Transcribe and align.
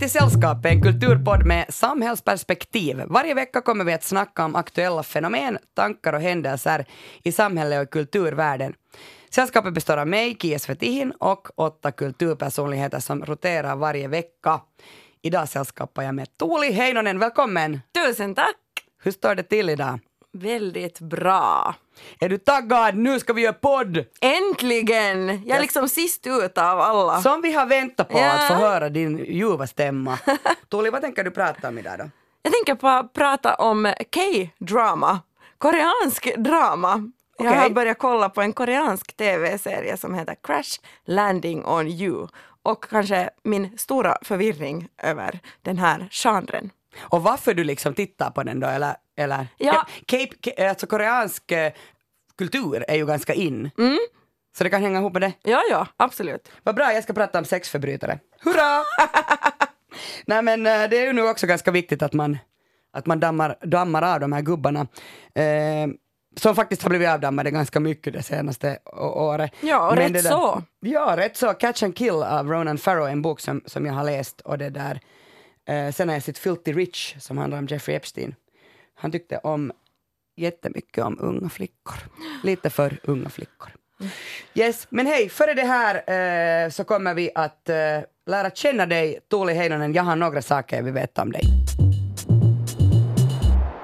till 0.00 0.10
Sällskapet, 0.10 0.72
en 0.72 0.82
kulturpodd 0.82 1.46
med 1.46 1.66
samhällsperspektiv. 1.68 3.02
Varje 3.06 3.34
vecka 3.34 3.60
kommer 3.60 3.84
vi 3.84 3.92
att 3.92 4.04
snacka 4.04 4.44
om 4.44 4.56
aktuella 4.56 5.02
fenomen, 5.02 5.58
tankar 5.74 6.12
och 6.12 6.20
händelser 6.20 6.84
i 7.22 7.32
samhället 7.32 7.82
och 7.82 7.92
kulturvärlden. 7.92 8.74
Sällskapet 9.30 9.74
består 9.74 9.96
av 9.96 10.08
mig, 10.08 10.36
Kia 10.40 10.58
Svetihin, 10.58 11.10
och 11.10 11.48
åtta 11.54 11.92
kulturpersonligheter 11.92 13.00
som 13.00 13.24
roterar 13.24 13.76
varje 13.76 14.08
vecka. 14.08 14.60
Idag 15.22 15.48
sällskapar 15.48 16.02
jag 16.02 16.14
med 16.14 16.36
Tuuli 16.36 16.72
Heinonen, 16.72 17.18
välkommen! 17.18 17.80
Tusen 17.94 18.34
tack! 18.34 18.56
Hur 19.02 19.10
står 19.10 19.34
det 19.34 19.42
till 19.42 19.70
idag? 19.70 19.98
Väldigt 20.32 21.00
bra. 21.00 21.74
Är 22.20 22.28
du 22.28 22.38
taggad? 22.38 22.94
Nu 22.96 23.20
ska 23.20 23.32
vi 23.32 23.42
göra 23.42 23.52
podd! 23.52 24.04
Äntligen! 24.20 25.28
Jag 25.46 25.56
är 25.56 25.60
liksom 25.60 25.88
sist 25.88 26.26
ut 26.26 26.58
av 26.58 26.80
alla. 26.80 27.22
Som 27.22 27.42
vi 27.42 27.52
har 27.52 27.66
väntat 27.66 28.08
på 28.08 28.18
Ja. 28.18 28.30
att 28.32 28.48
få 28.48 28.54
höra 28.54 28.88
din 28.88 29.18
ljuva 29.18 29.66
stämma. 29.66 30.18
Tuuli, 30.70 30.90
vad 30.90 31.00
tänker 31.00 31.24
du 31.24 31.30
prata 31.30 31.68
om 31.68 31.78
idag 31.78 31.98
då? 31.98 32.10
Jag 32.42 32.52
tänker 32.52 32.74
på 32.74 33.08
prata 33.14 33.54
om 33.54 33.92
K-drama, 34.14 35.18
koreansk 35.58 36.34
drama. 36.36 37.10
Jag 37.38 37.46
Okej. 37.48 37.60
har 37.62 37.70
börjat 37.70 37.98
kolla 37.98 38.28
på 38.28 38.40
en 38.42 38.52
koreansk 38.52 39.16
tv-serie 39.16 39.96
som 39.96 40.14
heter 40.14 40.34
Crash 40.42 40.78
Landing 41.06 41.64
on 41.66 41.86
You 41.86 42.28
och 42.62 42.84
kanske 42.84 43.30
min 43.44 43.78
stora 43.78 44.18
förvirring 44.22 44.88
över 45.02 45.38
den 45.62 45.78
här 45.78 46.08
genren. 46.10 46.70
Och 47.00 47.22
varför 47.22 47.54
du 47.54 47.64
liksom 47.64 47.94
tittar 47.94 48.30
på 48.30 48.42
den 48.42 48.60
då, 48.60 48.66
eller? 48.66 48.94
Eller? 49.20 49.46
Ja. 49.58 49.86
Cape, 50.06 50.26
Ca- 50.42 50.68
alltså 50.68 50.86
koreansk 50.86 51.52
eh, 51.52 51.72
kultur 52.38 52.84
är 52.88 52.96
ju 52.96 53.06
ganska 53.06 53.34
in. 53.34 53.70
Mm. 53.78 53.98
Så 54.58 54.64
det 54.64 54.70
kan 54.70 54.82
hänga 54.82 54.98
ihop 54.98 55.12
med 55.12 55.22
det. 55.22 55.32
Ja, 55.42 55.62
ja, 55.70 55.86
absolut. 55.96 56.48
Vad 56.62 56.74
bra, 56.74 56.92
jag 56.92 57.02
ska 57.02 57.12
prata 57.12 57.38
om 57.38 57.44
sexförbrytare. 57.44 58.18
Hurra! 58.40 58.84
Nej 60.26 60.42
men 60.42 60.66
eh, 60.66 60.88
det 60.90 60.98
är 60.98 61.06
ju 61.06 61.12
nu 61.12 61.22
också 61.28 61.46
ganska 61.46 61.70
viktigt 61.70 62.02
att 62.02 62.12
man, 62.12 62.38
att 62.92 63.06
man 63.06 63.20
dammar, 63.20 63.56
dammar 63.62 64.02
av 64.14 64.20
de 64.20 64.32
här 64.32 64.40
gubbarna. 64.40 64.80
Eh, 65.34 65.88
som 66.36 66.54
faktiskt 66.54 66.82
har 66.82 66.88
blivit 66.90 67.08
avdammade 67.08 67.50
ganska 67.50 67.80
mycket 67.80 68.12
det 68.12 68.22
senaste 68.22 68.78
året. 69.14 69.50
Ja, 69.60 69.88
och 69.90 69.96
Men 69.96 70.12
rätt 70.14 70.22
där- 70.24 70.30
så. 70.30 70.62
Ja, 70.80 71.14
rätt 71.16 71.36
så. 71.36 71.54
Catch 71.54 71.82
and 71.82 71.96
Kill 71.96 72.10
av 72.22 72.48
Ronan 72.50 72.78
Farrow, 72.78 73.08
en 73.08 73.22
bok 73.22 73.40
som, 73.40 73.62
som 73.66 73.86
jag 73.86 73.92
har 73.92 74.04
läst. 74.04 74.40
Och 74.40 74.58
det 74.58 74.70
där. 74.70 75.00
Eh, 75.68 75.92
sen 75.92 76.08
har 76.08 76.16
jag 76.16 76.22
sett 76.22 76.38
Filthy 76.38 76.72
Rich 76.72 77.16
som 77.18 77.38
handlar 77.38 77.58
om 77.58 77.66
Jeffrey 77.66 77.96
Epstein. 77.96 78.34
Han 79.00 79.12
tyckte 79.12 79.38
om 79.38 79.72
jättemycket 80.36 81.04
om 81.04 81.16
unga 81.20 81.48
flickor. 81.48 81.96
Lite 82.42 82.70
för 82.70 83.00
unga 83.02 83.28
flickor. 83.28 83.72
Yes, 84.54 84.86
men 84.90 85.06
hej, 85.06 85.28
före 85.28 85.54
det 85.54 85.64
här 85.64 85.94
eh, 86.64 86.70
så 86.70 86.84
kommer 86.84 87.14
vi 87.14 87.30
att 87.34 87.68
eh, 87.68 87.76
lära 88.26 88.50
känna 88.50 88.86
dig, 88.86 89.20
Tuuli 89.30 89.54
Heinonen. 89.54 89.92
Jag 89.92 90.02
har 90.02 90.16
några 90.16 90.42
saker 90.42 90.76
jag 90.76 90.84
vill 90.84 90.92
veta 90.92 91.22
om 91.22 91.32
dig. 91.32 91.42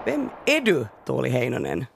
Vem 0.05 0.28
är 0.47 0.61
du, 0.61 0.86
Tuuli 1.06 1.28
Heinonen? 1.28 1.86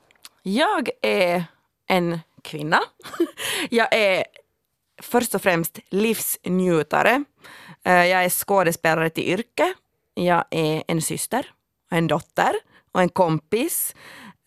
Jag 0.42 0.88
är 1.02 1.44
en 1.86 2.18
kvinna. 2.42 2.80
Jag 3.70 3.94
är 3.94 4.24
först 5.02 5.34
och 5.34 5.42
främst 5.42 5.78
livsnjutare. 5.90 7.24
Eh, 7.84 8.06
jag 8.06 8.24
är 8.24 8.28
skådespelare 8.28 9.10
till 9.10 9.24
yrke. 9.24 9.74
Jag 10.14 10.44
är 10.50 10.82
en 10.88 11.02
syster, 11.02 11.50
och 11.90 11.96
en 11.96 12.06
dotter 12.06 12.52
och 12.92 13.00
en 13.00 13.08
kompis. 13.08 13.95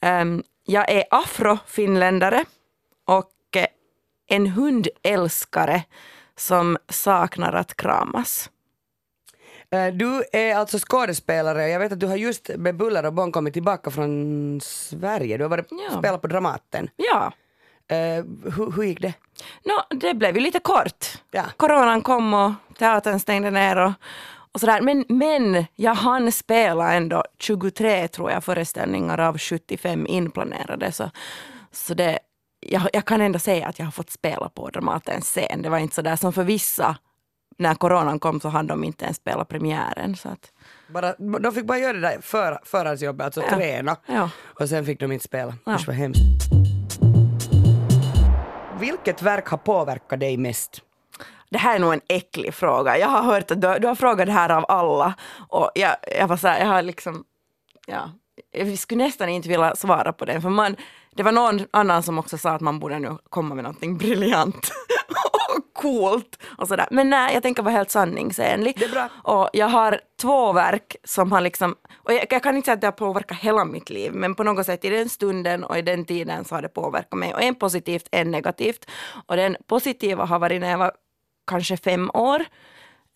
Ehm, 0.02 0.44
Jag 0.66 0.90
är 0.92 1.04
afrofinländare 1.12 2.46
och 3.06 3.58
eh, 3.58 3.66
en 4.28 4.48
hundälskare 4.48 5.84
som 6.36 6.78
saknar 6.90 7.54
att 7.54 7.76
kramas. 7.78 8.50
Eh, 9.72 9.88
Du 9.94 10.24
är 10.32 10.56
alltså 10.56 10.78
skådespelare. 10.80 11.68
Jag 11.70 11.80
vet 11.80 11.92
att 11.92 12.00
du 12.00 12.08
har 12.08 12.16
just 12.16 12.50
med 12.58 12.76
buller 12.78 13.06
och 13.06 13.14
bång 13.14 13.32
kommit 13.32 13.54
tillbaka 13.54 13.92
från 13.92 14.62
Sverige. 14.64 15.38
Du 15.38 15.44
har 15.44 15.50
varit 15.50 15.68
Ja. 15.70 15.98
spelat 16.00 16.22
på 16.22 16.28
Dramaten. 16.28 16.90
Ja, 16.96 17.32
Eh, 17.88 18.26
hur, 18.56 18.72
hur 18.76 18.84
gick 18.84 19.02
det? 19.02 19.14
Nå, 19.66 19.98
det 20.00 20.14
blev 20.14 20.36
ju 20.36 20.42
lite 20.42 20.60
kort. 20.60 21.06
Ja. 21.32 21.44
Coronan 21.58 22.02
kom 22.02 22.34
och 22.34 22.52
teatern 22.80 23.20
stängde 23.20 23.52
ner 23.52 23.76
och, 23.78 23.92
och 24.54 24.60
sådär. 24.60 24.82
Men, 24.82 25.06
men 25.10 25.66
jag 25.76 25.96
hann 25.96 26.32
spela 26.32 26.94
ändå 26.94 27.24
23 27.40 28.08
tror 28.08 28.32
jag 28.32 28.44
föreställningar 28.44 29.18
av 29.20 29.38
75 29.38 30.08
inplanerade. 30.08 30.92
Så, 30.92 31.12
så 31.72 31.94
det, 31.94 32.20
jag, 32.60 32.82
jag 32.94 33.06
kan 33.06 33.22
ändå 33.22 33.40
säga 33.40 33.68
att 33.68 33.80
jag 33.80 33.86
har 33.86 33.92
fått 33.92 34.10
spela 34.10 34.50
på 34.50 34.70
Dramatens 34.70 35.26
scen. 35.26 35.62
Det 35.62 35.70
var 35.70 35.78
inte 35.78 35.96
sådär 35.96 36.16
som 36.16 36.34
för 36.34 36.44
vissa. 36.44 36.98
När 37.58 37.76
coronan 37.76 38.20
kom 38.20 38.40
så 38.42 38.50
hade 38.50 38.68
de 38.70 38.84
inte 38.84 39.06
ens 39.06 39.18
spelat 39.18 39.48
premiären. 39.48 40.16
Så 40.16 40.30
att, 40.30 40.52
Bara, 40.88 41.14
de 41.40 41.52
fick 41.54 41.66
bara 41.66 41.78
göra 41.78 41.94
det 41.94 42.00
där 42.00 42.22
för, 42.22 42.60
förhandsjobbet, 42.64 43.26
alltså 43.26 43.42
Ja. 43.42 43.50
träna. 43.58 43.98
ja. 44.06 44.30
Och 44.60 44.70
sen 44.70 44.86
fick 44.86 45.00
de 45.00 45.12
inte 45.12 45.26
spela. 45.26 45.54
Ja. 45.66 45.76
Usch 45.76 45.88
vad 45.88 45.96
hemskt. 45.96 46.22
Vilket 48.80 49.22
verk 49.22 49.48
har 49.48 49.58
påverkat 49.58 50.20
dig 50.20 50.38
mest? 50.38 50.82
Det 51.54 51.60
här 51.60 51.76
är 51.76 51.80
nog 51.80 51.94
en 51.94 52.02
äcklig 52.08 52.54
fråga. 52.54 52.98
Jag 52.98 53.08
har 53.08 53.24
hört 53.24 53.52
att 53.52 53.62
du, 53.62 53.80
du 53.80 53.88
har 53.88 53.96
frågat 53.96 54.26
det 54.26 54.32
här 54.32 54.50
av 54.50 54.66
alla. 54.68 55.14
Och 55.50 55.72
jag, 55.76 55.96
jag 56.20 56.28
var 56.28 56.38
så 56.38 56.48
här, 56.48 56.60
jag 56.60 56.68
har 56.68 56.82
liksom, 56.82 57.24
ja, 57.88 58.10
jag 58.52 58.78
skulle 58.78 59.04
nästan 59.04 59.30
inte 59.30 59.50
vilja 59.50 59.76
svara 59.76 60.14
på 60.14 60.26
den. 60.26 60.42
För 60.42 60.50
man, 60.50 60.76
det 61.16 61.24
var 61.24 61.32
någon 61.32 61.62
annan 61.72 62.04
som 62.04 62.20
också 62.20 62.38
sa 62.38 62.52
att 62.52 62.62
man 62.62 62.80
borde 62.80 63.00
nu 63.00 63.18
komma 63.30 63.56
med 63.56 63.64
någonting 63.64 63.98
briljant 63.98 64.72
och 65.56 65.74
coolt. 65.74 66.44
Och 66.58 66.68
sådär. 66.68 66.88
Men 66.92 67.10
nej, 67.10 67.34
jag 67.34 67.44
tänker 67.44 67.64
vara 67.64 67.74
helt 67.74 67.92
sanningsenlig. 67.92 68.76
Det 68.80 68.86
är 68.86 68.92
bra. 68.92 69.10
Och 69.24 69.50
jag 69.54 69.68
har 69.68 70.00
två 70.22 70.54
verk 70.54 70.96
som 71.04 71.32
har 71.32 71.42
liksom, 71.42 71.76
och 71.96 72.14
jag, 72.14 72.26
jag 72.30 72.44
kan 72.44 72.56
inte 72.56 72.66
säga 72.66 72.74
att 72.74 72.82
det 72.82 72.88
har 72.88 72.92
påverkat 72.92 73.38
hela 73.38 73.66
mitt 73.66 73.90
liv, 73.90 74.14
men 74.14 74.36
på 74.36 74.44
något 74.44 74.66
sätt 74.66 74.86
i 74.86 74.90
den 74.90 75.10
stunden 75.10 75.64
och 75.64 75.78
i 75.78 75.82
den 75.82 76.06
tiden 76.06 76.46
så 76.46 76.56
har 76.56 76.62
det 76.62 76.70
påverkat 76.70 77.20
mig. 77.20 77.34
Och 77.34 77.42
en 77.42 77.56
positivt, 77.56 78.08
en 78.12 78.32
negativt. 78.32 78.90
Och 79.28 79.36
den 79.36 79.58
positiva 79.68 80.26
har 80.26 80.40
varit 80.40 80.62
när 80.62 80.72
jag 80.72 80.78
var 80.78 80.92
kanske 81.46 81.78
fem 81.78 82.12
år. 82.14 82.46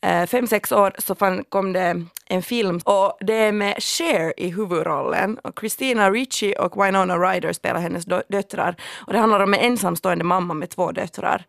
Eh, 0.02 0.26
fem, 0.26 0.48
sex 0.48 0.72
år 0.72 0.94
så 0.98 1.16
fan 1.16 1.44
kom 1.50 1.74
det 1.74 2.06
en 2.26 2.44
film 2.44 2.80
och 2.86 3.18
det 3.22 3.34
är 3.34 3.52
med 3.52 3.84
Cher 3.84 4.34
i 4.38 4.50
huvudrollen. 4.50 5.38
Och 5.38 5.60
Christina 5.60 6.12
Ricci 6.12 6.56
och 6.60 6.86
Winona 6.86 7.18
Ryder 7.18 7.54
spelar 7.54 7.80
hennes 7.80 8.06
dö- 8.06 8.24
döttrar. 8.30 8.76
Och 9.08 9.14
det 9.14 9.20
handlar 9.20 9.40
om 9.40 9.54
en 9.54 9.60
ensamstående 9.60 10.24
mamma 10.24 10.54
med 10.54 10.70
två 10.70 10.92
döttrar. 10.92 11.46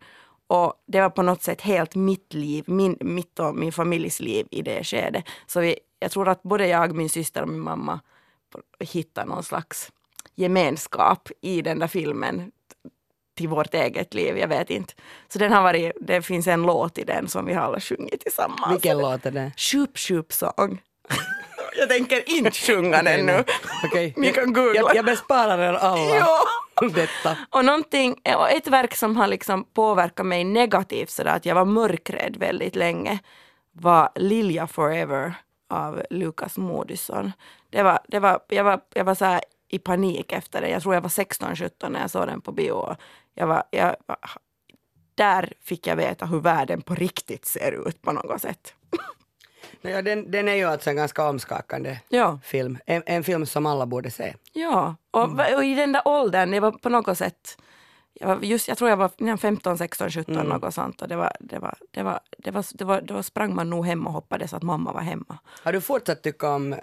Och 0.47 0.73
det 0.87 1.01
var 1.01 1.09
på 1.09 1.21
något 1.21 1.43
sätt 1.43 1.61
helt 1.61 1.95
mitt 1.95 2.33
liv, 2.33 2.63
min, 2.67 2.97
mitt 2.99 3.39
och 3.39 3.55
min 3.55 3.71
familjs 3.71 4.19
liv 4.19 4.47
i 4.51 4.61
det 4.61 4.83
skedet. 4.83 5.23
Så 5.47 5.59
vi, 5.59 5.79
jag 5.99 6.11
tror 6.11 6.27
att 6.29 6.43
både 6.43 6.67
jag, 6.67 6.95
min 6.95 7.09
syster 7.09 7.41
och 7.41 7.49
min 7.49 7.59
mamma 7.59 7.99
hittade 8.79 9.27
någon 9.27 9.43
slags 9.43 9.91
gemenskap 10.35 11.29
i 11.41 11.61
den 11.61 11.79
där 11.79 11.87
filmen 11.87 12.51
till 13.39 13.49
vårt 13.49 13.73
eget 13.73 14.13
liv, 14.13 14.37
jag 14.37 14.47
vet 14.47 14.69
inte. 14.69 14.93
Så 15.27 15.39
den 15.39 15.51
har 15.51 15.61
varit, 15.61 15.91
det 16.01 16.21
finns 16.21 16.47
en 16.47 16.61
låt 16.61 16.97
i 16.97 17.03
den 17.03 17.27
som 17.27 17.45
vi 17.45 17.53
har 17.53 17.61
alla 17.61 17.79
sjungit 17.79 18.21
tillsammans. 18.21 18.73
Vilken 18.73 18.97
låt 18.97 19.25
är 19.25 19.31
det? 19.31 19.51
Shoop 19.57 19.97
Shoop 19.97 20.33
Song. 20.33 20.81
jag 21.77 21.89
tänker 21.89 22.29
inte 22.29 22.51
sjunga 22.51 23.01
den 23.01 23.25
nu. 23.25 23.43
Okej. 23.83 24.13
Ni 24.17 24.31
kan 24.31 24.53
googla. 24.53 24.75
Jag, 24.75 24.95
jag 24.95 25.05
besparar 25.05 25.59
er 25.59 25.73
alla 25.73 26.15
Ja. 26.15 26.39
detta. 26.95 27.37
Och 27.49 27.65
någonting, 27.65 28.15
och 28.37 28.49
ett 28.49 28.67
verk 28.67 28.95
som 28.95 29.17
har 29.17 29.27
liksom 29.27 29.63
påverkat 29.73 30.25
mig 30.25 30.43
negativt 30.43 31.09
sådär 31.09 31.35
att 31.35 31.45
jag 31.45 31.55
var 31.55 31.65
mörkrädd 31.65 32.37
väldigt 32.37 32.75
länge 32.75 33.19
var 33.71 34.09
Lilja 34.15 34.67
Forever 34.67 35.33
av 35.69 36.03
Lukas 36.09 36.57
Moodysson. 36.57 37.31
Det 37.69 37.83
var, 37.83 37.99
det 38.07 38.19
var, 38.19 38.39
jag 38.47 38.63
var, 38.63 38.79
jag 38.93 39.03
var 39.05 39.15
så 39.15 39.25
här 39.25 39.41
i 39.69 39.79
panik 39.79 40.31
efter 40.31 40.61
det. 40.61 40.69
Jag 40.69 40.81
tror 40.81 40.93
jag 40.93 41.01
var 41.01 41.09
16-17 41.09 41.89
när 41.89 41.99
jag 42.01 42.11
såg 42.11 42.27
den 42.27 42.41
på 42.41 42.51
bio. 42.51 42.95
Jag 43.33 43.47
var, 43.47 43.63
jag, 43.71 43.95
var- 44.05 44.17
där 45.15 45.53
fick 45.61 45.87
jag 45.87 45.95
veta 45.95 46.25
hur 46.25 46.39
världen 46.39 46.81
på 46.81 46.95
riktigt 46.95 47.45
ser 47.45 47.87
ut 47.87 48.01
på 48.01 48.11
något 48.11 48.41
sätt. 48.41 48.73
Ja, 49.81 50.01
den, 50.01 50.31
den 50.31 50.47
är 50.47 50.53
ju 50.53 50.63
alltså 50.63 50.89
en 50.89 50.95
ganska 50.95 51.29
omskakande 51.29 51.97
Ja. 52.09 52.39
film. 52.43 52.77
En, 52.85 53.03
en 53.05 53.23
film 53.23 53.45
som 53.45 53.65
alla 53.65 53.85
borde 53.85 54.11
se. 54.11 54.35
Ja, 54.53 54.95
och, 55.11 55.29
va- 55.29 55.55
och 55.55 55.63
i 55.63 55.75
den 55.75 55.91
där 55.91 56.01
åldern, 56.05 56.51
det 56.51 56.59
var 56.59 56.71
på 56.71 56.89
något 56.89 57.17
sätt 57.17 57.57
jag, 58.13 58.27
var 58.27 58.39
just, 58.43 58.67
jag 58.67 58.77
tror 58.77 58.89
jag 58.89 58.97
var 58.97 59.37
15, 59.37 59.77
16, 59.77 60.09
17 60.11 60.35
Mm. 60.35 60.47
något 60.47 60.73
sånt 60.73 61.01
och 61.01 61.07
det 61.07 61.15
var, 61.15 61.31
det 61.39 61.59
var, 61.59 61.75
det 61.91 62.03
var, 62.03 62.19
det 62.37 62.51
var, 62.51 62.65
det 62.73 62.83
var, 62.85 63.01
då 63.01 63.23
sprang 63.23 63.55
man 63.55 63.69
nog 63.69 63.85
hem 63.85 64.07
och 64.07 64.13
hoppades 64.13 64.53
att 64.53 64.63
mamma 64.63 64.91
var 64.93 65.01
hemma. 65.01 65.37
Har 65.63 65.73
du 65.73 65.81
fortsatt 65.81 66.23
tycka 66.23 66.49
om 66.49 66.75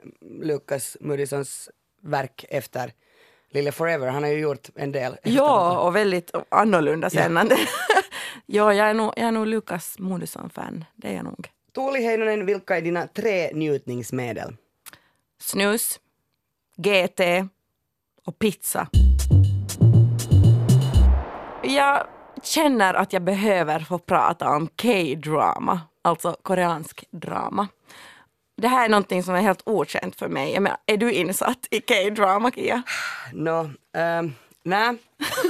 Lucas 0.43 0.97
Moodyssons 1.01 1.71
verk 2.03 2.45
efter 2.49 2.93
Lille 3.51 3.73
Forever? 3.73 4.09
Han 4.09 4.23
har 4.23 4.31
ju 4.31 4.39
gjort 4.39 4.69
en 4.75 4.93
del. 4.93 5.17
Ja, 5.23 5.79
och 5.79 5.97
väldigt 5.97 6.31
annorlunda 6.49 7.11
sen. 7.11 7.39
ja, 8.47 8.75
jag 8.75 8.91
är 8.91 8.95
nog, 8.95 9.13
jag 9.17 9.27
är 9.29 9.33
nog 9.33 9.47
Lukas 9.47 9.99
Moodysson-fan, 9.99 10.85
det 10.95 11.09
är 11.09 11.13
jag 11.15 11.25
nog. 11.25 11.49
Tuuli 11.75 12.03
Heinonen, 12.05 12.47
vilka 12.47 12.77
är 12.77 12.83
dina 12.83 13.07
tre 13.07 13.51
njutningsmedel? 13.55 14.57
Snus, 15.41 16.01
GT 16.77 17.21
och 18.27 18.39
pizza. 18.39 18.89
Jag 21.63 22.07
känner 22.43 22.95
att 22.95 23.13
jag 23.13 23.23
behöver 23.23 23.81
få 23.81 23.99
prata 23.99 24.51
om 24.51 24.69
K-drama, 24.83 25.81
alltså 26.03 26.37
koreansk 26.43 27.05
drama. 27.11 27.69
Det 28.57 28.69
här 28.69 28.85
är 28.85 28.89
någonting 28.89 29.23
som 29.23 29.35
är 29.35 29.41
helt 29.41 29.63
okänt 29.65 30.17
för 30.17 30.29
mig. 30.29 30.53
Jag 30.55 30.63
menar, 30.63 30.79
är 30.87 30.97
du 30.97 31.13
insatt 31.13 31.67
i 31.71 31.81
K-drama, 31.81 32.51
Kia? 32.51 32.83
Nå, 33.33 33.71
ehm, 33.97 34.35
nej. 34.63 34.89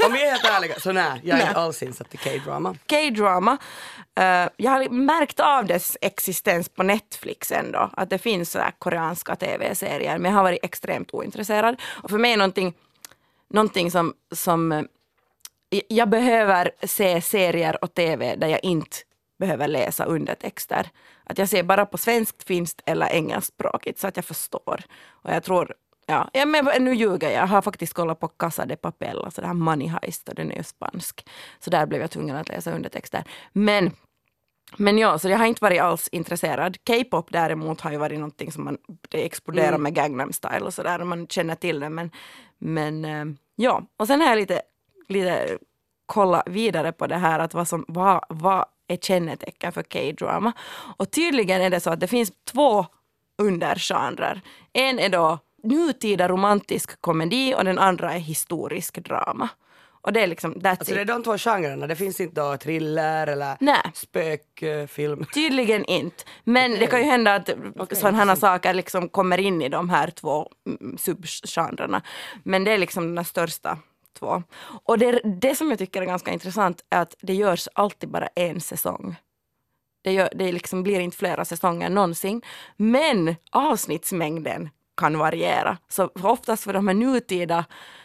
Om 0.06 0.12
vi 0.12 0.23
är 0.23 0.31
helt 0.31 0.44
ärliga 0.44 0.75
så 0.81 0.93
nej, 0.93 1.20
jag 1.25 1.35
är 1.35 1.38
Nej. 1.38 1.49
inte 1.49 1.61
alls 1.61 1.82
insatt 1.82 2.14
i 2.14 2.17
K-drama. 2.17 2.76
K-drama. 2.91 3.58
eh, 4.20 4.49
jag 4.56 4.70
har 4.70 4.88
märkt 4.88 5.41
av 5.41 5.67
dess 5.67 5.97
existens 6.00 6.69
på 6.69 6.82
Netflix 6.82 7.53
ändå, 7.53 7.91
att 7.93 8.11
det 8.11 8.19
finns 8.19 8.50
så 8.50 8.58
här 8.58 8.70
koreanska 8.79 9.37
tv-serier, 9.37 10.19
men 10.19 10.31
jag 10.31 10.38
har 10.38 10.44
varit 10.44 10.64
extremt 10.64 11.14
ointresserad. 11.14 11.81
Och 12.03 12.11
för 12.11 12.19
mig 12.19 12.32
är 12.32 12.37
någonting, 12.37 12.75
någonting 13.50 13.91
som, 13.91 14.14
som 14.35 14.73
eh, 14.73 14.82
jag 15.88 16.08
behöver 16.08 16.70
se 16.82 17.20
serier 17.23 17.85
och 17.85 17.94
tv 17.94 18.37
där 18.37 18.49
jag 18.49 18.64
inte 18.64 18.97
behöver 19.38 19.68
läsa 19.68 20.04
undertexter. 20.04 20.90
Att 21.24 21.38
jag 21.38 21.48
ser 21.48 21.62
bara 21.62 21.86
på 21.86 21.98
svenskt, 21.98 22.42
finskt 22.42 22.82
eller 22.86 23.06
engelskspråkigt 23.06 23.98
så 23.98 24.06
att 24.06 24.16
jag 24.16 24.24
förstår. 24.24 24.80
Och 25.10 25.30
jag 25.30 25.42
tror, 25.42 25.74
ja, 26.06 26.30
ja 26.32 26.46
men 26.46 26.84
nu 26.84 26.94
ljuger 26.94 27.30
jag, 27.30 27.42
jag 27.42 27.46
har 27.46 27.62
faktiskt 27.62 27.94
kollat 27.94 28.20
på 28.20 28.28
Casa 28.28 28.66
de 28.66 28.76
Papel, 28.76 29.24
alltså 29.24 29.40
det 29.40 29.46
här 29.46 29.54
Money 29.54 29.88
Heist 29.88 30.28
och 30.28 30.34
den 30.34 30.52
är 30.52 30.56
ju 30.56 30.62
spansk. 30.62 31.28
Så 31.60 31.70
där 31.70 31.86
blev 31.86 32.00
jag 32.00 32.10
tvungen 32.10 32.36
att 32.36 32.48
läsa 32.48 32.72
undertexter. 32.72 33.24
Men 33.52 33.90
men 34.76 34.98
ja, 34.98 35.18
så 35.18 35.28
jag 35.28 35.38
har 35.38 35.46
inte 35.46 35.64
varit 35.64 35.80
alls 35.80 36.08
intresserad. 36.08 36.76
K-pop 36.86 37.26
däremot 37.32 37.80
har 37.80 37.90
ju 37.90 37.96
varit 37.96 38.18
någonting 38.18 38.52
som 38.52 38.64
man, 38.64 38.78
det 39.08 39.26
exploderar 39.26 39.68
Mm. 39.68 39.82
med 39.82 39.94
Gangnam 39.94 40.32
style 40.32 40.60
och 40.60 40.74
sådär, 40.74 41.04
man 41.04 41.26
känner 41.26 41.54
till 41.54 41.80
det. 41.80 41.88
Men, 41.90 42.10
men 42.58 43.04
eh, 43.04 43.24
ja, 43.56 43.82
och 43.96 44.06
sen 44.06 44.20
har 44.20 44.28
jag 44.28 44.36
lite, 44.36 44.62
lite 45.08 45.58
kolla 46.06 46.42
vidare 46.46 46.92
på 46.92 47.06
det 47.06 47.16
här, 47.16 47.38
att 47.38 47.54
vad, 47.54 47.68
som, 47.68 47.84
vad, 47.88 48.24
vad 48.28 48.64
är 48.88 48.96
kännetecken 48.96 49.72
för 49.72 49.82
K-drama. 49.82 50.52
Och 50.96 51.10
tydligen 51.10 51.62
är 51.62 51.70
det 51.70 51.80
så 51.80 51.90
att 51.90 52.00
det 52.00 52.06
finns 52.06 52.32
två 52.52 52.86
undergenrer. 53.38 54.40
En 54.72 54.98
är 54.98 55.08
då 55.08 55.38
nutida 55.62 56.28
romantisk 56.28 57.00
komedi 57.00 57.54
och 57.54 57.64
den 57.64 57.78
andra 57.78 58.14
är 58.14 58.18
historisk 58.18 58.98
drama. 58.98 59.48
Och 60.06 60.12
det 60.12 60.20
är 60.20 60.26
liksom, 60.26 60.54
that's 60.54 60.68
Alltså 60.68 60.94
det 60.94 61.00
är 61.00 61.02
it. 61.02 61.08
de 61.08 61.22
två 61.22 61.38
genrerna, 61.38 61.86
det 61.86 61.96
finns 61.96 62.20
inte 62.20 62.40
då 62.40 62.56
thriller 62.56 63.26
eller 63.26 63.56
Nej. 63.60 63.76
spökfilm. 63.94 65.24
Tydligen 65.34 65.84
inte. 65.84 66.24
Men 66.44 66.70
det 66.70 66.86
kan 66.86 67.00
ju 67.00 67.06
hända 67.06 67.34
att 67.34 67.50
sådana 67.92 68.24
här 68.24 68.34
saker 68.34 68.74
liksom 68.74 69.08
kommer 69.08 69.38
in 69.38 69.62
i 69.62 69.68
de 69.68 69.90
här 69.90 70.10
två 70.10 70.50
mm, 70.66 70.98
subgenrerna. 70.98 72.02
Men 72.42 72.64
det 72.64 72.70
är 72.70 72.78
liksom 72.78 73.14
de 73.14 73.24
största 73.24 73.78
två. 74.18 74.42
Och 74.84 74.98
det, 74.98 75.20
det 75.24 75.54
som 75.54 75.70
jag 75.70 75.78
tycker 75.78 76.02
är 76.02 76.06
ganska 76.06 76.30
intressant 76.30 76.84
är 76.90 77.02
att 77.02 77.14
det 77.20 77.34
görs 77.34 77.68
alltid 77.74 78.08
bara 78.08 78.28
en 78.34 78.60
säsong. 78.60 79.16
Det, 80.02 80.12
gör, 80.12 80.28
det 80.34 80.52
liksom 80.52 80.82
blir 80.82 81.00
inte 81.00 81.16
flera 81.16 81.44
säsonger 81.44 81.90
någonsin. 81.90 82.42
Men 82.76 83.36
avsnittsmängden 83.50 84.70
kan 84.96 85.18
variera. 85.18 85.78
Så 85.88 86.10
oftast 86.22 86.64
för 86.64 86.72
de 86.72 86.88
här 86.88 86.94
nutida, 86.94 87.64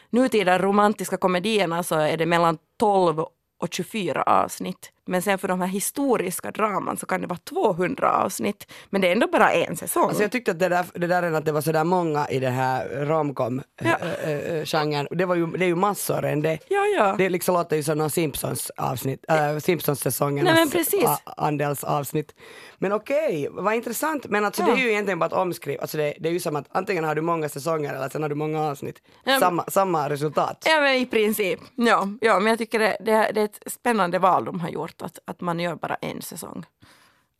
nutida 0.09 0.59
romantiska 0.59 1.17
komedierna 1.17 1.83
så 1.83 1.95
är 1.95 2.17
det 2.17 2.25
mellan 2.25 2.57
12 2.79 3.19
och 3.59 3.73
24 3.73 4.23
avsnitt. 4.23 4.91
Men 5.05 5.21
sen 5.21 5.37
för 5.37 5.47
de 5.47 5.61
här 5.61 5.67
historiska 5.67 6.51
draman 6.51 6.97
så 6.97 7.05
kan 7.05 7.21
det 7.21 7.27
vara 7.27 7.39
200 7.39 8.11
avsnitt. 8.17 8.71
Men 8.89 9.01
det 9.01 9.07
är 9.07 9.11
ändå 9.11 9.27
bara 9.27 9.51
en 9.51 9.77
säsong. 9.77 10.07
Alltså 10.07 10.21
jag 10.21 10.31
tyckte 10.31 10.51
att 10.51 10.59
det 10.59 10.69
där, 10.69 10.85
det 10.93 11.07
där 11.07 11.23
är 11.23 11.31
att 11.31 11.45
det 11.45 11.51
var 11.51 11.61
sådär 11.61 11.83
många 11.83 12.27
i 12.29 12.39
det 12.39 12.49
här 12.49 13.05
romcom 13.05 13.61
Ja. 13.81 13.97
äh, 14.23 14.31
äh, 14.31 14.65
genren. 14.65 15.07
Det, 15.11 15.25
var 15.25 15.35
ju, 15.35 15.47
det 15.47 15.65
är 15.65 15.67
ju 15.67 15.75
massor 15.75 16.25
än 16.25 16.41
det. 16.41 16.57
ja, 16.69 16.85
ja. 16.97 17.15
Det 17.17 17.29
liksom 17.29 17.55
låter 17.55 17.75
ju 17.75 17.83
som 17.83 17.97
någon 17.97 18.09
Simpsons 18.09 18.69
avsnitt, 18.77 19.25
äh, 19.29 19.35
Simpsons-säsongernas 19.59 21.19
andelsavsnitt. 21.37 22.35
Men 22.77 22.91
okej, 22.93 23.47
vad 23.51 23.75
intressant. 23.75 24.25
Men 24.29 24.45
alltså 24.45 24.63
det 24.63 24.69
Ja. 24.71 24.77
är 24.77 24.81
ju 24.81 24.89
egentligen 24.91 25.19
bara 25.19 25.25
ett 25.25 25.33
omskriv. 25.33 25.77
Alltså 25.81 25.97
det, 25.97 26.13
det 26.19 26.29
är 26.29 26.33
ju 26.33 26.39
som 26.39 26.55
att 26.55 26.65
antingen 26.71 27.03
har 27.03 27.15
du 27.15 27.21
många 27.21 27.49
säsonger 27.49 27.93
eller 27.93 28.09
sen 28.09 28.21
har 28.21 28.29
du 28.29 28.35
många 28.35 28.63
avsnitt. 28.69 28.95
Ja, 29.23 29.39
Samma, 29.39 29.63
samma 29.67 30.09
resultat. 30.09 30.63
Ja, 30.69 30.81
men 30.81 30.95
i 30.95 31.05
princip. 31.05 31.59
Ja, 31.75 32.07
ja 32.21 32.39
men 32.39 32.47
jag 32.49 32.57
tycker 32.59 32.79
det, 32.79 32.97
det, 32.99 33.31
det 33.33 33.41
är 33.41 33.45
ett 33.45 33.59
spännande 33.71 34.19
val 34.19 34.45
de 34.45 34.59
har 34.59 34.69
gjort, 34.69 34.90
att, 34.99 35.19
att 35.25 35.41
man 35.41 35.59
gör 35.59 35.75
bara 35.75 35.95
en 35.95 36.21
säsong. 36.21 36.65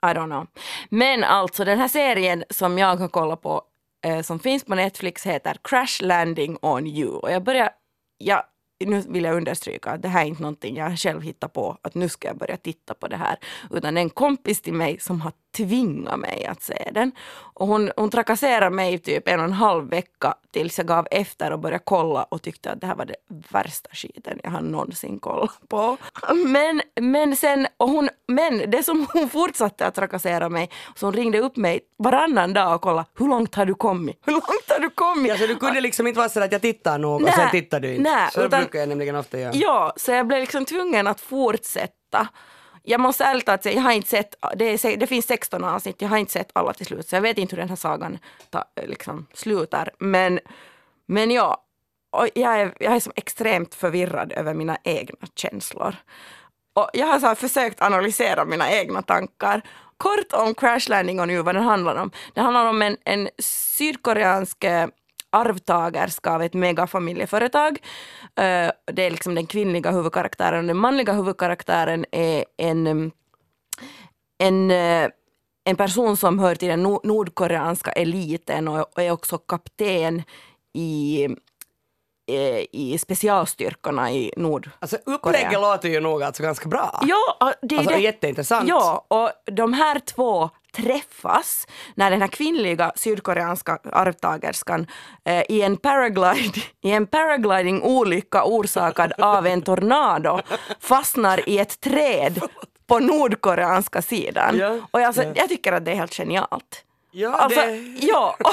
I 0.06 0.14
don't 0.14 0.26
know. 0.26 0.48
Men 0.90 1.24
alltså 1.24 1.66
den 1.66 1.80
här 1.80 1.88
serien 1.88 2.44
som 2.50 2.78
jag 2.78 2.96
har 2.96 3.08
kollat 3.08 3.42
på, 3.42 3.62
eh, 4.06 4.22
som 4.22 4.40
finns 4.40 4.64
på 4.64 4.76
Netflix, 4.76 5.26
heter 5.26 5.58
Crash 5.64 6.02
Landing 6.02 6.58
on 6.62 6.88
You. 6.88 7.10
Och 7.10 7.32
jag 7.32 7.44
börjar, 7.44 7.70
ja, 8.18 8.48
nu 8.86 9.04
vill 9.08 9.24
jag 9.24 9.36
understryka 9.36 9.92
att 9.92 10.02
det 10.02 10.08
här 10.08 10.22
är 10.22 10.26
inte 10.26 10.42
någonting 10.42 10.78
jag 10.78 11.00
själv 11.00 11.22
hittar 11.22 11.48
på, 11.48 11.78
att 11.82 11.96
nu 11.96 12.10
ska 12.10 12.28
jag 12.28 12.38
börja 12.38 12.58
titta 12.58 12.94
på 12.94 13.08
det 13.08 13.18
här. 13.18 13.38
Utan 13.72 13.94
det 13.94 14.00
är 14.00 14.04
en 14.04 14.10
kompis 14.10 14.62
till 14.62 14.74
mig 14.74 15.00
som 15.00 15.22
har 15.22 15.34
tvingat 15.58 16.20
mig 16.20 16.46
att 16.46 16.62
se 16.62 16.90
den. 16.94 17.12
Och 17.54 17.68
hon, 17.68 17.92
hon 17.96 18.10
trakasserade 18.10 18.70
mig 18.70 18.98
typ 19.00 19.28
en 19.28 19.40
och 19.40 19.46
en 19.46 19.54
halv 19.54 19.90
vecka 19.90 20.34
tills 20.52 20.78
jag 20.78 20.88
gav 20.88 21.08
efter 21.12 21.52
och 21.52 21.60
började 21.60 21.84
kolla 21.86 22.24
och 22.24 22.42
tyckte 22.42 22.72
att 22.72 22.82
det 22.82 22.88
här 22.88 22.96
var 22.96 23.06
det 23.06 23.16
värsta 23.50 23.90
skiten 23.94 24.40
jag 24.44 24.52
har 24.52 24.62
någonsin 24.62 25.20
kollat 25.20 25.60
på. 25.68 25.98
Men, 26.46 26.82
men 27.02 27.36
sen, 27.36 27.68
och 27.78 27.90
hon, 27.90 28.10
men 28.28 28.72
det 28.72 28.84
som 28.84 29.08
hon 29.14 29.30
fortsatte 29.30 29.86
att 29.88 29.96
trakassera 29.96 30.50
mig, 30.50 30.70
så 30.96 31.06
hon 31.06 31.14
ringde 31.14 31.40
upp 31.40 31.56
mig 31.56 31.80
varannan 31.98 32.54
dag 32.54 32.76
och 32.76 32.82
kollade 32.82 33.06
hur 33.18 33.28
långt 33.28 33.56
har 33.56 33.66
du 33.66 33.74
kommit? 33.74 34.20
Hur 34.26 34.32
långt 34.34 34.66
har 34.68 34.80
du 34.80 34.90
kommit? 34.90 35.32
Alltså 35.32 35.48
du 35.48 35.56
kunde 35.56 35.82
liksom 35.82 36.08
inte 36.08 36.18
vara 36.18 36.30
så 36.30 36.44
att 36.44 36.52
jag 36.52 36.62
tittar 36.62 36.98
nog 36.98 37.22
och 37.22 37.30
sen 37.30 37.52
tittar 37.52 37.80
du 37.80 37.96
inte. 37.96 38.10
nej, 38.12 38.30
så 38.32 38.42
utan- 38.42 38.60
brukar 38.62 38.80
jag 38.80 38.90
nämligen 38.90 39.16
ofta 39.16 39.40
göra. 39.40 39.52
Ja, 39.54 39.94
så 39.96 40.12
jag 40.12 40.28
blev 40.28 40.40
liksom 40.40 40.66
tvungen 40.66 41.08
att 41.08 41.22
fortsätta. 41.22 42.28
Jag 42.84 43.00
måste 43.00 43.24
ärligt 43.24 43.46
talat 43.46 43.64
säga, 43.64 43.76
jag 43.76 43.82
har 43.82 43.92
inte 43.92 44.08
sett, 44.08 44.36
det, 44.56 44.66
är, 44.66 44.98
det 44.98 45.08
finns 45.08 45.26
16 45.26 45.64
avsnitt, 45.64 45.96
jag 46.00 46.10
har 46.10 46.18
inte 46.18 46.32
sett 46.32 46.52
alla 46.54 46.74
till 46.74 46.86
slut, 46.86 47.08
så 47.08 47.16
jag 47.16 47.22
vet 47.22 47.38
inte 47.38 47.56
hur 47.56 47.62
den 47.62 47.70
här 47.70 47.76
sagan 47.76 48.20
ta, 48.50 48.66
liksom, 48.76 49.28
slutar. 49.34 49.90
Men, 50.00 50.40
men 51.06 51.32
ja, 51.32 51.64
och 52.12 52.28
jag 52.36 52.60
är, 52.60 52.74
jag 52.80 52.96
är 52.96 53.00
som 53.00 53.14
extremt 53.16 53.76
förvirrad 53.76 54.32
över 54.32 54.54
mina 54.54 54.78
egna 54.84 55.28
känslor. 55.36 55.96
Och 56.74 56.90
jag 56.94 57.08
har 57.08 57.20
så 57.20 57.36
försökt 57.36 57.82
analysera 57.82 58.46
mina 58.46 58.72
egna 58.72 59.02
tankar. 59.02 59.62
Kort 59.98 60.34
om 60.34 60.54
Crash 60.54 60.90
Landing 60.90 61.20
och 61.20 61.28
nu 61.28 61.42
vad 61.42 61.56
den 61.56 61.64
handlar 61.64 61.96
om. 61.96 62.12
Det 62.34 62.42
handlar 62.42 62.70
om 62.70 62.82
en, 62.82 62.98
en 63.06 63.30
sydkoreansk 63.78 64.64
arvtagerska 65.32 66.32
av 66.32 66.42
ett 66.44 66.54
megafamiljeföretag. 66.54 67.78
Eh, 68.36 68.72
det 68.94 69.06
är 69.06 69.12
liksom 69.12 69.36
den 69.36 69.46
kvinnliga 69.46 69.92
huvudkaraktären. 69.92 70.68
Den 70.68 70.78
manliga 70.78 71.14
huvudkaraktären 71.14 72.06
är 72.12 72.46
en, 72.58 73.12
en, 74.44 74.72
eh, 74.72 75.10
en 75.64 75.76
person 75.76 76.18
som 76.18 76.40
hör 76.40 76.56
till 76.56 76.68
den 76.70 76.84
nord- 76.84 77.06
nordkoreanska 77.06 77.92
eliten 77.92 78.68
och 78.68 79.00
är 79.00 79.12
också 79.12 79.38
kapten 79.38 80.24
i, 80.74 81.26
eh, 82.32 82.66
i 82.72 82.98
specialstyrkorna 83.00 84.12
i 84.12 84.34
Nord. 84.38 84.70
Alltså 84.80 84.98
upplägget 85.06 85.54
låter 85.62 85.90
ju 85.90 86.00
nog 86.00 86.24
alltså 86.24 86.44
ganska 86.44 86.70
bra. 86.70 87.00
Ja, 87.08 87.54
det 87.62 87.76
är 87.76 87.80
Alltså, 87.80 87.94
det. 87.96 88.02
jätteintressant. 88.02 88.70
Ja, 88.70 89.06
och 89.08 89.32
de 89.54 89.74
här 89.74 90.00
två 90.00 90.50
träffas 90.72 91.68
när 91.96 92.12
den 92.12 92.22
här 92.22 92.28
kvinnliga 92.28 92.92
sydkoreanska 92.96 93.80
arvtagerskan 93.92 94.88
eh, 95.26 95.44
i 95.50 95.62
en, 95.62 95.78
paraglide, 95.78 96.62
i 96.82 96.92
en 96.92 97.08
paragliding-olycka 97.08 98.44
orsakad 98.44 99.14
av 99.18 99.48
en 99.48 99.62
tornado 99.62 100.42
fastnar 100.80 101.50
i 101.50 101.60
ett 101.60 101.82
träd 101.82 102.42
på 102.88 103.00
nordkoreanska 103.00 104.02
sidan. 104.02 104.58
Ja, 104.58 104.78
och 104.92 105.00
alltså, 105.00 105.24
ja. 105.24 105.32
jag 105.36 105.50
tycker 105.50 105.74
att 105.74 105.86
det 105.86 105.92
är 105.92 105.96
helt 105.96 106.16
genialt. 106.16 106.86
Ja, 107.12 107.34
Alltså, 107.34 107.60
det... 107.60 107.98
ja. 108.02 108.38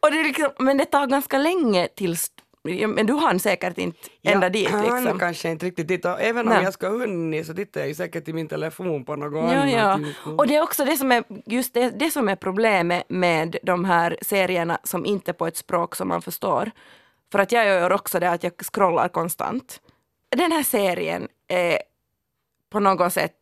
och 0.00 0.10
det 0.10 0.20
är 0.20 0.24
liksom, 0.24 0.50
men 0.58 0.76
det 0.76 0.84
tar 0.84 1.06
ganska 1.06 1.38
länge 1.38 1.88
tills, 1.88 2.30
men 2.88 3.06
du 3.06 3.14
hann 3.14 3.38
säkert 3.40 3.78
inte 3.78 3.98
ända 4.22 4.48
dit. 4.48 4.70
Jag 4.70 4.80
Liksom. 4.80 5.06
hann 5.06 5.18
kanske 5.18 5.50
inte 5.50 5.66
riktigt 5.66 5.88
titta. 5.88 6.18
Även 6.18 6.48
om 6.48 6.54
Nej. 6.54 6.64
jag 6.64 6.72
ska 6.72 6.88
hunnit 6.88 7.46
så 7.46 7.54
tittar 7.54 7.80
jag 7.80 7.88
ju 7.88 7.94
säkert 7.94 8.28
i 8.28 8.32
min 8.32 8.48
telefon 8.48 9.04
på 9.04 9.16
något 9.16 9.52
Ja, 9.52 9.56
annat. 9.56 10.00
ja. 10.24 10.30
Och 10.32 10.46
det 10.46 10.56
är 10.56 10.62
också 10.62 10.84
det 10.84 10.96
som 10.96 11.12
är, 11.12 11.24
just 11.46 11.74
det, 11.74 11.90
det 11.90 12.10
som 12.10 12.28
är 12.28 12.36
problemet 12.36 13.04
med 13.08 13.56
de 13.62 13.84
här 13.84 14.16
serierna 14.22 14.78
som 14.84 15.06
inte 15.06 15.30
är 15.30 15.32
på 15.32 15.46
ett 15.46 15.56
språk 15.56 15.96
som 15.96 16.08
man 16.08 16.22
förstår. 16.22 16.70
För 17.32 17.38
att 17.38 17.52
jag 17.52 17.66
gör 17.66 17.92
också 17.92 18.20
det 18.20 18.30
att 18.30 18.42
jag 18.42 18.52
scrollar 18.72 19.08
konstant. 19.08 19.80
Den 20.36 20.52
här 20.52 20.62
serien 20.62 21.28
är 21.48 21.78
på 22.72 22.80
något 22.80 23.12
sätt 23.12 23.36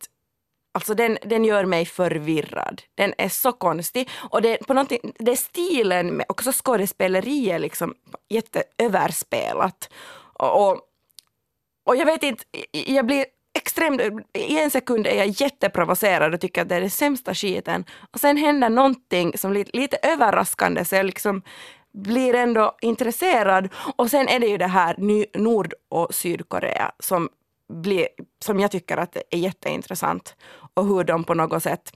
Alltså 0.75 0.93
den, 0.93 1.17
den 1.21 1.45
gör 1.45 1.65
mig 1.65 1.85
förvirrad. 1.85 2.81
Den 2.95 3.13
är 3.17 3.29
så 3.29 3.51
konstig. 3.51 4.09
Och 4.29 4.41
det, 4.41 4.57
på 4.67 4.73
någonting, 4.73 5.13
det 5.19 5.31
är 5.31 5.35
stilen, 5.35 6.07
med 6.07 6.25
också 6.29 6.51
skådespeleriet 6.53 7.61
liksom 7.61 7.93
jätteöverspelat. 8.29 9.89
Och, 10.33 10.69
och, 10.69 10.81
och 11.85 11.95
jag 11.95 12.05
vet 12.05 12.23
inte, 12.23 12.43
jag 12.71 13.05
blir 13.05 13.25
extremt, 13.53 14.01
i 14.33 14.59
en 14.59 14.71
sekund 14.71 15.07
är 15.07 15.17
jag 15.17 15.27
jätteprovocerad 15.27 16.33
och 16.33 16.41
tycker 16.41 16.61
att 16.61 16.69
det 16.69 16.75
är 16.75 16.81
den 16.81 16.89
sämsta 16.89 17.33
skiten. 17.33 17.85
Och 18.11 18.19
sen 18.19 18.37
händer 18.37 18.69
någonting 18.69 19.37
som 19.37 19.53
lite, 19.53 19.77
lite 19.77 19.97
överraskande 20.03 20.85
så 20.85 20.95
jag 20.95 21.05
liksom 21.05 21.41
blir 21.93 22.35
ändå 22.35 22.77
intresserad. 22.81 23.69
Och 23.95 24.09
sen 24.09 24.27
är 24.27 24.39
det 24.39 24.47
ju 24.47 24.57
det 24.57 24.67
här 24.67 24.95
Ny- 24.97 25.25
Nord 25.33 25.73
och 25.89 26.15
Sydkorea 26.15 26.91
som, 26.99 27.29
blir, 27.73 28.07
som 28.43 28.59
jag 28.59 28.71
tycker 28.71 28.97
att 28.97 29.17
är 29.29 29.37
jätteintressant. 29.37 30.35
Och 30.73 30.85
hur 30.87 31.03
de 31.03 31.23
på 31.23 31.33
något 31.33 31.63
sätt 31.63 31.91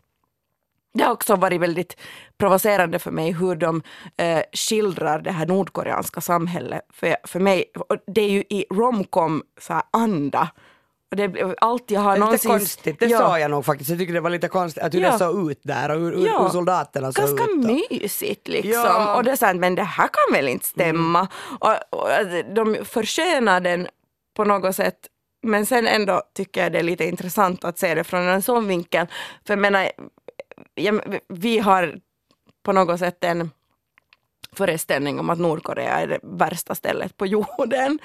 Det 0.93 1.03
har 1.03 1.11
också 1.13 1.35
varit 1.35 1.61
väldigt 1.61 1.97
provocerande 2.37 2.99
för 2.99 3.11
mig 3.11 3.31
hur 3.31 3.55
de 3.55 3.81
eh, 4.17 4.41
skildrar 4.53 5.19
det 5.19 5.31
här 5.31 5.45
nordkoreanska 5.45 6.21
samhället. 6.21 6.81
För, 6.93 7.15
för 7.23 7.39
mig, 7.39 7.65
det 8.07 8.21
är 8.21 8.29
ju 8.29 8.39
i 8.49 8.65
romcom 8.71 9.43
så 9.61 9.73
här 9.73 9.83
anda. 9.91 10.49
Och 11.11 11.17
det, 11.17 11.55
allt 11.61 11.91
jag 11.91 12.01
har 12.01 12.11
Det 12.11 12.17
är 12.17 12.19
någonsin... 12.19 12.51
lite 12.51 12.59
konstigt, 12.59 12.99
det 12.99 13.05
Ja. 13.05 13.17
sa 13.17 13.39
jag 13.39 13.51
nog 13.51 13.65
faktiskt. 13.65 13.89
Jag 13.89 13.99
tycker 13.99 14.13
det 14.13 14.19
var 14.21 14.29
lite 14.29 14.47
konstigt 14.47 14.83
att 14.83 14.93
hur 14.93 14.99
Ja. 15.01 15.11
det 15.11 15.17
såg 15.17 15.51
ut 15.51 15.59
där 15.63 15.89
och 15.91 15.99
hur, 15.99 16.25
Ja. 16.25 16.43
hur 16.43 16.49
soldaterna 16.49 17.11
såg 17.11 17.25
ganska 17.25 17.43
ut. 17.43 17.49
och- 17.65 17.65
mysigt 18.01 18.47
liksom. 18.47 18.71
Ja. 18.71 19.15
Och 19.15 19.23
det 19.23 19.41
här, 19.41 19.53
men 19.53 19.75
det 19.75 19.83
här 19.83 20.07
kan 20.07 20.33
väl 20.37 20.47
inte 20.47 20.67
stämma. 20.67 21.27
Och, 21.59 21.73
och, 21.89 22.07
de 22.55 22.85
förskönar 22.85 23.59
den 23.59 23.87
på 24.35 24.43
något 24.45 24.75
sätt. 24.75 24.97
Men 25.47 25.65
sen 25.65 25.87
ändå 25.87 26.21
tycker 26.33 26.63
jag 26.63 26.71
det 26.71 26.79
är 26.79 26.83
lite 26.83 27.05
intressant 27.05 27.63
att 27.63 27.79
se 27.79 27.95
det 27.95 28.03
från 28.03 28.27
en 28.27 28.41
sån 28.41 28.67
vinkel. 28.67 29.07
För 29.47 29.53
jag 29.53 29.59
menar, 29.59 29.91
vi 31.27 31.59
har 31.59 31.99
på 32.63 32.71
något 32.71 32.99
sätt 32.99 33.23
en 33.23 33.51
föreställning 34.51 35.19
om 35.19 35.29
att 35.29 35.39
Nordkorea 35.39 35.99
är 35.99 36.07
det 36.07 36.19
värsta 36.23 36.75
stället 36.75 37.17
på 37.17 37.25
jorden. 37.25 37.99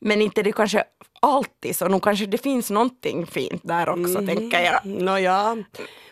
Men 0.00 0.22
inte 0.22 0.42
det 0.42 0.52
kanske 0.52 0.84
alltid 1.20 1.76
så. 1.76 1.88
Nu 1.88 2.00
kanske 2.00 2.26
det 2.26 2.38
finns 2.38 2.70
någonting 2.70 3.26
fint 3.26 3.60
där 3.64 3.88
också, 3.88 4.26
tänker 4.26 4.60
jag. 4.60 4.86
Nåja, 4.86 5.56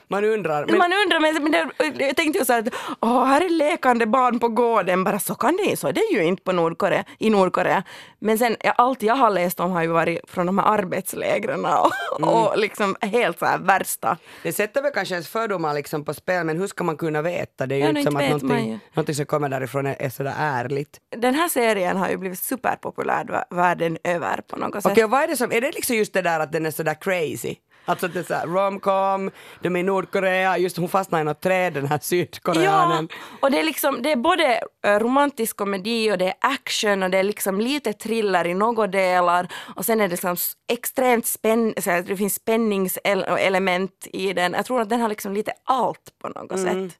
man 0.08 0.24
undrar. 0.24 0.66
Men, 0.66 0.78
Man 0.78 0.92
undrar, 0.92 1.20
men, 1.20 1.42
men 1.42 1.52
det, 1.52 2.04
jag 2.04 2.16
tänkte 2.16 2.38
ju 2.38 2.44
så 2.44 2.52
att 2.52 2.68
åh, 3.00 3.24
här 3.24 3.40
är 3.40 3.48
lekande 3.48 4.06
barn 4.06 4.38
på 4.38 4.48
gården, 4.48 5.04
bara 5.04 5.18
så 5.18 5.34
kan 5.34 5.56
det 5.56 5.76
så 5.76 5.88
är 5.88 5.92
det 5.92 6.12
ju 6.12 6.24
inte 6.24 6.42
på 6.42 6.52
Nordkorea, 6.52 7.04
i 7.18 7.30
Nordkorea. 7.30 7.82
Men 8.18 8.38
sen, 8.38 8.56
allt 8.76 9.02
jag 9.02 9.14
har 9.14 9.30
läst 9.30 9.60
om 9.60 9.70
har 9.70 9.82
ju 9.82 9.88
varit 9.88 10.30
från 10.30 10.46
de 10.46 10.58
här 10.58 10.66
arbetslägren 10.78 11.64
och, 11.64 11.90
Mm. 12.18 12.28
och 12.28 12.58
liksom 12.58 12.96
helt 13.00 13.38
så 13.38 13.46
här 13.46 13.58
värsta. 13.58 14.18
det 14.42 14.52
sätter 14.52 14.82
väl 14.82 14.92
kanske 14.92 15.14
ens 15.14 15.28
fördomar 15.28 15.74
liksom 15.74 16.04
på 16.04 16.14
spel, 16.14 16.44
men 16.46 16.58
hur 16.58 16.66
ska 16.66 16.84
man 16.84 16.96
kunna 16.96 17.22
veta? 17.22 17.66
Det 17.66 17.74
är 17.74 17.76
ju 17.76 17.82
Ja, 17.82 17.88
inte 17.88 18.02
som 18.02 18.16
att 18.16 18.24
någonting, 18.24 18.80
någonting 18.94 19.14
som 19.14 19.26
kommer 19.26 19.48
därifrån 19.48 19.86
är, 19.86 19.96
är 19.98 20.08
sådär 20.10 20.34
ärligt. 20.38 20.98
Den 21.16 21.34
här 21.34 21.48
serien 21.48 21.96
har 21.96 22.08
ju 22.08 22.16
blivit 22.16 22.38
superpopulär 22.38 23.24
vä- 23.24 23.44
världen 23.56 23.98
över 24.04 24.40
på 24.50 24.56
något 24.56 24.82
sätt. 24.82 24.92
Okej, 24.92 25.04
och 25.04 25.10
vad 25.10 25.22
är 25.22 25.28
det 25.28 25.36
som, 25.36 25.52
är 25.52 25.60
det 25.60 25.70
liksom 25.72 25.96
just 25.96 26.12
det 26.12 26.22
där 26.22 26.40
att 26.40 26.52
den 26.52 26.66
är 26.66 26.70
sådär 26.70 26.94
crazy? 27.00 27.54
Alltså 27.88 28.08
det 28.08 28.18
är 28.18 28.22
såhär 28.22 28.46
romcom, 28.46 29.30
de 29.60 29.76
är 29.76 29.80
i 29.80 29.82
Nordkorea, 29.82 30.58
just 30.58 30.76
hon 30.76 30.88
fastnar 30.88 31.20
i 31.20 31.24
något 31.24 31.40
träd 31.40 31.72
den 31.72 31.86
här 31.86 31.94
Ja, 31.96 32.00
sydkoreanen. 32.00 33.08
och 33.40 33.50
det 33.50 33.60
är, 33.60 33.64
liksom, 33.64 34.02
det 34.02 34.12
är 34.12 34.16
både 34.16 34.60
eh, 34.86 34.98
romantisk 34.98 35.56
komedi 35.56 36.12
och 36.12 36.18
det 36.18 36.26
är 36.26 36.34
action 36.40 37.02
och 37.02 37.10
det 37.10 37.18
är 37.18 37.22
liksom 37.22 37.60
lite 37.60 37.92
thriller 37.92 38.46
i 38.46 38.54
några 38.54 38.86
delar 38.86 39.48
och 39.76 39.84
sen 39.84 40.00
är 40.00 40.04
det 40.04 40.10
liksom 40.12 40.36
extremt 40.68 41.26
spänn, 41.26 41.74
det 42.06 42.16
finns 42.16 42.34
spänningselement 42.34 44.06
i 44.12 44.32
den. 44.32 44.52
Jag 44.52 44.66
tror 44.66 44.80
att 44.80 44.88
den 44.88 45.00
har 45.00 45.08
liksom 45.08 45.32
lite 45.34 45.52
allt 45.64 46.18
på 46.22 46.28
något 46.28 46.52
Mm. 46.52 46.88
sätt. 46.90 46.98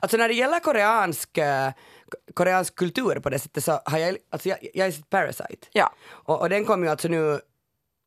Alltså 0.00 0.16
när 0.16 0.28
det 0.28 0.34
gäller 0.34 0.60
koreansk, 0.60 1.38
eh, 1.38 1.70
koreansk 2.34 2.74
kultur 2.76 3.20
på 3.20 3.30
det 3.30 3.38
sättet 3.38 3.64
så 3.64 3.80
har 3.84 3.98
jag, 3.98 4.16
alltså 4.32 4.48
jag, 4.48 4.58
jag 4.74 4.84
har 4.86 4.90
sett 4.90 5.10
Parasite. 5.10 5.66
Ja. 5.72 5.92
Och, 6.10 6.40
och 6.40 6.48
den 6.48 6.64
kom 6.64 6.82
ju 6.84 6.88
alltså 6.90 7.08
nu, 7.08 7.40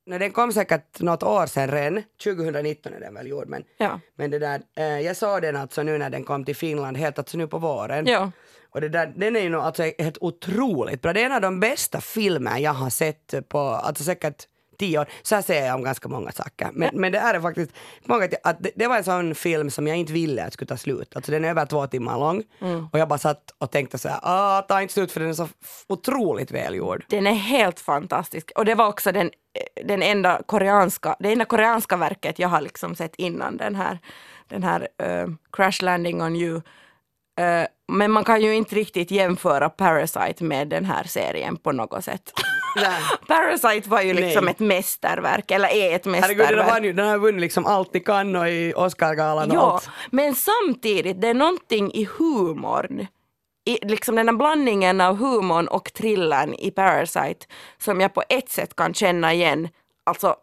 när 0.05 0.19
den 0.19 0.31
kom 0.31 0.51
säkert 0.53 0.99
något 1.01 1.23
år 1.23 1.45
sedan 1.45 1.71
redan, 1.71 2.03
2019 2.23 2.93
är 2.93 2.99
den 2.99 3.13
väl 3.13 3.27
gjord 3.27 3.47
men, 3.47 3.63
Ja. 3.77 3.99
men 4.15 4.31
det 4.31 4.39
där, 4.39 4.61
eh, 4.77 4.99
jag 4.99 5.17
såg 5.17 5.41
den 5.41 5.55
alltså 5.55 5.83
nu 5.83 5.97
när 5.97 6.09
den 6.09 6.23
kom 6.23 6.45
till 6.45 6.55
Finland, 6.55 6.97
helt 6.97 7.17
alltså 7.19 7.37
nu 7.37 7.47
på 7.47 7.57
våren. 7.57 8.05
Ja. 8.07 8.31
Och 8.69 8.81
det 8.81 8.89
där, 8.89 9.13
den 9.15 9.35
är 9.35 9.39
ju 9.39 9.55
alltså 9.59 9.83
helt 9.99 10.17
otroligt 10.21 11.01
bra. 11.01 11.13
Det 11.13 11.21
är 11.21 11.25
en 11.25 11.31
av 11.31 11.41
de 11.41 11.59
bästa 11.59 12.01
filmer 12.01 12.57
jag 12.59 12.73
har 12.73 12.89
sett 12.89 13.49
på, 13.49 13.59
alltså 13.59 14.03
säkert 14.03 14.47
tio 14.81 14.99
år. 14.99 15.05
Så 15.21 15.35
här 15.35 15.41
säger 15.41 15.67
jag 15.67 15.75
om 15.75 15.83
ganska 15.83 16.09
många 16.09 16.31
saker. 16.31 16.69
Men, 16.73 16.89
men 16.93 17.11
det 17.11 17.17
är 17.17 17.39
faktiskt, 17.39 17.71
många, 18.05 18.27
att 18.43 18.63
det, 18.63 18.71
det 18.75 18.87
var 18.87 18.97
en 18.97 19.03
sån 19.03 19.35
film 19.35 19.69
som 19.69 19.87
jag 19.87 19.97
inte 19.97 20.13
ville 20.13 20.45
att 20.45 20.53
skulle 20.53 20.67
ta 20.67 20.77
slut. 20.77 21.15
Alltså 21.15 21.31
den 21.31 21.45
är 21.45 21.49
över 21.49 21.65
två 21.65 21.87
timmar 21.87 22.19
lång. 22.19 22.43
Och 22.91 22.99
jag 22.99 23.07
bara 23.07 23.19
satt 23.19 23.53
och 23.57 23.71
tänkte 23.71 23.97
så 23.97 24.09
här, 24.09 24.19
ah, 24.23 24.61
ta 24.61 24.81
inte 24.81 24.93
slut 24.93 25.11
för 25.11 25.19
den 25.19 25.29
är 25.29 25.33
så 25.33 25.47
otroligt 25.87 26.51
välgjord. 26.51 27.05
Den 27.09 27.27
är 27.27 27.33
helt 27.33 27.79
fantastisk. 27.79 28.51
Och 28.55 28.65
det 28.65 28.75
var 28.75 28.87
också 28.87 29.11
den, 29.11 29.27
eh, 29.27 29.85
den 29.85 30.01
enda 30.01 30.41
koreanska, 30.45 31.15
det 31.19 31.31
enda 31.31 31.45
koreanska 31.45 31.97
verket 31.97 32.39
jag 32.39 32.49
har 32.49 32.61
liksom 32.61 32.95
sett 32.95 33.15
innan 33.15 33.57
den 33.57 33.75
här, 33.75 33.99
den 34.47 34.63
här 34.63 34.87
eh, 34.97 35.27
Crash 35.51 35.83
Landing 35.83 36.21
on 36.21 36.35
You. 36.35 36.61
Eh, 37.39 37.65
men 37.87 38.11
man 38.11 38.23
kan 38.23 38.41
ju 38.41 38.55
inte 38.55 38.75
riktigt 38.75 39.11
jämföra 39.11 39.69
Parasite 39.69 40.43
med 40.43 40.67
den 40.67 40.85
här 40.85 41.03
serien 41.03 41.57
på 41.57 41.71
något 41.71 42.03
sätt. 42.03 42.33
Parasite 43.27 43.89
var 43.89 44.01
ju 44.01 44.13
liksom 44.13 44.45
Nej. 44.45 44.51
ett 44.51 44.59
mästerverk, 44.59 45.51
eller 45.51 45.67
är 45.69 45.95
ett 45.95 46.05
Herregud, 46.05 46.37
den, 46.37 46.37
mästerverk. 46.37 46.67
vann 46.67 46.83
ju, 46.83 46.93
den 46.93 47.07
har 47.07 47.17
vunnit 47.17 47.41
liksom 47.41 47.65
allt 47.65 47.95
i 47.95 47.99
Cannes 47.99 48.39
och 48.41 48.49
i 48.49 48.73
Oscargalan 48.75 49.51
och 49.51 49.57
Ja, 49.57 49.73
allt. 49.73 49.89
men 50.11 50.35
samtidigt, 50.35 51.21
det 51.21 51.27
är 51.27 51.33
någonting 51.33 51.91
i 51.93 52.07
humorn, 52.19 53.07
i 53.65 53.85
liksom 53.85 54.15
den 54.15 54.27
här 54.29 54.35
blandningen 54.35 55.01
av 55.01 55.15
humorn 55.17 55.67
och 55.67 55.93
thrillern 55.93 56.53
i 56.53 56.71
Parasite 56.71 57.45
som 57.77 58.01
jag 58.01 58.13
på 58.13 58.23
ett 58.29 58.49
sätt 58.49 58.75
kan 58.75 58.93
känna 58.93 59.33
igen. 59.33 59.67
Alltså, 60.05 60.35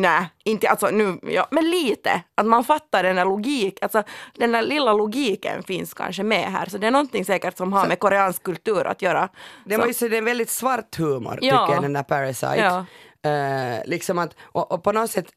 nej, 0.00 0.26
inte 0.44 0.68
alltså 0.68 0.86
nu, 0.90 1.18
ja, 1.22 1.46
men 1.50 1.70
lite. 1.70 2.22
Att 2.34 2.46
man 2.46 2.64
fattar 2.64 3.02
den 3.02 3.18
här 3.18 3.24
logik, 3.24 3.78
alltså 3.82 4.02
den 4.34 4.52
där 4.52 4.62
lilla 4.62 4.92
logiken 4.92 5.62
finns 5.62 5.94
kanske 5.94 6.22
med 6.22 6.52
här. 6.52 6.66
Så 6.66 6.78
det 6.78 6.86
är 6.86 6.90
någonting 6.90 7.24
säkert 7.24 7.56
som 7.56 7.72
har 7.72 7.86
med 7.86 7.98
koreansk 7.98 8.42
kultur 8.42 8.86
att 8.86 9.02
göra. 9.02 9.28
Det, 9.64 9.74
Så- 9.74 9.80
var 9.80 9.86
ju 9.86 9.94
så, 9.94 10.08
det 10.08 10.16
är 10.16 10.18
en 10.18 10.24
väldigt 10.24 10.50
svart 10.50 10.96
humor 10.98 11.38
Ja. 11.42 11.58
tycker 11.66 11.74
jag, 11.74 11.82
den 11.82 11.92
där 11.92 12.02
Parasite. 12.02 12.56
Ja. 12.56 12.84
Eh, 13.30 13.78
liksom 13.86 14.18
att, 14.18 14.34
och, 14.42 14.72
och 14.72 14.82
på 14.82 14.92
något 14.92 15.10
sätt 15.10 15.26
uh, 15.26 15.30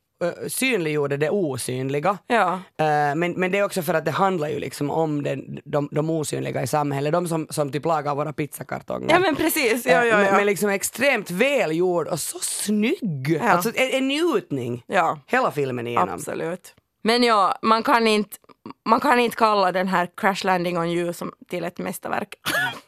synliggjorde 0.48 1.18
det 1.18 1.30
osynliga. 1.30 2.18
Ja. 2.28 2.54
Eh, 2.54 3.16
men, 3.16 3.32
men 3.32 3.52
det 3.52 3.58
är 3.58 3.64
också 3.64 3.82
för 3.82 3.94
att 3.94 4.06
det 4.06 4.12
handlar 4.12 4.48
ju 4.50 4.60
liksom 4.60 4.90
om 4.92 5.24
den, 5.24 5.60
de, 5.66 5.90
de 5.92 6.10
osynliga 6.10 6.62
i 6.64 6.68
samhället, 6.68 7.14
de 7.14 7.28
som, 7.28 7.48
som 7.50 7.72
typ 7.72 7.86
lagar 7.86 8.16
våra 8.16 8.34
pizzakartonger. 8.34 9.10
ja, 9.10 9.20
men 9.20 9.36
precis. 9.36 9.86
Ja, 9.86 9.92
Eh, 10.02 10.08
ja, 10.08 10.18
Men, 10.18 10.26
ja. 10.26 10.32
men 10.32 10.46
liksom 10.46 10.70
extremt 10.70 11.32
välgjord 11.32 12.08
och 12.08 12.20
så 12.20 12.40
snygg. 12.42 13.40
Ja. 13.42 13.50
Alltså 13.50 13.72
en, 13.76 13.90
en 13.92 14.08
njutning. 14.08 14.84
ja. 14.88 15.20
Hela 15.28 15.52
filmen 15.52 15.88
igenom. 15.88 16.10
Absolut. 16.10 16.74
Men 17.04 17.24
ja, 17.24 17.56
man 17.62 17.84
kan 17.84 18.08
inte 18.08 18.38
man 18.86 19.00
kan 19.00 19.20
inte 19.20 19.38
kalla 19.38 19.72
den 19.72 19.88
här 19.88 20.08
Crash 20.18 20.46
Landing 20.46 20.78
on 20.78 20.88
You 20.88 21.14
som 21.14 21.32
till 21.50 21.64
ett 21.64 21.78
mästerverk 21.78 22.36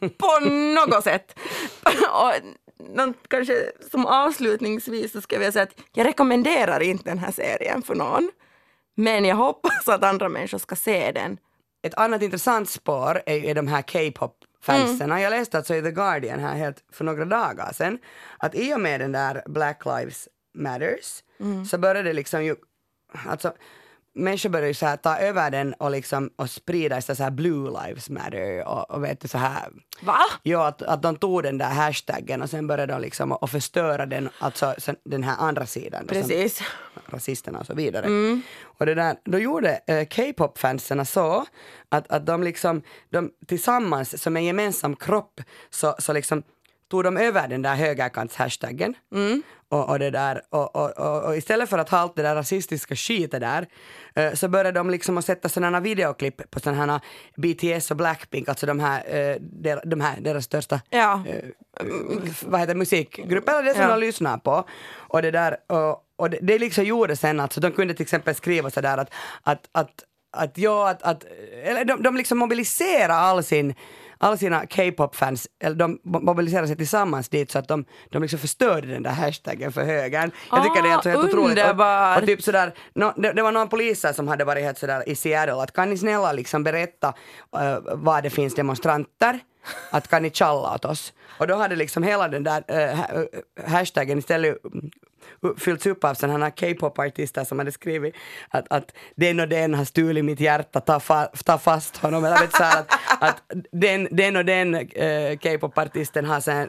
på 0.00 0.44
något 0.50 1.04
sätt. 1.04 1.38
Och 2.12 2.32
någon, 2.88 3.14
kanske 3.28 3.72
som 3.90 4.06
avslutningsvis 4.06 5.12
så 5.12 5.20
ska 5.20 5.34
jag 5.34 5.40
vilja 5.40 5.52
säga 5.52 5.62
att 5.62 5.80
jag 5.92 6.06
rekommenderar 6.06 6.80
inte 6.82 7.04
den 7.04 7.18
här 7.18 7.32
serien 7.32 7.82
för 7.82 7.94
någon. 7.94 8.30
Men 8.94 9.24
jag 9.24 9.36
hoppas 9.36 9.88
att 9.88 10.04
andra 10.04 10.28
människor 10.28 10.58
ska 10.58 10.76
se 10.76 11.12
den. 11.12 11.38
Ett 11.82 11.94
annat 11.94 12.22
intressant 12.22 12.70
spår 12.70 13.22
är, 13.26 13.44
är 13.44 13.54
de 13.54 13.66
här 13.66 13.82
K-pop-fansen. 13.82 15.10
Mm. 15.10 15.22
Jag 15.22 15.30
läste 15.30 15.58
alltså 15.58 15.74
i 15.74 15.82
The 15.82 15.90
Guardian 15.90 16.40
här 16.40 16.54
helt 16.54 16.84
för 16.92 17.04
några 17.04 17.24
dagar 17.24 17.72
sedan 17.72 17.98
att 18.38 18.54
i 18.54 18.74
och 18.74 18.80
med 18.80 19.00
den 19.00 19.12
där 19.12 19.42
Black 19.46 19.84
Lives 19.84 20.28
Matters 20.54 21.22
Mm. 21.40 21.64
så 21.64 21.78
började 21.78 22.02
det 22.02 22.12
liksom 22.12 22.44
ju, 22.44 22.56
alltså 23.26 23.54
människor 24.14 24.48
började 24.48 24.74
så 24.74 24.86
här 24.86 24.96
ta 24.96 25.16
över 25.18 25.50
den 25.50 25.74
och 25.74 25.90
liksom 25.90 26.30
och 26.36 26.50
sprida 26.50 27.00
så 27.00 27.22
här 27.22 27.30
Blue 27.30 27.70
Lives 27.86 28.10
Matter 28.10 28.68
och, 28.68 28.90
och 28.90 29.04
vet 29.04 29.20
du 29.20 29.28
så 29.28 29.38
här 29.38 29.68
Va? 30.02 30.18
Ja, 30.42 30.66
att, 30.66 30.82
att 30.82 31.02
de 31.02 31.16
tog 31.16 31.42
den 31.42 31.58
där 31.58 31.70
hashtaggen 31.70 32.42
och 32.42 32.50
sen 32.50 32.66
började 32.66 32.92
de 32.92 33.00
liksom 33.02 33.32
att 33.32 33.50
förstöra 33.50 34.06
den, 34.06 34.28
alltså 34.38 34.74
den 35.04 35.22
här 35.22 35.36
andra 35.38 35.66
sidan. 35.66 36.06
då 36.06 36.14
som- 36.14 36.22
Precis. 36.22 36.62
rasisterna 37.06 37.58
och 37.60 37.66
så 37.66 37.74
vidare. 37.74 38.06
Mm. 38.06 38.42
Och 38.62 38.86
det 38.86 38.94
där, 38.94 39.16
då 39.24 39.38
gjorde 39.38 39.80
eh, 39.86 40.04
K-pop-fanserna 40.08 41.04
så 41.04 41.46
att, 41.88 42.10
att 42.12 42.26
de 42.26 42.42
liksom, 42.42 42.82
de 43.10 43.30
tillsammans 43.46 44.22
som 44.22 44.36
en 44.36 44.44
gemensam 44.44 44.96
kropp 44.96 45.40
så, 45.70 45.94
så 45.98 46.12
liksom 46.12 46.42
tog 46.92 47.04
de 47.04 47.16
över 47.16 47.48
den 47.48 47.62
där 47.62 47.74
högerkants-hashtaggen. 47.76 48.94
Mm. 49.14 49.42
Och, 49.68 49.88
och, 49.88 49.98
det 49.98 50.10
där, 50.10 50.42
och, 50.50 50.76
och, 50.76 51.24
och, 51.26 51.36
istället 51.36 51.68
för 51.68 51.78
att 51.78 51.88
ha 51.88 51.98
allt 51.98 52.16
det 52.16 52.22
där 52.22 52.34
rasistiska 52.34 52.96
skitet 52.96 53.40
där 53.40 53.66
eh, 54.14 54.32
så 54.34 54.48
började 54.48 54.78
de 54.78 54.90
liksom 54.90 55.18
att 55.18 55.24
sätta 55.24 55.48
sådana 55.48 55.80
videoklipp 55.80 56.50
på 56.50 56.60
sådana 56.60 57.00
BTS 57.36 57.90
och 57.90 57.96
Blackpink, 57.96 58.48
alltså 58.48 58.66
de 58.66 58.80
här, 58.80 59.02
eh, 59.06 59.36
de 59.84 60.00
här 60.00 60.20
deras 60.20 60.44
största 60.44 60.80
Ja. 60.90 61.22
eh, 61.26 61.44
vad 62.46 62.60
heter 62.60 62.74
musikgrupper, 62.74 63.52
eller 63.52 63.62
det 63.62 63.74
som 63.74 63.82
Ja. 63.82 63.88
de 63.88 64.00
lyssnar 64.00 64.38
på. 64.38 64.64
Och 64.94 65.22
det 65.22 65.30
där, 65.30 65.56
och, 66.16 66.30
det, 66.30 66.38
det 66.42 66.58
liksom 66.58 66.84
gjorde 66.84 67.16
sen 67.16 67.40
alltså, 67.40 67.60
de 67.60 67.72
kunde 67.72 67.94
till 67.94 68.02
exempel 68.04 68.34
skriva 68.34 68.70
sådär 68.70 68.98
att, 68.98 69.10
att, 69.42 69.68
att, 69.72 69.90
att 70.36 70.58
ja, 70.58 70.90
att, 70.90 71.02
att 71.02 71.24
eller 71.64 71.84
de, 71.84 72.02
de 72.02 72.16
liksom 72.16 72.38
mobiliserar 72.38 73.14
all 73.14 73.44
sin 73.44 73.74
alla 74.22 74.36
sina 74.36 74.66
K-pop-fans, 74.66 75.48
de 75.74 75.98
mobiliserar 76.04 76.66
sig 76.66 76.76
tillsammans 76.76 77.28
dit 77.28 77.50
så 77.50 77.58
att 77.58 77.68
de, 77.68 77.84
de 78.10 78.22
liksom 78.22 78.38
förstörde 78.38 78.86
den 78.86 79.02
där 79.02 79.10
hashtaggen 79.10 79.72
för 79.72 79.84
högern. 79.84 80.30
Jag 80.50 80.62
tycker 80.62 80.82
det 80.82 80.88
är 80.88 80.90
helt 80.90 81.06
Ah, 81.06 81.24
otroligt. 81.24 81.58
Och, 81.64 82.22
och 82.22 82.26
typ 82.26 82.42
sådär, 82.42 82.74
no, 82.94 83.12
det, 83.16 83.32
det 83.32 83.42
var 83.42 83.52
några 83.52 83.66
poliser 83.66 84.12
som 84.12 84.28
hade 84.28 84.44
varit 84.44 84.64
helt 84.64 84.78
sådär 84.78 85.08
i 85.08 85.14
Seattle 85.14 85.62
att 85.62 85.72
kan 85.72 85.90
ni 85.90 85.98
snälla 85.98 86.32
liksom 86.32 86.64
berätta 86.64 87.14
eh, 87.56 87.78
var 87.94 88.22
det 88.22 88.30
finns 88.30 88.54
demonstranter 88.54 89.40
att 89.90 90.08
kan 90.08 90.22
ni 90.22 90.30
tjalla 90.30 90.74
åt 90.74 90.84
oss? 90.84 91.12
Och 91.38 91.46
då 91.46 91.54
hade 91.54 91.76
liksom 91.76 92.02
hela 92.02 92.28
den 92.28 92.44
där 92.44 92.64
äh, 92.68 92.96
ha- 92.96 93.26
hashtaggen 93.66 94.18
istället 94.18 94.64
mm, 94.64 94.90
fyllts 95.58 95.86
upp 95.86 96.04
av 96.04 96.14
sådana 96.14 96.44
här 96.44 96.50
K-pop-artister 96.50 97.44
som 97.44 97.58
hade 97.58 97.72
skrivit 97.72 98.14
att, 98.50 98.66
att 98.70 98.92
den 99.16 99.40
och 99.40 99.48
den 99.48 99.74
har 99.74 99.84
stulit 99.84 100.24
mitt 100.24 100.40
hjärta, 100.40 100.80
ta, 100.80 101.00
fa, 101.00 101.26
ta 101.44 101.58
fast 101.58 101.96
honom. 101.96 102.24
Eller 102.24 102.40
vet 102.40 102.56
så 102.56 102.62
här, 102.62 102.78
att, 102.80 102.90
att 103.20 103.42
den, 103.72 104.08
den 104.10 104.36
och 104.36 104.44
den 104.44 104.74
äh, 104.74 105.38
K-pop-artisten 105.38 106.24
har 106.24 106.50
äh, 106.50 106.66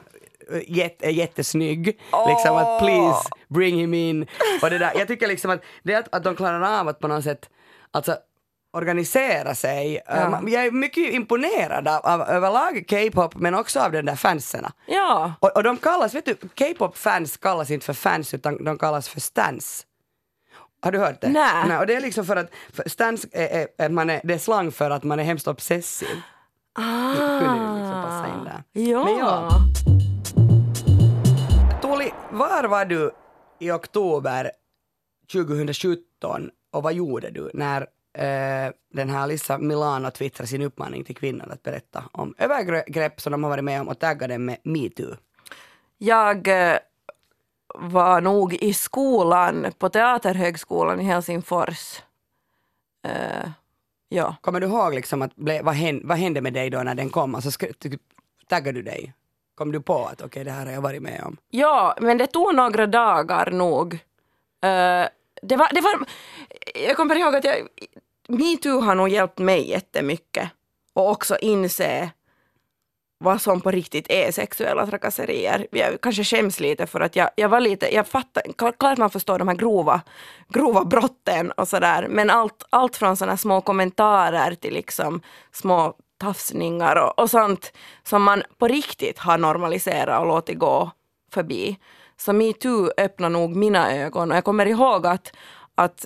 jätte, 0.68 1.06
är 1.06 1.12
jättesnygg. 1.12 1.86
Liksom 2.28 2.56
att 2.56 2.80
please 2.80 3.30
bring 3.48 3.76
him 3.80 3.94
in. 3.94 4.28
Och 4.62 4.70
det 4.70 4.78
där, 4.78 4.92
jag 4.96 5.08
tycker 5.08 5.28
liksom 5.28 5.52
att 5.52 5.64
det 5.84 5.96
att, 5.96 6.16
att 6.16 6.24
de 6.24 6.36
klarar 6.36 6.80
av 6.80 6.88
att 6.88 7.00
på 7.00 7.08
något 7.08 7.24
sätt 7.24 7.50
alltså, 7.92 8.18
organisera 8.74 9.56
sig. 9.56 10.01
Ja. 10.08 10.15
Ja. 10.15 10.50
Jag 10.50 10.65
är 10.65 10.72
mycket 10.72 11.13
imponerad 11.13 11.88
av, 11.88 12.06
av 12.06 12.22
överlag 12.22 12.86
K-pop 12.89 13.36
men 13.36 13.56
också 13.56 13.80
av 13.80 13.92
den 13.92 14.06
där 14.06 14.15
fanserna. 14.15 14.72
Ja. 14.86 15.34
Och, 15.39 15.56
och 15.56 15.63
de 15.63 15.77
kallas, 15.77 16.15
vet 16.15 16.25
du, 16.25 16.36
K-pop-fans 16.36 17.38
kallas 17.38 17.72
inte 17.72 17.86
för 17.86 17.94
fans 17.94 18.34
utan 18.34 18.63
de 18.63 18.77
kallas 18.77 19.10
för 19.10 19.20
stans. 19.20 19.86
Har 20.82 20.92
du 20.92 21.00
hört 21.00 21.22
det? 21.22 21.30
Nej. 21.30 21.77
och 21.77 21.88
det 21.88 21.96
är 21.96 22.01
liksom 22.01 22.25
för 22.25 22.36
att 22.36 22.50
för 22.74 22.89
stans 22.89 23.25
är, 23.32 23.68
är, 23.77 23.89
man 23.89 24.10
är, 24.10 24.22
det 24.24 24.34
är 24.34 24.38
slang 24.38 24.72
för 24.72 24.89
att 24.89 25.03
man 25.03 25.20
är 25.20 25.24
hemskt 25.24 25.48
obsessiv. 25.48 26.22
Ah. 26.75 27.13
kunde 27.15 27.60
ju 27.60 27.77
liksom 27.77 28.03
passa 28.03 28.27
in 28.27 28.44
där. 28.44 28.63
Ja. 28.92 29.06
Men 29.06 29.18
ja. 29.18 29.50
Tuuli, 31.82 32.12
var 32.32 32.63
var 32.63 32.86
du 32.86 33.12
i 33.60 33.72
oktober 33.72 34.51
2017 35.32 36.50
och 36.72 36.84
vad 36.84 36.94
gjorde 36.94 37.30
du 37.30 37.51
när 37.53 37.88
eh, 38.13 38.72
den 38.93 39.10
här 39.10 39.27
Lisa 39.27 39.58
Milano 39.58 40.12
twittrade 40.12 40.48
sin 40.48 40.62
uppmaning 40.62 41.03
till 41.03 41.15
kvinnor 41.15 41.51
att 41.51 41.63
berätta 41.63 42.03
om 42.12 42.34
övergrepp 42.38 43.22
som 43.22 43.32
de 43.32 43.43
har 43.43 43.50
varit 43.50 43.63
med 43.63 43.82
om 43.82 43.88
och 43.88 44.00
tagga 44.00 44.27
dem 44.27 44.46
med 44.46 44.58
metoo? 44.63 45.15
Jag 45.98 46.48
eh, 46.48 46.77
var 47.75 48.22
nog 48.22 48.53
i 48.53 48.74
skolan, 48.74 49.72
på 49.77 49.89
Teaterhögskolan 49.89 51.00
i 51.00 51.03
Helsingfors. 51.03 52.01
Eh, 53.08 53.50
ja. 54.10 54.36
Kommer 54.41 54.60
du 54.60 54.67
ihåg 54.67 54.93
liksom 54.93 55.22
att 55.22 55.36
ble, 55.36 55.62
vad, 55.62 55.75
hände, 55.75 56.08
vad 56.08 56.17
hände 56.17 56.41
med 56.41 56.53
dig 56.53 56.70
då 56.70 56.84
när 56.84 56.96
den 56.96 57.10
kom? 57.10 57.36
Alltså, 57.36 57.67
typ, 57.79 58.01
taggade 58.48 58.79
du 58.79 58.82
dig? 58.82 59.13
Kom 59.55 59.72
du 59.72 59.82
på 59.82 60.05
att 60.05 60.22
okej, 60.22 60.43
det 60.43 60.51
här 60.51 60.65
har 60.65 60.74
jag 60.74 60.82
varit 60.82 61.01
med 61.01 61.24
om? 61.25 61.38
ja, 61.50 61.96
men 62.01 62.17
det 62.17 62.27
tog 62.27 62.55
några 62.55 62.88
dagar 62.88 63.51
nog. 63.51 63.93
Eh, 64.63 65.08
det 65.44 65.56
var, 65.56 65.70
det 65.74 65.82
var, 65.82 66.06
jag 66.88 66.98
kommer 66.98 67.16
ihåg 67.16 67.36
att 67.36 67.44
jag, 67.44 67.68
metoo 68.28 68.80
har 68.80 68.96
nog 68.96 69.10
hjälpt 69.10 69.40
mig 69.40 69.70
jättemycket. 69.70 70.50
Och 70.94 71.10
också 71.10 71.38
inse 71.42 72.12
vad 73.18 73.42
som 73.42 73.62
på 73.62 73.72
riktigt 73.72 74.06
är 74.10 74.32
sexuella 74.32 74.88
trakasserier. 74.88 75.68
Jag 75.72 76.02
kanske 76.02 76.24
skäms 76.24 76.60
lite 76.60 76.88
för 76.88 77.00
att 77.00 77.16
jag, 77.16 77.30
jag 77.36 77.50
var 77.50 77.60
lite, 77.60 77.96
jag 77.96 78.08
fattar, 78.08 78.44
klart 78.78 78.98
man 78.98 79.10
förstår 79.10 79.40
de 79.40 79.48
här 79.48 79.56
grova, 79.56 80.02
grova 80.50 80.86
brotten 80.86 81.52
och 81.52 81.68
sådär, 81.68 82.08
men 82.10 82.30
allt, 82.30 82.64
allt 82.70 82.98
från 82.98 83.18
sådana 83.18 83.38
små 83.38 83.62
kommentarer 83.62 84.56
till 84.56 84.74
liksom 84.74 85.22
små 85.52 85.94
tafsningar 86.20 86.96
och, 86.96 87.20
och 87.20 87.30
sånt 87.30 87.74
som 88.04 88.24
man 88.24 88.44
på 88.58 88.68
riktigt 88.68 89.20
har 89.20 89.38
normaliserat 89.38 90.20
och 90.20 90.28
låtit 90.28 90.60
gå 90.60 90.92
förbi. 91.34 91.78
Så 92.25 92.34
metoo 92.34 92.92
öppnade 92.98 93.34
nog 93.34 93.56
mina 93.56 93.96
ögon 93.96 94.32
och 94.32 94.38
jag 94.38 94.44
kommer 94.44 94.65
ihåg 94.65 95.08
att, 95.08 95.34
att 95.75 96.06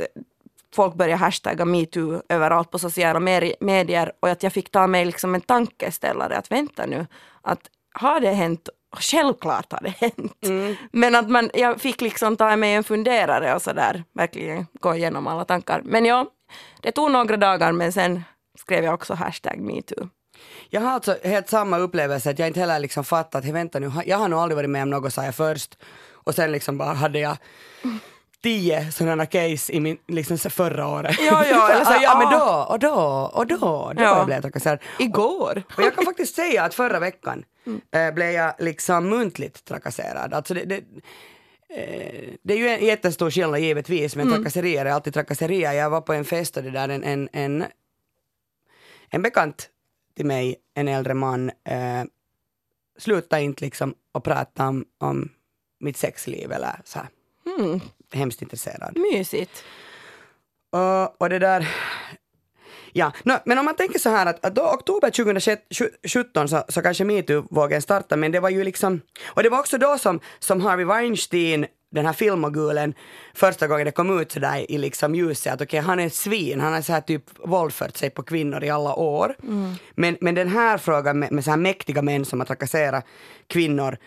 folk 0.76 0.96
började 0.96 1.16
hashtagga 1.16 1.66
metoo 1.66 2.22
överallt 2.30 2.72
på 2.72 2.80
sociala 2.80 3.20
medier 3.60 4.12
och 4.20 4.30
att 4.30 4.44
jag 4.44 4.54
fick 4.54 4.72
ta 4.72 4.88
mig 4.88 5.06
liksom 5.06 5.36
en 5.36 5.42
tankeställare 5.42 6.38
att 6.38 6.52
vänta 6.52 6.86
nu, 6.86 7.08
att 7.42 7.60
har 7.94 8.20
det 8.20 8.32
hänt? 8.32 8.70
Självklart 8.98 9.72
har 9.72 9.82
det 9.82 9.90
hänt. 9.90 10.46
Men 10.92 11.16
att 11.16 11.30
man, 11.30 11.50
jag 11.54 11.82
fick 11.82 12.02
liksom 12.02 12.38
ta 12.38 12.56
mig 12.56 12.74
en 12.74 12.84
funderare 12.84 13.56
och 13.56 13.62
sådär, 13.62 14.04
verkligen 14.14 14.66
gå 14.80 14.96
igenom 14.96 15.28
alla 15.28 15.46
tankar. 15.46 15.82
Men 15.86 16.06
ja, 16.06 16.26
det 16.82 16.92
tog 16.92 17.12
några 17.12 17.38
dagar 17.38 17.72
men 17.72 17.92
sen 17.92 18.24
skrev 18.60 18.84
jag 18.84 18.94
också 18.94 19.14
hashtag 19.14 19.60
metoo. 19.60 20.10
Jag 20.70 20.82
har 20.82 20.92
alltså 20.92 21.16
helt 21.24 21.50
samma 21.50 21.78
upplevelse 21.78 22.30
att 22.30 22.40
jag 22.40 22.48
inte 22.48 22.60
heller 22.60 22.80
liksom 22.80 23.04
fattat, 23.04 23.44
hej 23.44 23.54
vänta 23.54 23.80
nu, 23.80 23.92
jag 24.06 24.18
har 24.18 24.28
nog 24.28 24.40
aldrig 24.40 24.56
varit 24.56 24.70
med 24.70 24.84
om 24.84 24.90
något 24.90 25.14
sa 25.14 25.26
jag 25.26 25.36
först 25.36 25.78
och 26.28 26.36
sen 26.36 26.52
liksom 26.52 26.78
bara 26.78 26.94
hade 26.94 27.20
jag 27.20 27.38
tio 28.44 28.92
sådana 28.92 29.26
case 29.26 29.74
i 29.74 29.80
min, 29.80 29.98
liksom 30.08 30.38
förra 30.38 30.88
året. 30.88 31.16
Ja, 31.20 31.46
ja, 31.48 31.70
eller 31.72 31.86
så 31.86 31.92
här, 31.92 32.04
ja 32.04 32.18
men 32.20 32.40
då, 32.40 32.66
och 32.70 32.80
då, 32.80 33.32
och 33.34 33.48
då, 33.48 33.94
då 33.96 34.04
Ja. 34.04 34.26
blev 34.26 34.36
jag 34.36 34.42
trakasserad. 34.44 34.80
Igår. 35.00 35.64
Och 35.78 35.84
jag 35.84 35.96
kan 35.96 36.06
faktiskt 36.06 36.36
säga 36.36 36.64
att 36.64 36.74
förra 36.74 37.00
veckan 37.00 37.46
eh, 37.92 38.14
blev 38.14 38.32
jag 38.32 38.54
liksom 38.60 39.10
muntligt 39.10 39.66
trakasserad. 39.66 40.34
Alltså 40.34 40.54
det, 40.54 40.64
det, 40.66 40.76
eh, 41.70 42.34
det 42.44 42.54
är 42.54 42.58
ju 42.58 42.68
en 42.68 42.86
jättestor 42.86 43.32
skillnad 43.32 43.60
givetvis, 43.60 44.16
men 44.16 44.32
trakasserier 44.34 44.86
är 44.86 44.92
alltid 44.92 45.14
trakasserier. 45.14 45.74
Jag 45.74 45.90
var 45.90 46.02
på 46.02 46.14
en 46.14 46.26
fest 46.26 46.58
och 46.58 46.64
det 46.64 46.72
där 46.72 46.90
en, 46.90 47.04
en, 47.04 47.30
en, 47.34 47.66
en 49.10 49.22
bekant 49.22 49.70
till 50.16 50.26
mig, 50.26 50.56
en 50.74 50.88
äldre 50.88 51.14
man, 51.14 51.50
eh, 51.50 52.04
slutade 53.00 53.42
inte 53.42 53.66
liksom 53.66 53.96
att 54.14 54.24
prata 54.24 54.68
om, 54.68 54.86
om 55.00 55.30
mitt 55.80 55.98
sexliv 55.98 56.52
eller 56.52 56.82
så 56.84 57.00
här. 57.00 57.08
Mm, 57.60 57.80
Hemskt 58.14 58.42
intresserad. 58.42 58.98
mysigt. 58.98 59.64
Och, 60.72 61.22
och 61.22 61.30
det 61.30 61.40
där... 61.40 61.68
Ja, 62.94 63.12
nå, 63.24 63.38
men 63.46 63.58
om 63.58 63.66
man 63.66 63.76
tänker 63.76 64.00
så 64.00 64.10
här 64.10 64.26
att, 64.26 64.46
att 64.46 64.56
då 64.56 64.62
oktober 64.62 65.10
2017 65.10 66.50
så, 66.50 66.64
så 66.70 66.82
kanske 66.82 67.04
metoo-vågen 67.04 67.82
startade, 67.82 68.20
men 68.20 68.32
det 68.32 68.40
var 68.40 68.50
ju 68.50 68.64
liksom... 68.64 69.02
Och 69.26 69.44
det 69.44 69.50
var 69.50 69.60
också 69.60 69.78
då 69.78 69.98
som, 69.98 70.20
som 70.40 70.62
Harvey 70.62 70.86
Weinstein, 70.86 71.66
den 71.92 72.06
här 72.06 72.14
filmogulen, 72.14 72.94
första 73.34 73.68
gången 73.68 73.86
det 73.86 73.92
kom 73.92 74.20
ut 74.20 74.32
sådär 74.32 74.72
i 74.72 74.78
liksom 74.78 75.16
ljuset 75.16 75.54
att 75.54 75.62
okej, 75.62 75.80
han 75.80 76.00
är 76.00 76.08
ett 76.08 76.14
svin, 76.14 76.60
han 76.62 76.74
har 76.74 76.82
så 76.82 76.94
här 76.94 77.02
typ 77.02 77.24
våldfört 77.48 77.98
sig 77.98 78.10
på 78.10 78.24
kvinnor 78.24 78.64
i 78.64 78.70
alla 78.70 78.96
år. 78.96 79.36
Men, 79.96 80.18
men 80.22 80.36
den 80.36 80.48
här 80.50 80.78
frågan 80.78 81.20
med, 81.20 81.32
med 81.32 81.44
så 81.44 81.50
här 81.50 81.58
mäktiga 81.58 82.02
män 82.02 82.26
som 82.26 82.40
har 82.40 82.46
trakasserat 82.46 83.06
kvinnor 83.48 83.98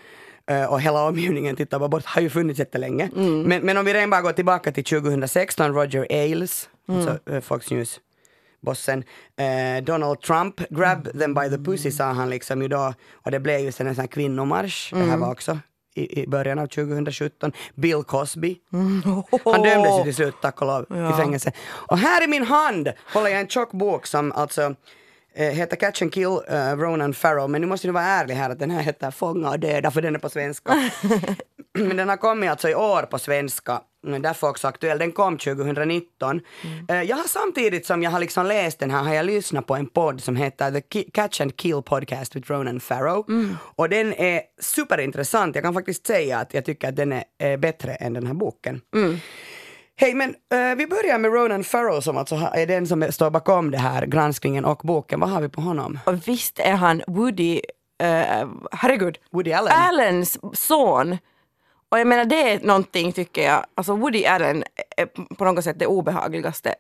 och 0.71 0.81
hela 0.81 1.05
omgivningen 1.09 1.57
tittar 1.57 1.79
bara 1.79 1.89
bort. 1.89 2.05
Har 2.05 2.23
ju 2.23 2.31
funnits 2.31 2.59
jättelänge. 2.59 3.11
Men, 3.15 3.63
men 3.63 3.77
om 3.77 3.85
vi 3.85 3.95
redan 3.95 4.11
bara 4.11 4.21
går 4.23 4.33
tillbaka 4.33 4.73
till 4.73 4.85
2016, 4.85 5.75
Roger 5.75 6.07
Ailes, 6.11 6.69
alltså 6.89 7.19
eh, 7.33 7.41
Fox 7.41 7.71
News 7.71 8.01
bossen. 8.63 9.05
Eh, 9.37 9.85
Donald 9.85 10.21
Trump, 10.21 10.61
grab 10.71 11.19
them 11.19 11.35
by 11.35 11.49
the 11.51 11.59
pussy 11.59 11.91
sa 11.91 12.05
han 12.05 12.31
liksom 12.31 12.63
ju 12.63 12.69
då. 12.69 12.95
Och 13.15 13.31
det 13.31 13.41
blev 13.41 13.61
ju 13.61 13.73
sen 13.73 13.87
en 13.87 13.95
sån 13.95 14.01
här 14.03 14.07
kvinnomarsch, 14.09 14.91
det 14.95 15.03
här 15.03 15.17
var 15.17 15.31
också 15.33 15.59
i, 15.95 16.23
i 16.23 16.27
början 16.27 16.59
av 16.59 16.67
2017. 16.67 17.53
Bill 17.75 18.03
Cosby, 18.07 18.57
han 19.45 19.63
dömdes 19.63 19.99
ju 19.99 20.03
till 20.05 20.15
slut 20.21 20.35
tack 20.43 20.61
och 20.61 20.67
lov 20.67 20.87
Ja. 20.89 21.15
i 21.15 21.23
fängelse. 21.23 21.53
Och 21.69 21.99
här 21.99 22.25
i 22.25 22.27
min 22.27 22.43
hand! 22.43 22.89
Håller 23.15 23.31
jag 23.31 23.41
en 23.41 23.49
tjock 23.49 23.73
bok 23.73 24.07
som 24.07 24.33
alltså 24.33 24.63
eh, 24.63 24.71
heter 25.35 25.77
Catch 25.77 26.03
and 26.03 26.13
Kill 26.13 26.41
eh, 26.49 26.77
Ronan 26.77 27.15
Farrow, 27.15 27.51
men 27.51 27.61
nu 27.61 27.67
måste 27.67 27.89
du 27.89 27.93
vara 27.93 28.05
ärlig 28.05 28.35
här 28.35 28.51
att 28.51 28.59
den 28.59 28.71
här 28.71 28.83
heter 28.83 29.11
Fånga 29.11 29.51
och 29.51 29.61
döda 29.61 29.91
för 29.91 30.03
den 30.03 30.15
är 30.15 30.19
på 30.19 30.29
svenska. 30.29 30.91
men 31.75 31.97
den 31.97 32.09
har 32.09 32.17
kommit 32.17 32.51
alltså 32.51 32.69
i 32.69 32.75
år 32.75 33.03
på 33.03 33.19
svenska, 33.19 33.81
Mm, 34.07 34.23
därför 34.23 34.49
också 34.49 34.69
aktuell. 34.69 34.99
Den 34.99 35.13
kom 35.13 35.39
2019. 35.39 36.41
Eh, 36.89 37.03
jag 37.03 37.17
har 37.17 37.25
samtidigt 37.25 37.87
som 37.87 38.03
jag 38.03 38.11
har 38.11 38.21
liksom 38.21 38.47
läst 38.47 38.79
den 38.79 38.91
här 38.91 39.03
har 39.03 39.15
jag 39.15 39.27
lyssnat 39.27 39.67
på 39.67 39.77
en 39.77 39.87
podd 39.87 40.23
som 40.23 40.37
heter 40.37 40.81
The 40.81 41.05
Catch 41.05 41.41
and 41.41 41.57
Kill 41.57 41.83
Podcast 41.83 42.37
with 42.37 42.51
Ronan 42.51 42.81
Farrow. 42.81 43.25
Och 43.77 43.89
den 43.89 44.15
är 44.15 44.43
superintressant. 44.61 45.55
Jag 45.55 45.65
kan 45.65 45.75
faktiskt 45.75 46.07
säga 46.07 46.39
att 46.39 46.55
jag 46.55 46.65
tycker 46.65 46.89
att 46.89 46.97
den 46.97 47.13
är 47.13 47.25
eh, 47.39 47.57
bättre 47.57 47.95
än 47.95 48.13
den 48.13 48.27
här 48.27 48.35
boken. 48.35 48.81
Hej, 50.01 50.15
men 50.15 50.31
eh, 50.31 50.77
vi 50.77 50.87
börjar 50.87 51.19
med 51.19 51.33
Ronan 51.33 51.65
Farrow 51.65 52.01
som 52.01 52.17
alltså 52.17 52.35
är 52.35 52.67
den 52.67 52.87
som 52.87 53.13
står 53.13 53.31
bakom 53.31 53.71
det 53.71 53.79
här 53.79 54.07
granskningen 54.07 54.65
och 54.65 54.81
boken. 54.85 55.21
Vad 55.21 55.31
har 55.31 55.41
vi 55.41 55.49
på 55.49 55.61
honom? 55.61 55.99
Och 56.07 56.29
visst 56.29 56.59
är 56.59 56.73
han 56.73 57.03
Woody, 57.07 57.55
uh, 57.55 58.49
herregud, 58.73 59.19
Woody 59.31 59.53
Allen. 59.53 59.73
Allens 59.77 60.39
son. 60.53 61.19
Och 61.89 61.99
jag 61.99 62.07
menar 62.07 62.25
det 62.25 62.51
är 62.51 62.61
någonting 62.61 63.13
tycker 63.13 63.43
jag, 63.43 63.67
alltså 63.75 63.97
Woody 63.97 64.25
Allen 64.25 64.65
är 64.97 65.35
på 65.35 65.45
något 65.45 65.65
sätt 65.65 65.79
det 65.79 65.87
obehagligaste 65.87 66.75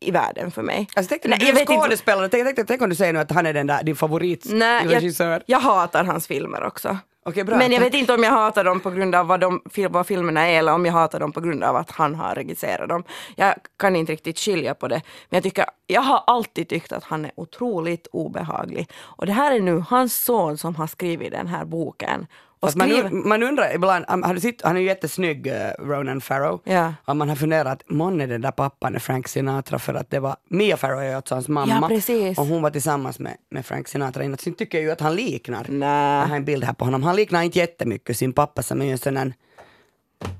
i 0.00 0.10
världen 0.10 0.50
för 0.50 0.62
mig. 0.62 0.88
Alltså 0.96 1.08
tänkte 1.08 1.28
Nej, 1.28 1.38
du, 1.38 1.60
är 1.60 1.66
skådespelare, 1.66 2.28
tänk, 2.28 2.56
tänk, 2.56 2.68
tänk 2.68 2.82
om 2.82 2.88
du 2.88 2.94
säger 2.94 3.12
nu 3.12 3.18
att 3.18 3.30
han 3.30 3.46
är 3.46 3.52
den 3.52 3.66
där, 3.66 3.82
din 3.82 3.96
favoritregissör. 3.96 5.30
jag, 5.30 5.42
jag 5.46 5.60
hatar 5.60 6.04
hans 6.04 6.26
filmer 6.26 6.64
också. 6.64 6.98
Okej, 7.24 7.44
bra. 7.44 7.56
Men 7.56 7.72
jag 7.72 7.80
vet 7.80 7.94
inte 7.94 8.14
om 8.14 8.22
jag 8.22 8.30
hatar 8.30 8.64
dem 8.64 8.80
på 8.80 8.90
grund 8.90 9.14
av 9.14 9.26
vad, 9.26 9.40
de, 9.40 9.62
vad 9.90 10.06
filmerna 10.06 10.48
är 10.48 10.58
eller 10.58 10.74
om 10.74 10.86
jag 10.86 10.92
hatar 10.92 11.20
dem 11.20 11.32
på 11.32 11.40
grund 11.40 11.64
av 11.64 11.76
att 11.76 11.90
han 11.90 12.14
har 12.14 12.34
regisserat 12.34 12.88
dem. 12.88 13.04
Jag 13.36 13.54
kan 13.76 13.96
inte 13.96 14.12
riktigt 14.12 14.38
skilja 14.38 14.74
på 14.74 14.88
det. 14.88 15.02
Men 15.28 15.36
jag, 15.36 15.42
tycker, 15.42 15.64
jag 15.86 16.00
har 16.00 16.22
alltid 16.26 16.68
tyckt 16.68 16.92
att 16.92 17.04
han 17.04 17.24
är 17.24 17.32
otroligt 17.34 18.06
obehaglig. 18.12 18.90
Och 18.98 19.26
det 19.26 19.32
här 19.32 19.52
är 19.52 19.60
nu 19.60 19.84
hans 19.88 20.24
son 20.24 20.58
som 20.58 20.74
har 20.74 20.86
skrivit 20.86 21.30
den 21.30 21.46
här 21.46 21.64
boken. 21.64 22.26
Fast 22.60 22.76
man, 22.76 23.28
man 23.28 23.42
undrar 23.42 23.74
ibland, 23.74 24.04
har 24.08 24.34
du 24.34 24.40
sett, 24.40 24.62
han 24.62 24.76
är 24.76 24.80
ju 24.80 24.86
jättesnygg, 24.86 25.46
uh, 25.46 25.52
Ronan 25.78 26.20
Farrow. 26.20 26.60
Ja. 26.64 26.94
Och 27.04 27.16
man 27.16 27.28
har 27.28 27.36
funderat, 27.36 27.82
månne 27.88 28.26
den 28.26 28.40
där 28.40 28.50
pappan 28.50 28.94
är 28.94 28.98
Frank 28.98 29.28
Sinatra 29.28 29.78
för 29.78 29.94
att 29.94 30.10
det 30.10 30.20
var, 30.20 30.36
Mia 30.48 30.76
Farrow 30.76 31.02
är 31.02 31.16
alltså 31.16 31.34
hans 31.34 31.48
mamma. 31.48 32.00
Ja. 32.08 32.34
Och 32.36 32.46
hon 32.46 32.62
var 32.62 32.70
tillsammans 32.70 33.18
med, 33.18 33.36
med 33.50 33.66
Frank 33.66 33.88
Sinatra 33.88 34.24
innan. 34.24 34.38
Sen 34.38 34.54
tycker 34.54 34.78
jag 34.78 34.84
ju 34.84 34.90
att 34.90 35.00
han 35.00 35.16
liknar. 35.16 35.66
Nä. 35.68 36.20
Jag 36.20 36.26
har 36.26 36.36
en 36.36 36.44
bild 36.44 36.64
här 36.64 36.72
på 36.72 36.84
honom. 36.84 37.02
Han 37.02 37.16
liknar 37.16 37.42
inte 37.42 37.58
jättemycket 37.58 38.16
sin 38.16 38.32
pappa 38.32 38.62
som 38.62 38.80
är 38.80 38.84
ju 38.84 38.92
en 38.92 38.98
sån 38.98 39.14
där 39.14 39.32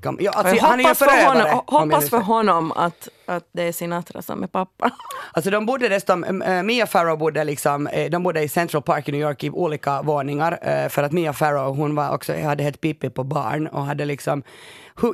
ja, 0.01 0.15
Jag 0.19 0.35
alltså, 0.35 0.55
ju 0.55 0.61
hoppas 0.61 0.99
för, 0.99 1.27
honom, 1.27 1.61
om 1.65 1.75
jag 1.79 1.79
hoppas 1.79 2.09
för 2.09 2.17
honom 2.17 2.71
att, 2.71 3.09
att 3.25 3.49
det 3.51 3.63
är 3.63 3.71
Sinatra 3.71 4.21
som 4.21 4.43
är 4.43 4.47
pappa. 4.47 4.91
Alltså 5.33 5.51
de 5.51 5.65
bodde 5.65 5.89
dessutom, 5.89 6.43
Mia 6.63 6.87
Farrow 6.87 7.17
bodde 7.17 7.43
liksom, 7.43 7.87
äh, 7.87 8.09
de 8.09 8.23
bodde 8.23 8.41
i 8.41 8.47
Central 8.47 8.81
Park 8.81 9.09
i 9.09 9.11
New 9.11 9.21
York 9.21 9.43
i 9.43 9.49
olika 9.49 10.01
våningar 10.01 10.59
äh, 10.61 10.89
för 10.89 11.03
att 11.03 11.11
Mia 11.11 11.33
Farrow 11.33 11.75
hon 11.75 11.95
var 11.95 12.13
också, 12.13 12.33
hade 12.33 12.63
ett 12.63 12.81
Pippi 12.81 13.09
på 13.09 13.23
barn 13.23 13.67
och 13.67 13.85
hade 13.85 14.05
liksom, 14.05 14.43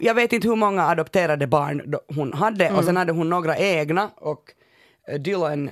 jag 0.02 0.14
vet 0.14 0.34
inte 0.34 0.48
hur 0.48 0.56
många 0.56 0.84
adopterade 0.84 1.48
barn 1.48 1.96
hon 2.16 2.34
hade 2.34 2.72
och 2.72 2.84
sen 2.84 2.98
hade 2.98 3.12
hon 3.12 3.30
några 3.30 3.58
egna 3.58 4.10
och 4.16 4.44
äh, 5.08 5.20
Dylan 5.20 5.70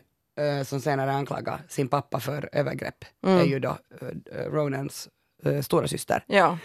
som 0.65 0.81
senare 0.81 1.11
anklagade 1.11 1.59
sin 1.69 1.87
pappa 1.87 2.19
för 2.19 2.49
övergrepp 2.51 3.05
är 3.27 3.43
ju 3.43 3.59
då 3.59 3.77
Ronans 4.51 5.09
äh, 5.45 5.61
stora 5.61 5.87
syster. 5.87 6.23
Ja. 6.27 6.57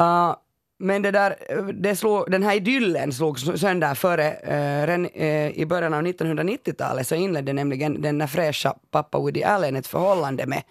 Uh, 0.00 0.36
men 0.78 1.02
det 1.02 1.10
där, 1.10 1.36
eh, 1.48 1.64
det 1.64 1.96
slog, 1.96 2.30
den 2.30 2.42
här 2.42 2.54
idyllen 2.54 3.12
slogs 3.12 3.42
sönder 3.60 3.94
före, 3.94 4.30
uh, 4.30 4.86
ren, 4.86 5.06
eh, 5.06 5.50
i 5.50 5.66
början 5.66 5.94
av 5.94 6.02
1990-talet 6.02 7.06
så 7.06 7.14
inledde 7.14 7.52
nämligen 7.52 8.02
den 8.02 8.18
där 8.18 8.26
fräscha 8.26 8.74
pappa 8.90 9.18
Woody 9.18 9.42
Allen 9.42 9.76
ett 9.76 9.86
förhållande 9.86 10.46
med, 10.46 10.62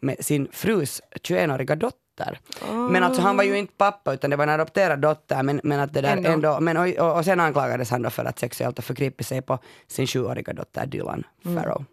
med 0.00 0.24
sin 0.24 0.48
frus 0.52 1.02
21-åriga 1.22 1.76
dotter. 1.76 2.38
Men 2.90 3.02
alltså 3.02 3.22
han 3.22 3.36
var 3.36 3.44
ju 3.44 3.58
inte 3.58 3.72
pappa 3.76 4.14
utan 4.14 4.30
det 4.30 4.36
var 4.36 4.44
en 4.44 4.50
adopterad 4.50 4.98
dotter 4.98 5.42
men, 5.42 5.60
men 5.64 5.80
att 5.80 5.92
det 5.92 6.00
där 6.00 6.16
Ändå. 6.16 6.30
ändå, 6.30 6.60
men, 6.60 6.76
och, 6.76 6.88
och, 6.88 7.16
och 7.16 7.24
sen 7.24 7.40
anklagades 7.40 7.90
han 7.90 8.02
då 8.02 8.10
för 8.10 8.24
att 8.24 8.38
sexuellt 8.38 8.78
ha 8.78 8.82
förgripit 8.82 9.26
sig 9.26 9.42
på 9.42 9.58
sin 9.86 10.06
sjuåriga 10.06 10.52
dotter 10.52 10.86
Dylan 10.86 11.24
Farrow. 11.44 11.84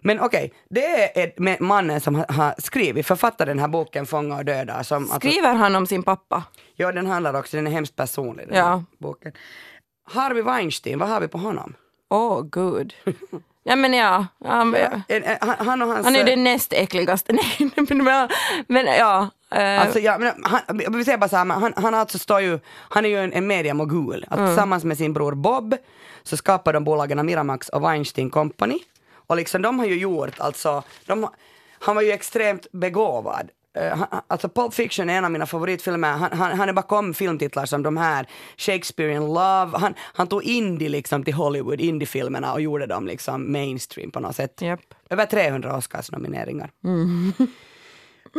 Men 0.00 0.20
okej, 0.20 0.52
det 0.70 1.20
är 1.22 1.32
med 1.40 1.60
mannen 1.60 2.00
som 2.00 2.14
har, 2.14 2.54
skrivit, 2.60 3.06
författat 3.06 3.46
den 3.46 3.58
här 3.58 3.68
boken 3.68 4.06
Fånga 4.06 4.36
och 4.36 4.44
döda. 4.44 4.84
Som, 4.84 5.02
alltså, 5.02 5.16
Skriver 5.18 5.54
han 5.54 5.76
om 5.76 5.86
sin 5.86 6.02
pappa? 6.02 6.42
Ja, 6.74 6.92
den 6.92 7.06
handlar 7.06 7.38
också, 7.38 7.56
den 7.56 7.66
är 7.66 7.70
hemskt 7.70 7.96
personlig 7.96 8.48
den 8.48 8.56
Ja. 8.58 8.64
här 8.66 8.84
boken. 8.98 9.32
Harvey 10.10 10.42
Weinstein, 10.42 10.98
vad 10.98 11.08
har 11.08 11.20
vi 11.20 11.28
på 11.28 11.38
honom? 11.38 11.74
Åh, 12.10 12.38
oh, 12.38 12.42
gud. 12.50 12.94
Ja, 13.68 13.76
men 13.76 13.92
ja. 13.92 14.26
Han, 14.44 14.74
en- 15.08 15.24
Han, 15.40 15.82
och 15.82 15.88
hans... 15.88 16.04
han 16.04 16.16
är 16.16 16.24
den 16.24 16.44
näst 16.44 16.72
äckligaste. 16.72 17.32
Nej, 17.58 17.70
men, 17.88 18.28
men, 18.68 18.86
ja. 18.86 19.28
eh, 19.50 19.80
Alltså, 19.82 19.98
ja, 19.98 20.18
men 20.18 20.32
han, 20.44 20.80
jag 20.84 20.90
vill 20.90 21.04
säga 21.04 21.18
bara 21.18 21.28
så 21.28 21.36
här, 21.36 21.44
han, 21.44 21.72
han, 21.76 21.94
alltså 21.94 22.18
står 22.18 22.40
ju, 22.40 22.58
han 22.68 23.04
är 23.04 23.08
ju 23.08 23.16
en, 23.24 23.32
en 23.32 23.46
mediamogul. 23.46 24.14
Alltså, 24.28 24.36
Mm. 24.38 24.48
Tillsammans 24.50 24.84
med 24.84 24.98
sin 24.98 25.12
bror 25.12 25.34
Bob 25.34 25.74
så 26.22 26.36
skapar 26.36 26.72
de 26.72 26.84
bolagen 26.84 27.26
Miramax 27.26 27.68
och 27.68 27.82
Weinstein 27.82 28.30
Company. 28.30 28.78
Och 29.26 29.36
liksom 29.36 29.62
de 29.62 29.78
har 29.78 29.86
ju 29.86 29.98
gjort, 29.98 30.40
alltså, 30.40 30.82
de, 31.06 31.28
han 31.78 31.94
var 31.94 32.02
ju 32.02 32.10
extremt 32.12 32.66
begåvad. 32.72 33.50
Eh, 33.78 34.02
alltså 34.26 34.48
Pulp 34.48 34.74
Fiction 34.74 35.10
är 35.10 35.18
en 35.18 35.24
av 35.24 35.30
mina 35.30 35.46
favoritfilmer. 35.46 36.12
Han, 36.12 36.32
han, 36.32 36.58
han 36.58 36.68
är 36.68 36.72
bakom 36.72 37.14
filmtitlar 37.14 37.66
som 37.66 37.82
de 37.82 37.96
här, 37.96 38.26
Shakespeare 38.56 39.12
in 39.12 39.26
Love. 39.26 39.70
Han, 39.78 39.94
han 39.98 40.26
tog 40.26 40.42
indie 40.44 40.88
liksom 40.88 41.24
till 41.24 41.34
Hollywood, 41.34 41.80
indiefilmerna 41.80 42.52
och 42.52 42.60
gjorde 42.60 42.86
dem 42.86 43.06
liksom 43.06 43.52
mainstream 43.52 44.10
på 44.10 44.20
något 44.20 44.36
sätt. 44.36 44.62
Japp. 44.62 44.80
Över 45.10 45.26
300 45.26 45.76
Oscarsnomineringar. 45.76 46.70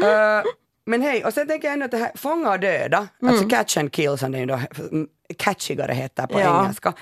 Eh, 0.04 0.43
men 0.86 1.02
hej, 1.02 1.26
och 1.26 1.34
sen 1.34 1.47
tänker 1.47 1.67
jag 1.67 1.73
ändå 1.73 1.86
att 1.86 1.91
det 1.91 1.97
här 1.97 2.12
Fånga 2.15 2.52
och 2.52 2.60
döda, 2.60 3.08
alltså 3.21 3.50
Catch 3.50 3.78
and 3.78 3.91
Kill 3.91 4.17
som 4.17 4.32
det 4.32 4.39
ju 4.39 4.45
då 4.45 4.60
mm, 4.91 5.08
catchigare 5.38 5.93
heter 5.93 6.28
på 6.28 6.39
Ja. 6.39 6.62
engelska. 6.63 6.93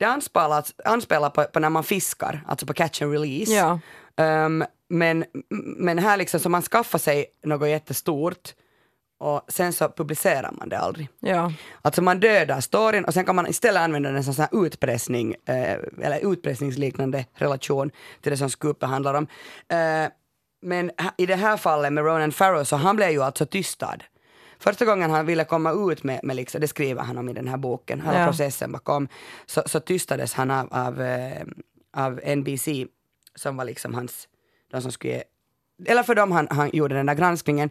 Det 0.00 0.06
anspelar, 0.06 0.64
anspelar 0.84 1.30
på, 1.30 1.44
på 1.44 1.60
när 1.60 1.70
man 1.70 1.84
fiskar, 1.84 2.44
alltså 2.46 2.66
på 2.66 2.74
catch 2.74 3.02
and 3.02 3.12
release. 3.12 3.52
Ja. 3.52 3.80
Ehm, 4.16 4.64
men, 4.88 5.24
men 5.76 5.98
här 5.98 6.16
liksom 6.16 6.40
så 6.40 6.48
man 6.48 6.62
skaffar 6.62 6.98
sig 6.98 7.26
något 7.44 7.68
jättestort 7.68 8.54
och 9.18 9.42
sen 9.48 9.72
så 9.72 9.88
publicerar 9.88 10.52
man 10.52 10.68
det 10.68 10.78
aldrig. 10.78 11.08
ja. 11.20 11.52
Alltså 11.82 12.02
man 12.02 12.20
dödar 12.20 12.60
storyn 12.60 13.04
och 13.04 13.14
sen 13.14 13.24
kan 13.24 13.36
man 13.36 13.46
istället 13.46 13.82
använda 13.82 14.10
den 14.10 14.24
som 14.24 14.34
sån 14.34 14.46
här 14.50 14.66
utpressning, 14.66 15.34
eh, 15.44 15.76
eller 16.02 16.32
utpressningsliknande 16.32 17.24
relation 17.34 17.90
till 18.20 18.30
det 18.30 18.36
som 18.36 18.50
skupet 18.50 18.88
handlar 18.88 19.14
om. 19.14 19.26
Eh, 19.68 20.10
men 20.62 20.90
i 21.16 21.26
det 21.26 21.36
här 21.36 21.56
fallet 21.56 21.92
med 21.92 22.04
Ronan 22.04 22.32
Farrow 22.32 22.64
så 22.64 22.76
han 22.76 22.96
blev 22.96 23.10
ju 23.10 23.22
alltså 23.22 23.46
tystad. 23.46 24.02
Första 24.60 24.84
gången 24.84 25.10
han 25.10 25.26
ville 25.26 25.44
komma 25.44 25.72
ut 25.92 26.04
med, 26.04 26.20
med 26.22 26.36
liksom, 26.36 26.60
det 26.60 26.68
skriver 26.68 27.02
han 27.02 27.18
om 27.18 27.28
i 27.28 27.32
den 27.32 27.48
här 27.48 27.56
boken, 27.56 28.00
hela 28.00 28.20
Ja. 28.20 28.26
processen 28.26 28.72
bakom, 28.72 29.08
så, 29.46 29.62
så 29.66 29.80
tystades 29.80 30.34
han 30.34 30.50
av, 30.50 30.68
av, 30.70 31.02
eh, 31.02 31.42
av 31.96 32.20
NBC 32.36 32.68
som 33.34 33.56
var 33.56 33.64
liksom 33.64 33.94
hans, 33.94 34.28
de 34.70 34.82
som 34.82 34.92
skulle 34.92 35.22
eller 35.86 36.02
för 36.02 36.14
dem 36.14 36.32
han, 36.32 36.48
han 36.50 36.70
gjorde 36.72 36.94
den 36.94 37.06
där 37.06 37.14
granskningen. 37.14 37.70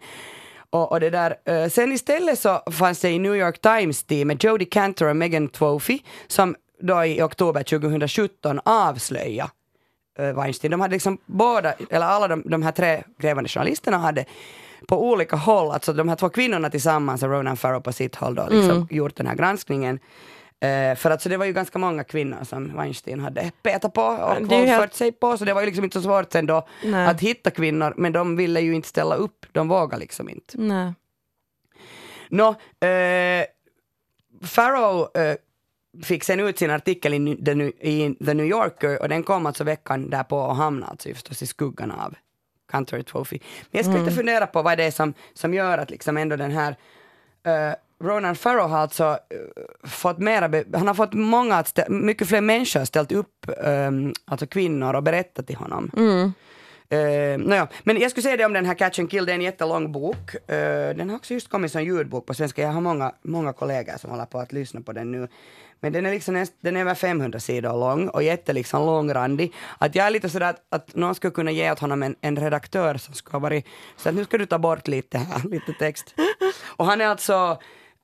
Och, 0.70 0.92
och 0.92 1.00
det 1.00 1.10
där, 1.10 1.36
eh, 1.46 1.70
sen 1.70 1.92
istället 1.92 2.40
så 2.40 2.62
fanns 2.72 3.00
det 3.00 3.10
i 3.10 3.20
New 3.20 3.36
York 3.36 3.62
Times-teamet 3.62 4.44
Jodie 4.44 4.66
Cantor 4.68 5.08
och 5.10 5.16
Megan 5.16 5.48
Twofy 5.48 6.00
som 6.28 6.56
då 6.82 7.06
i 7.06 7.22
oktober 7.22 7.64
2017 7.64 8.60
avslöjade 8.66 9.52
eh, 10.20 10.34
Weinstein. 10.34 10.72
De 10.72 10.82
hade 10.82 10.94
liksom 10.94 11.18
båda, 11.26 11.74
eller 11.90 12.06
alla 12.06 12.28
de, 12.28 12.44
de 12.46 12.64
här 12.64 12.72
tre 12.72 13.04
grävande 13.20 13.50
journalisterna 13.50 13.98
hade 13.98 14.26
på 14.88 15.10
olika 15.10 15.36
håll, 15.36 15.72
alltså 15.72 15.94
de 15.94 16.10
här 16.10 16.16
två 16.16 16.30
kvinnorna 16.30 16.70
tillsammans 16.70 17.24
och 17.24 17.30
Ronan 17.30 17.58
Farrow 17.58 17.82
på 17.82 17.94
sitt 17.94 18.16
håll 18.16 18.36
då 18.36 18.48
liksom 18.50 18.88
gjort 18.90 19.16
den 19.16 19.28
här 19.28 19.36
granskningen. 19.36 20.00
Eh, 20.62 20.96
för 20.96 21.12
att 21.12 21.22
så 21.22 21.30
det 21.30 21.38
var 21.38 21.46
ju 21.46 21.54
ganska 21.54 21.80
många 21.80 22.04
kvinnor 22.04 22.38
som 22.44 22.76
Weinstein 22.78 23.20
hade 23.20 23.52
petat 23.64 23.94
på 23.94 24.02
och 24.02 24.40
ju 24.42 24.48
helt- 24.48 24.52
våldfört 24.52 24.94
sig 24.94 25.12
på, 25.12 25.38
så 25.38 25.46
det 25.46 25.54
var 25.54 25.62
ju 25.62 25.66
liksom 25.66 25.84
inte 25.84 25.98
så 25.98 26.04
svårt 26.04 26.32
sen 26.34 26.46
då 26.46 26.68
Nej. 26.84 27.08
att 27.08 27.22
hitta 27.22 27.52
kvinnor, 27.52 27.94
men 27.98 28.12
de 28.12 28.36
ville 28.36 28.62
ju 28.62 28.76
inte 28.76 28.88
ställa 28.88 29.16
upp, 29.16 29.46
de 29.52 29.68
vågade 29.68 30.00
liksom 30.00 30.30
inte. 30.30 30.58
Nej. 30.58 30.94
Nå, 32.30 32.48
eh, 32.88 33.46
Farrow 34.44 35.18
eh, 35.18 35.36
fick 36.04 36.24
sen 36.24 36.40
ut 36.40 36.60
sin 36.60 36.72
artikel 36.72 37.14
i, 37.14 37.20
Ny- 37.20 37.46
The 37.46 37.52
New- 37.54 37.74
i 37.82 38.16
The 38.26 38.34
New 38.34 38.46
Yorker 38.46 39.02
och 39.02 39.10
den 39.10 39.24
kom 39.24 39.46
alltså 39.46 39.64
veckan 39.64 40.10
därpå 40.10 40.38
och 40.40 40.56
hamnade 40.56 40.92
alltså 40.92 41.10
förstås 41.10 41.42
i 41.42 41.48
skuggan 41.48 41.92
av 41.92 42.16
Cantor 42.70 43.02
Trophy. 43.02 43.40
Men 43.72 43.78
jag 43.80 43.86
ska 43.86 44.04
lite 44.04 44.16
fundera 44.16 44.48
på 44.48 44.62
vad 44.62 44.78
det 44.78 44.84
är 44.84 44.92
som, 44.92 45.14
som 45.34 45.54
gör 45.54 45.78
att 45.78 45.90
liksom 45.90 46.18
ändå 46.18 46.36
den 46.36 46.52
här 46.52 46.76
eh, 47.46 47.76
Ronan 48.04 48.36
Farrow 48.36 48.70
har 48.70 48.78
alltså 48.78 49.04
eh, 49.04 49.88
fått 49.90 50.18
mera, 50.18 50.64
han 50.74 50.88
har 50.88 50.94
fått 50.94 51.14
många, 51.14 51.64
mycket 51.88 52.28
fler 52.28 52.42
människor 52.42 52.86
ställt 52.86 53.12
upp, 53.12 53.46
um, 53.66 54.14
alltså 54.26 54.48
kvinnor 54.48 54.94
och 54.94 55.04
berättat 55.04 55.48
till 55.48 55.56
honom. 55.56 55.92
Mm. 55.98 56.34
Uh, 56.94 57.38
nåja, 57.38 57.68
men 57.84 58.00
jag 58.00 58.12
skulle 58.12 58.22
säga 58.24 58.38
det 58.38 58.46
om 58.46 58.54
den 58.54 58.66
här 58.66 58.74
Catch 58.74 59.00
and 59.00 59.12
Kill, 59.12 59.26
det 59.26 59.32
är 59.32 59.36
en 59.36 59.42
jättelång 59.42 59.92
bok. 59.92 60.36
Eh, 60.52 60.96
den 60.96 61.10
har 61.10 61.16
också 61.16 61.34
just 61.34 61.50
kommit 61.50 61.72
som 61.72 61.84
ljudbok 61.84 62.26
på 62.26 62.34
svenska. 62.34 62.62
Jag 62.62 62.70
har 62.70 62.82
många, 62.82 63.14
många 63.22 63.54
kollegor 63.54 63.98
som 63.98 64.10
håller 64.12 64.26
på 64.26 64.40
att 64.40 64.52
lyssna 64.54 64.82
på 64.82 64.92
den 64.94 65.12
nu. 65.12 65.28
Men 65.80 65.94
den 65.94 66.06
är 66.06 66.12
liksom 66.12 66.34
näst, 66.34 66.54
den 66.62 66.76
är 66.78 66.82
över 66.82 66.96
500 66.96 67.40
sidor 67.40 67.74
lång 67.80 68.08
och 68.08 68.24
jätte 68.24 68.54
liksom 68.54 68.86
långrandig. 68.86 69.54
Att 69.78 69.96
jag 69.96 70.06
är 70.08 70.10
lite 70.12 70.30
sådär 70.30 70.50
att, 70.50 70.66
att 70.70 70.96
någon 70.96 71.16
skulle 71.16 71.32
kunna 71.32 71.52
ge 71.52 71.72
åt 71.72 71.80
honom 71.80 72.04
en, 72.04 72.16
en 72.22 72.36
redaktör 72.36 72.98
som 72.98 73.14
skulle 73.14 73.36
ha 73.36 73.40
varit, 73.40 73.66
så 73.98 74.10
att 74.10 74.16
nu 74.16 74.26
ska 74.26 74.38
du 74.38 74.46
ta 74.46 74.58
bort 74.60 74.88
lite 74.88 75.18
här, 75.18 75.42
lite 75.50 75.74
text. 75.74 76.16
Och 76.66 76.86
han 76.86 77.02
är 77.02 77.06
alltså, 77.06 77.58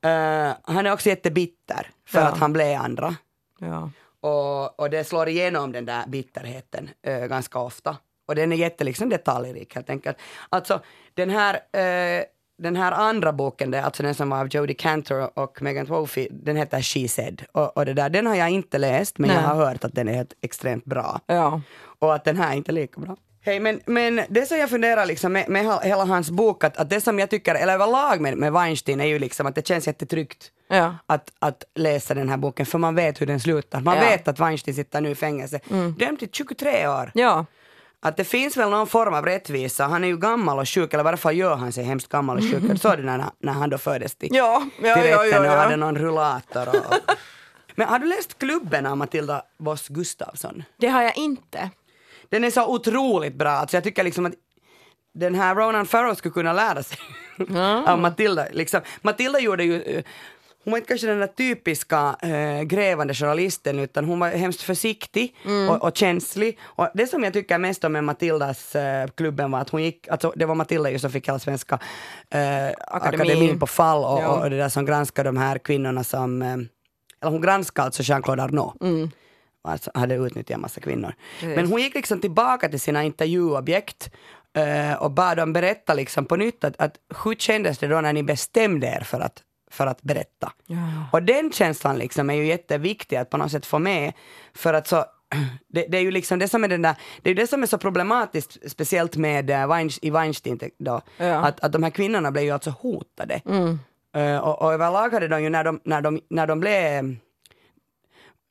eh, 0.04 0.52
han 0.62 0.86
är 0.86 0.92
också 0.92 1.08
jättebitter 1.08 1.90
för 2.06 2.20
Ja. 2.20 2.26
att 2.26 2.38
han 2.38 2.52
blev 2.52 2.80
andra. 2.80 3.16
Ja. 3.60 3.90
Och, 4.20 4.80
och 4.80 4.90
det 4.90 5.04
slår 5.04 5.28
igenom 5.28 5.72
den 5.72 5.84
där 5.84 6.04
bitterheten 6.06 6.90
eh, 7.06 7.26
ganska 7.26 7.58
ofta. 7.58 7.96
Och 8.26 8.34
den 8.34 8.52
är 8.52 8.56
jätte 8.56 8.84
liksom 8.84 9.08
detaljrik 9.08 9.74
helt 9.74 9.90
enkelt. 9.90 10.16
Alltså 10.48 10.80
den 11.14 11.30
här, 11.30 11.54
eh, 11.54 12.24
den 12.58 12.76
här 12.76 12.92
andra 12.92 13.32
boken, 13.32 13.70
det, 13.70 13.78
är 13.78 13.82
alltså 13.82 14.02
den 14.02 14.14
som 14.14 14.30
var 14.30 14.40
av 14.40 14.48
Jodie 14.48 14.74
Cantor 14.74 15.38
och 15.38 15.62
Megan 15.62 15.86
Twofy, 15.86 16.28
den 16.30 16.56
heter 16.56 16.80
She 16.80 17.08
Said. 17.08 17.42
Och, 17.52 17.76
och 17.76 17.86
det 17.86 17.92
där, 17.94 18.08
den 18.08 18.26
har 18.26 18.34
jag 18.34 18.50
inte 18.50 18.78
läst 18.78 19.18
men 19.18 19.30
jag 19.30 19.36
Nej. 19.36 19.46
har 19.46 19.54
hört 19.54 19.84
att 19.84 19.94
den 19.94 20.08
är 20.08 20.12
helt 20.12 20.32
extremt 20.42 20.84
bra. 20.84 21.20
Ja. 21.26 21.60
Och 21.98 22.14
att 22.14 22.24
den 22.24 22.36
här 22.36 22.52
är 22.52 22.56
inte 22.56 22.72
lika 22.72 23.00
bra. 23.00 23.16
Hej, 23.44 23.60
men, 23.60 23.80
men 23.86 24.20
det 24.28 24.46
som 24.46 24.58
jag 24.58 24.70
funderar 24.70 25.06
liksom 25.06 25.32
med, 25.32 25.48
med 25.48 25.80
hela- 25.82 26.04
hans 26.04 26.30
bok, 26.30 26.64
att, 26.64 26.76
att 26.76 26.90
det 26.90 27.00
som 27.00 27.18
jag 27.18 27.30
tycker, 27.30 27.54
eller 27.54 27.74
överlag 27.74 28.20
med, 28.20 28.36
med 28.36 28.52
Weinstein 28.52 29.00
är 29.00 29.04
ju 29.04 29.18
liksom 29.18 29.46
att 29.46 29.54
det 29.54 29.66
känns 29.66 29.86
jättetryggt 29.86 30.50
Ja. 30.68 30.94
att, 31.06 31.32
att 31.38 31.64
läsa 31.74 32.14
den 32.14 32.28
här 32.28 32.36
boken 32.36 32.66
för 32.66 32.78
man 32.78 32.94
vet 32.94 33.20
hur 33.20 33.26
den 33.26 33.40
slutar. 33.40 33.80
Man 33.80 33.94
Ja. 33.96 34.00
Mm. 34.02 34.12
vet 34.12 34.28
att 34.28 34.40
Weinstein 34.40 34.74
sitter 34.74 35.00
nu 35.00 35.10
i 35.10 35.14
fängelse. 35.14 35.60
Dömd 35.98 36.18
till 36.18 36.28
23 36.32 36.88
år. 36.88 37.10
Ja. 37.14 37.46
Att 38.02 38.16
det 38.16 38.24
finns 38.24 38.56
väl 38.56 38.70
någon 38.70 38.86
form 38.86 39.14
av 39.14 39.24
rättvisa. 39.24 39.86
Han 39.86 40.04
är 40.04 40.08
ju 40.08 40.16
gammal 40.16 40.58
och 40.58 40.68
sjuk, 40.68 40.92
eller 40.94 41.02
i 41.02 41.04
varje 41.04 41.16
fall 41.16 41.36
gör 41.36 41.56
han 41.56 41.72
sig 41.72 41.84
hemskt 41.84 42.08
gammal 42.08 42.36
och 42.36 42.42
sjuk. 42.42 42.62
Jag 42.68 42.80
såg 42.80 42.96
det 42.96 43.02
när, 43.02 43.24
när 43.38 43.52
han 43.52 43.70
då 43.70 43.78
föddes 43.78 44.14
till, 44.14 44.28
Ja, 44.32 44.62
ja, 44.82 44.94
till 44.94 45.04
ja, 45.04 45.24
rätten 45.24 45.30
ja, 45.32 45.40
och 45.40 45.46
ja. 45.46 45.60
hade 45.60 45.76
någon 45.76 45.98
rullator. 45.98 46.68
Och, 46.68 46.94
Men 47.74 47.88
har 47.88 47.98
du 47.98 48.06
läst 48.06 48.38
Klubben 48.38 48.86
av 48.86 48.96
Matilda 48.96 49.42
Voss 49.58 49.88
Gustafsson? 49.88 50.62
Det 50.76 50.88
har 50.88 51.02
jag 51.02 51.16
inte. 51.16 51.70
Den 52.28 52.44
är 52.44 52.50
så 52.50 52.66
otroligt 52.66 53.34
bra. 53.34 53.50
Alltså 53.50 53.76
jag 53.76 53.84
tycker 53.84 54.04
liksom 54.04 54.26
att 54.26 54.32
den 55.14 55.34
här 55.34 55.54
Ronan 55.54 55.86
Farrow 55.86 56.14
skulle 56.14 56.32
kunna 56.32 56.52
lära 56.52 56.82
sig 56.82 56.98
av 57.86 57.98
Matilda. 57.98 58.46
Liksom. 58.52 58.80
Matilda 59.02 59.40
gjorde 59.40 59.64
ju 59.64 59.82
eh, 59.82 60.04
hon 60.66 60.70
var 60.72 60.78
inte 60.78 60.88
kanske 60.88 61.06
den 61.06 61.18
där 61.18 61.26
typiska 61.26 62.16
äh, 62.22 62.62
grävande 62.62 63.14
journalisten 63.14 63.78
utan 63.78 64.04
hon 64.04 64.18
var 64.20 64.28
hemskt 64.30 64.62
försiktig 64.62 65.36
Mm. 65.44 65.68
och, 65.70 65.84
och 65.84 65.96
känslig. 65.96 66.58
Och 66.62 66.88
det 66.94 67.06
som 67.06 67.24
jag 67.24 67.32
tycker 67.32 67.58
mest 67.58 67.84
om 67.84 67.92
med 67.92 68.04
Matildas 68.04 68.74
äh, 68.76 69.08
klubben 69.08 69.50
var 69.50 69.60
att 69.60 69.70
hon 69.70 69.82
gick, 69.82 70.08
alltså 70.08 70.32
det 70.36 70.44
var 70.46 70.54
Matilda 70.54 70.90
ju 70.90 70.98
som 70.98 71.10
fick 71.10 71.28
hela 71.28 71.38
svenska 71.38 71.78
äh, 72.30 72.40
akademin 72.88 73.58
på 73.58 73.66
fall 73.66 74.04
och, 74.04 74.22
Ja. 74.22 74.42
och 74.42 74.50
det 74.50 74.56
där 74.56 74.68
som 74.68 74.86
granskade 74.86 75.28
de 75.28 75.36
här 75.36 75.58
kvinnorna 75.58 76.04
som, 76.04 76.42
eller 76.42 77.30
hon 77.30 77.40
granskade 77.40 77.86
alltså 77.86 78.02
Jean-Claude 78.02 78.42
Arnault. 78.42 78.82
Mm. 78.82 79.10
Alltså, 79.68 79.90
hade 79.94 80.14
utnyttjat 80.14 80.54
en 80.54 80.60
massa 80.60 80.80
kvinnor. 80.80 81.14
Precis. 81.40 81.56
Men 81.56 81.66
hon 81.66 81.80
gick 81.80 81.94
liksom 81.94 82.20
tillbaka 82.20 82.68
till 82.68 82.80
sina 82.80 83.04
intervjuobjekt 83.04 84.10
eh, 84.56 84.92
och 85.02 85.10
bad 85.10 85.36
dem 85.36 85.52
berätta 85.52 85.94
liksom 85.94 86.24
på 86.26 86.36
nytt 86.36 86.64
att, 86.64 86.74
att 86.80 86.94
hur 87.24 87.34
kändes 87.34 87.78
det 87.78 87.86
då 87.88 88.00
när 88.00 88.12
ni 88.12 88.22
bestämde 88.22 88.86
er 88.86 89.00
för 89.00 89.20
att, 89.20 89.42
för 89.76 89.86
att 89.86 90.02
berätta? 90.02 90.52
Ja. 90.66 90.76
Och 91.12 91.22
den 91.22 91.52
känslan 91.52 91.98
liksom 91.98 92.30
är 92.30 92.34
ju 92.34 92.46
jätteviktig 92.46 93.16
att 93.16 93.30
på 93.30 93.36
något 93.36 93.50
sätt 93.52 93.66
få 93.66 93.78
med 93.78 94.12
för 94.54 94.74
att 94.74 94.86
så 94.88 95.04
det, 95.68 95.86
det 95.88 95.98
är 95.98 96.02
ju 96.02 96.10
liksom 96.10 96.38
det 96.38 96.48
som 96.48 96.64
är 96.64 96.68
den 96.68 96.82
där, 96.82 96.94
det 97.22 97.30
är 97.30 97.34
det 97.34 97.46
som 97.46 97.62
är 97.62 97.66
så 97.66 97.78
problematiskt 97.78 98.58
speciellt 98.70 99.16
med 99.16 99.46
Weins, 99.68 99.98
i 100.02 100.10
Weinstein 100.10 100.60
då, 100.78 101.00
Ja. 101.16 101.34
att, 101.34 101.60
att 101.60 101.72
de 101.72 101.82
här 101.82 101.90
kvinnorna 101.90 102.30
blev 102.32 102.44
ju 102.44 102.50
alltså 102.50 102.70
hotade. 102.70 103.40
Mm. 103.46 103.78
Eh, 104.16 104.38
och, 104.38 104.62
och 104.62 104.72
överlag 104.72 105.12
hade 105.12 105.28
de 105.28 105.42
ju 105.42 105.50
när 105.50 105.64
de, 105.64 105.80
när 105.84 106.00
de, 106.00 106.20
när 106.30 106.46
de 106.46 106.60
blev 106.60 107.16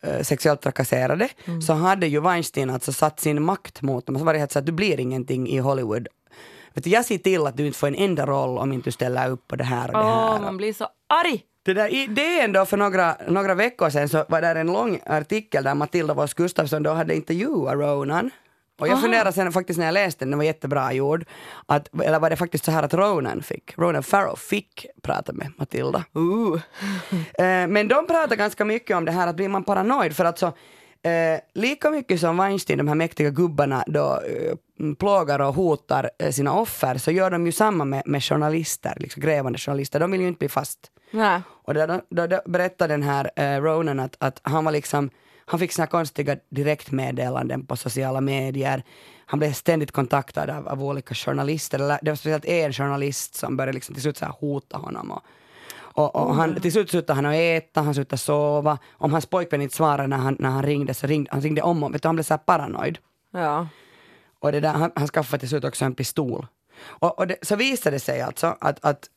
eh, 0.04 0.22
sexuellt 0.22 0.62
trakasserade 0.62 1.30
Mm. 1.46 1.62
så 1.62 1.74
hade 1.74 2.08
ju 2.08 2.20
Weinstein 2.20 2.70
alltså 2.70 2.94
satt 2.94 3.20
sin 3.20 3.44
makt 3.44 3.82
mot 3.82 4.06
dem 4.06 4.20
så 4.20 4.26
var 4.26 4.34
det 4.34 4.40
helt 4.40 4.52
så 4.52 4.60
att 4.60 4.66
du 4.66 4.72
blir 4.72 5.00
ingenting 5.00 5.48
i 5.50 5.58
Hollywood. 5.58 6.08
Vet 6.76 6.84
du, 6.84 6.90
jag 6.90 7.06
ser 7.06 7.18
till 7.18 7.48
att 7.48 7.58
du 7.58 7.66
inte 7.66 7.78
får 7.78 7.88
en 7.88 7.96
enda 7.96 8.26
roll 8.26 8.58
om 8.58 8.74
inte 8.74 8.88
du 8.88 8.92
ställer 8.92 9.30
upp 9.30 9.48
på 9.48 9.56
det 9.56 9.64
här 9.64 9.88
och 9.88 9.94
det 9.94 10.00
Åh, 10.00 10.32
här. 10.32 10.40
man 10.40 10.58
blir 10.58 10.74
så 10.74 10.88
arg. 11.10 11.44
Det 11.64 11.74
där, 11.74 11.94
i 11.94 12.08
DN 12.08 12.52
då 12.52 12.66
för 12.66 12.78
några, 12.78 13.18
några 13.28 13.56
veckor 13.56 13.90
sedan 13.90 14.10
så 14.10 14.26
var 14.28 14.42
där 14.42 14.56
en 14.56 14.68
lång 14.68 15.00
artikel 15.06 15.64
där 15.64 15.76
Matilda 15.76 16.14
Voss 16.14 16.34
Gustafsson 16.34 16.84
då 16.84 16.94
hade 16.94 17.16
intervjuat 17.16 17.74
Ronan. 17.74 18.32
Och 18.80 18.88
jag 18.88 19.02
funderade 19.02 19.32
sen 19.32 19.52
faktiskt 19.52 19.80
när 19.80 19.86
jag 19.86 19.94
läste 19.94 20.26
den, 20.26 20.30
den 20.30 20.38
var 20.38 20.46
jättebra 20.46 20.94
gjord, 20.94 21.26
att, 21.66 22.02
eller 22.04 22.20
var 22.20 22.30
det 22.30 22.36
faktiskt 22.36 22.66
så 22.66 22.72
här 22.72 22.84
att 22.84 22.94
Ronan 22.94 23.44
fick, 23.44 23.78
Ronan 23.78 24.04
Farrow 24.04 24.36
fick 24.36 24.86
prata 25.02 25.34
med 25.34 25.52
Matilda. 25.58 26.04
Uh. 26.18 26.60
Men 27.68 27.88
de 27.88 28.08
pratar 28.08 28.36
ganska 28.36 28.66
mycket 28.66 28.98
om 28.98 29.06
det 29.06 29.12
här 29.12 29.28
att 29.28 29.36
blir 29.36 29.50
man 29.50 29.64
paranoid 29.64 30.16
för 30.16 30.26
att 30.26 30.40
så 30.40 30.54
eh, 31.06 31.40
lika 31.54 31.92
mycket 31.92 32.20
som 32.20 32.38
Weinstein, 32.38 32.78
de 32.78 32.88
här 32.88 32.96
mäktiga 32.96 33.30
gubbarna 33.30 33.84
då 33.88 34.22
eh, 34.22 34.96
plågar 34.96 35.40
och 35.40 35.56
hotar 35.56 36.10
eh, 36.20 36.32
sina 36.32 36.54
offer 36.54 36.98
så 36.98 37.12
gör 37.12 37.32
de 37.32 37.46
ju 37.46 37.52
samma 37.52 37.86
med, 37.86 38.04
med 38.06 38.24
journalister, 38.24 38.94
liksom 39.00 39.22
grävande 39.22 39.60
journalister. 39.60 40.00
De 40.00 40.12
vill 40.12 40.22
ju 40.22 40.28
inte 40.28 40.40
bli 40.40 40.50
fast. 40.50 40.92
Nej. 41.12 41.42
Och 41.50 41.74
då, 41.74 42.02
då, 42.10 42.28
då, 42.28 42.42
berättade 42.46 42.94
den 42.94 43.04
här 43.04 43.32
eh, 43.36 43.62
Ronan 43.62 44.00
att, 44.00 44.16
att 44.20 44.40
han 44.44 44.66
var 44.66 44.72
liksom, 44.72 45.10
han 45.46 45.60
fick 45.60 45.72
såna 45.72 45.88
konstiga 45.88 46.38
direktmeddelanden 46.50 47.66
på 47.66 47.76
sociala 47.76 48.22
medier. 48.22 48.84
Han 49.26 49.40
blev 49.40 49.54
ständigt 49.54 49.92
kontaktad 49.92 50.50
av, 50.50 50.68
av 50.68 50.84
olika 50.84 51.16
journalister. 51.16 51.78
Det 51.78 52.12
var 52.12 52.16
speciellt 52.16 52.46
en 52.46 52.74
journalist 52.74 53.36
som 53.36 53.58
började 53.58 53.74
liksom 53.74 53.96
till 53.96 54.02
slut 54.02 54.18
så 54.18 54.26
hota 54.26 54.78
honom. 54.78 55.12
Och, 55.12 55.22
och, 55.96 56.16
och 56.16 56.36
han, 56.36 56.62
till 56.62 56.72
slut 56.72 56.90
slutade 56.90 57.18
han 57.18 57.26
att 57.26 57.36
äta, 57.36 57.82
han 57.82 57.94
slutade 57.94 58.18
sova. 58.18 58.78
Om 58.92 59.12
hans 59.12 59.26
pojkvän 59.26 59.62
inte 59.62 59.76
svarade 59.76 60.08
när 60.08 60.18
han, 60.18 60.36
när 60.40 60.50
han 60.50 60.64
ringde 60.64 60.94
så 60.94 61.08
ringde 61.08 61.32
han 61.32 61.42
ringde 61.42 61.62
om 61.62 61.84
och 61.84 61.94
vet 61.94 62.02
du, 62.02 62.08
han 62.08 62.16
blev 62.16 62.24
så 62.24 62.34
här 62.34 62.38
paranoid. 62.38 62.98
Ja. 63.32 63.68
Och 64.40 64.52
det 64.52 64.60
där, 64.60 64.74
han, 64.74 64.92
han 64.96 65.08
skaffade 65.08 65.40
till 65.40 65.50
slut 65.50 65.64
också 65.64 65.86
en 65.86 65.96
pistol. 65.96 66.48
Och, 66.86 67.20
och 67.20 67.28
det, 67.28 67.36
så 67.42 67.56
visade 67.56 67.96
det 67.96 68.00
sig 68.00 68.22
alltså 68.22 68.58
att, 68.62 68.86
att 68.86 69.10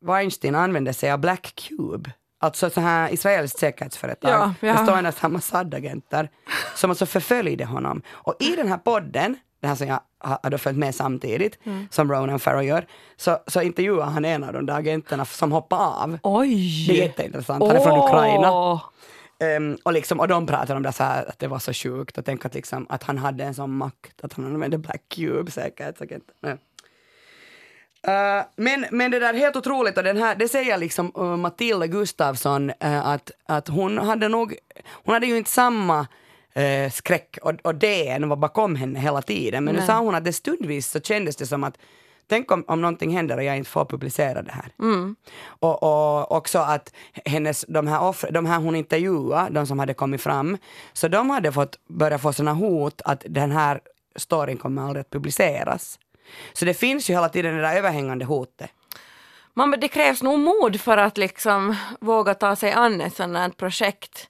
Weinstein 0.00 0.54
använde 0.54 0.92
sig 0.92 1.12
av 1.12 1.18
Black 1.18 1.54
Cube, 1.54 2.12
alltså 2.38 2.70
så 2.70 2.80
här 2.80 3.12
israeliskt 3.12 3.58
säkerhetsföretag 3.58 4.30
Ja, 4.30 4.54
ja. 4.60 4.72
bestående 4.72 5.12
av 5.20 5.30
Mossad-agenter 5.30 6.28
som 6.74 6.90
alltså 6.90 7.06
förföljde 7.06 7.64
honom. 7.64 8.02
Och 8.08 8.34
i 8.40 8.56
den 8.56 8.68
här 8.68 8.78
podden, 8.78 9.36
den 9.60 9.68
här 9.68 9.76
som 9.76 9.86
jag 9.86 10.00
då 10.42 10.58
följt 10.58 10.78
med 10.78 10.94
samtidigt, 10.94 11.58
Mm. 11.64 11.88
som 11.90 12.12
Ronan 12.12 12.38
Farrow 12.38 12.64
gör, 12.64 12.86
så, 13.16 13.38
så 13.46 13.62
intervjuar 13.62 14.06
han 14.06 14.24
en 14.24 14.44
av 14.44 14.52
de 14.52 14.66
där 14.66 14.74
agenterna 14.74 15.24
som 15.24 15.52
hoppar 15.52 15.78
av. 15.78 16.18
Oj! 16.22 16.86
Det 16.88 17.00
är 17.00 17.06
jätteintressant, 17.06 17.66
han 17.66 17.76
är 17.76 17.80
från 17.80 17.98
Ukraina. 17.98 18.80
Ehm, 19.40 19.78
och, 19.82 19.92
liksom, 19.92 20.20
och 20.20 20.28
de 20.28 20.46
pratar 20.46 20.76
om 20.76 20.82
det 20.82 20.92
så 20.92 21.04
här, 21.04 21.28
att 21.28 21.38
det 21.38 21.48
var 21.48 21.58
så 21.58 21.72
sjukt 21.72 22.18
och 22.18 22.24
tänk 22.24 22.44
att, 22.44 22.54
liksom, 22.54 22.86
att 22.88 23.02
han 23.02 23.18
hade 23.18 23.44
en 23.44 23.54
sån 23.54 23.76
makt, 23.76 24.24
att 24.24 24.32
han 24.32 24.44
använde 24.44 24.78
Black 24.78 25.02
Cube 25.08 25.50
säkerhetsagent. 25.50 26.24
Ja. 26.40 26.56
Eh, 28.02 28.44
men, 28.56 28.86
men 28.90 29.10
det 29.10 29.18
där 29.18 29.34
är 29.34 29.38
helt 29.38 29.56
otroligt 29.56 29.96
och 29.98 30.04
den 30.04 30.16
här, 30.16 30.34
det 30.34 30.48
säger 30.48 30.78
liksom 30.78 31.12
uh, 31.18 31.36
Matilda 31.36 31.86
Gustafsson 31.86 32.70
eh, 32.80 33.06
att, 33.06 33.30
att 33.46 33.68
hon 33.68 33.98
hade 33.98 34.28
nog, 34.28 34.56
hon 35.04 35.14
hade 35.14 35.26
ju 35.26 35.36
inte 35.36 35.50
samma 35.50 36.06
uh, 36.58 36.90
skräck 36.90 37.38
och, 37.42 37.52
och 37.62 37.74
DN 37.74 38.28
var 38.28 38.36
bakom 38.36 38.76
henne 38.76 39.00
hela 39.00 39.22
tiden 39.22 39.64
men 39.64 39.74
nu 39.74 39.80
Nej. 39.80 39.86
sa 39.86 39.98
hon 39.98 40.14
att 40.14 40.24
det 40.24 40.32
stundvis 40.32 40.90
så 40.90 41.00
kändes 41.00 41.36
det 41.36 41.46
som 41.46 41.64
att 41.64 41.78
Tänk 42.28 42.52
om, 42.52 42.64
om 42.68 42.80
någonting 42.80 43.16
händer 43.16 43.36
och 43.36 43.44
jag 43.44 43.56
inte 43.56 43.70
får 43.70 43.84
publicera 43.84 44.42
det 44.42 44.52
här. 44.52 44.72
Mm. 44.78 45.16
Och, 45.44 45.82
och 45.82 46.32
också 46.32 46.58
att 46.58 46.92
hennes, 47.24 47.64
de, 47.68 47.86
här 47.86 48.02
offer, 48.02 48.30
de 48.30 48.46
här 48.46 48.58
hon 48.58 48.76
intervjuade, 48.76 49.50
de 49.50 49.66
som 49.66 49.78
hade 49.78 49.94
kommit 49.94 50.22
fram, 50.22 50.58
så 50.92 51.08
de 51.08 51.30
hade 51.30 51.52
fått 51.52 51.78
börja 51.88 52.18
få 52.18 52.32
såna 52.32 52.52
hot 52.52 53.02
att 53.04 53.22
den 53.28 53.50
här 53.50 53.80
storyn 54.16 54.56
kommer 54.56 54.82
aldrig 54.82 55.00
att 55.00 55.10
publiceras. 55.10 55.98
Så 56.52 56.64
det 56.64 56.74
finns 56.74 57.10
ju 57.10 57.14
hela 57.14 57.28
tiden 57.28 57.56
det 57.56 57.62
där 57.62 57.76
överhängande 57.76 58.24
hotet. 58.24 58.70
Man, 59.54 59.70
det 59.70 59.88
krävs 59.88 60.22
nog 60.22 60.38
mod 60.38 60.80
för 60.80 60.96
att 60.96 61.18
liksom 61.18 61.76
våga 62.00 62.34
ta 62.34 62.56
sig 62.56 62.72
an 62.72 63.00
ett 63.00 63.16
sådant 63.16 63.36
här 63.36 63.50
projekt. 63.50 64.28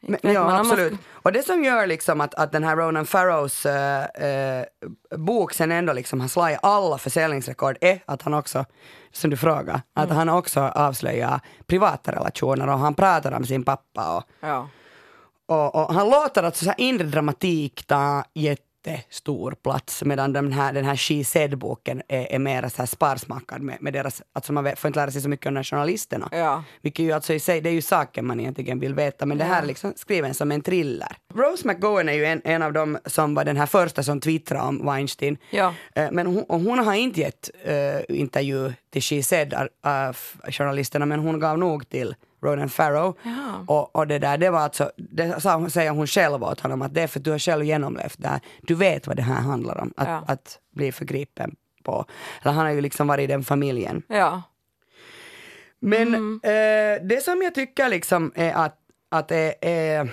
Men, 0.00 0.18
ja, 0.22 0.32
man 0.32 0.42
om 0.42 0.46
man 0.52 0.60
absolut. 0.60 1.00
Och 1.12 1.32
det 1.32 1.42
som 1.42 1.64
gör 1.64 1.86
liksom 1.86 2.20
att, 2.20 2.34
att 2.34 2.52
den 2.52 2.64
här 2.64 2.76
Ronan 2.76 3.06
Farrows 3.06 3.66
eh, 3.66 4.04
eh, 4.04 4.64
bok 5.16 5.52
sen 5.52 5.72
ändå 5.72 5.92
liksom 5.92 6.20
har 6.20 6.28
slagit 6.28 6.58
alla 6.62 6.98
försäljningsrekord 6.98 7.76
är 7.80 8.02
att 8.04 8.22
han 8.22 8.34
också, 8.34 8.64
som 9.12 9.30
du 9.30 9.36
frågar, 9.36 9.80
att 9.94 10.04
Mm. 10.04 10.16
han 10.16 10.28
också 10.28 10.60
avslöjar 10.60 11.40
privata 11.66 12.12
relationer 12.12 12.68
och 12.68 12.78
han 12.78 12.94
pratar 12.94 13.32
om 13.32 13.44
sin 13.46 13.64
pappa 13.64 14.16
och 14.16 14.24
Ja. 14.40 14.68
Och, 15.46 15.74
och 15.74 15.94
han 15.94 16.10
låter 16.10 16.42
alltså 16.42 16.64
så 16.64 16.70
här 16.70 16.80
inre 16.80 17.06
dramatik 17.06 17.84
ta 17.86 18.24
jättestor 18.86 19.54
plats 19.62 20.02
medan 20.04 20.32
den 20.32 20.52
här, 20.52 20.72
den 20.72 20.84
här 20.84 20.96
She 20.96 21.24
Said-boken 21.24 22.02
är, 22.08 22.32
är 22.32 22.38
mer 22.38 22.68
så 22.68 22.76
här 22.76 22.86
sparsmakad 22.86 23.62
med, 23.62 23.76
med 23.80 23.92
deras, 23.92 24.22
alltså 24.32 24.52
man 24.52 24.76
får 24.76 24.88
inte 24.88 25.00
lära 25.00 25.10
sig 25.10 25.22
så 25.22 25.28
mycket 25.28 25.46
om 25.46 25.54
de 25.54 25.64
journalisterna. 25.64 26.28
Ja. 26.32 26.64
Vilket 26.82 27.04
ju 27.04 27.12
alltså 27.12 27.34
i 27.34 27.40
sig, 27.40 27.60
det 27.60 27.70
är 27.70 27.72
ju 27.74 27.82
saken 27.82 28.26
man 28.26 28.40
egentligen 28.40 28.80
vill 28.80 28.94
veta 28.94 29.26
men 29.26 29.38
det 29.38 29.44
här 29.44 29.62
är 29.62 29.66
liksom 29.66 29.92
skriven 29.96 30.34
som 30.34 30.52
en 30.52 30.62
thriller. 30.62 31.16
Rose 31.34 31.68
McGowan 31.68 32.08
är 32.08 32.12
ju 32.12 32.24
en, 32.24 32.40
en 32.44 32.62
av 32.62 32.72
dem 32.72 32.98
som 33.06 33.34
var 33.34 33.44
den 33.44 33.56
här 33.56 33.66
första 33.66 34.02
som 34.02 34.20
twittrade 34.20 34.64
om 34.64 34.86
Weinstein. 34.86 35.38
Ja. 35.50 35.74
Eh, 35.94 36.08
Men 36.12 36.26
hon, 36.26 36.44
hon 36.48 36.78
har 36.78 36.94
inte 36.94 37.20
gett 37.20 37.50
uh, 37.68 38.18
intervju 38.18 38.72
till 38.92 39.02
She 39.02 39.22
Said 39.22 39.54
uh, 39.54 40.50
journalisterna 40.50 41.06
men 41.06 41.20
hon 41.20 41.40
gav 41.40 41.58
nog 41.58 41.88
till 41.88 42.14
Ronan 42.42 42.68
Farrow. 42.68 43.18
Jaha. 43.22 43.64
Och, 43.68 43.96
och 43.96 44.06
det 44.06 44.18
där, 44.18 44.38
det 44.38 44.50
var 44.50 44.60
alltså, 44.60 44.90
det 44.96 45.40
sa, 45.40 45.68
säger 45.70 45.90
hon 45.90 46.06
själv 46.06 46.44
åt 46.44 46.60
honom 46.60 46.82
att 46.82 46.94
det 46.94 47.02
är 47.02 47.06
för 47.06 47.18
att 47.20 47.24
du 47.24 47.30
har 47.30 47.38
själv 47.38 47.64
genomlevt 47.64 48.14
det 48.18 48.28
här. 48.28 48.40
Du 48.62 48.74
vet 48.74 49.06
vad 49.06 49.16
det 49.16 49.22
här 49.22 49.40
handlar 49.40 49.78
om, 49.80 49.92
att, 49.96 50.08
Ja. 50.08 50.24
att 50.26 50.58
bli 50.74 50.92
förgripen 50.92 51.54
på. 51.84 52.04
Eller 52.42 52.52
han 52.52 52.66
har 52.66 52.72
ju 52.72 52.80
liksom 52.80 53.06
varit 53.06 53.24
i 53.24 53.26
den 53.26 53.44
familjen. 53.44 54.02
Ja. 54.08 54.42
Men 55.80 56.08
Mm. 56.14 56.40
eh, 56.42 57.06
det 57.08 57.24
som 57.24 57.42
jag 57.42 57.54
tycker 57.54 57.88
liksom 57.88 58.32
är 58.34 58.52
att, 58.52 58.76
att 59.10 59.28
det 59.28 59.54
är, 59.60 60.08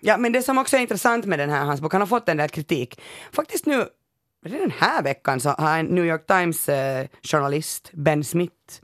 ja 0.00 0.16
men 0.16 0.32
det 0.32 0.42
som 0.42 0.58
också 0.58 0.76
är 0.76 0.80
intressant 0.80 1.24
med 1.24 1.38
den 1.38 1.50
här 1.50 1.64
hans 1.64 1.80
bok, 1.80 1.92
han 1.92 2.00
har 2.02 2.06
fått 2.06 2.28
en 2.28 2.36
del 2.36 2.48
kritik. 2.48 3.00
Faktiskt 3.32 3.66
nu, 3.66 3.86
den 4.42 4.70
här 4.78 5.02
veckan 5.02 5.40
så 5.40 5.50
har 5.50 5.78
en 5.78 5.86
New 5.86 6.04
York 6.06 6.26
Times 6.26 6.68
eh, 6.68 7.06
journalist, 7.22 7.90
Ben 7.92 8.24
Smith, 8.24 8.81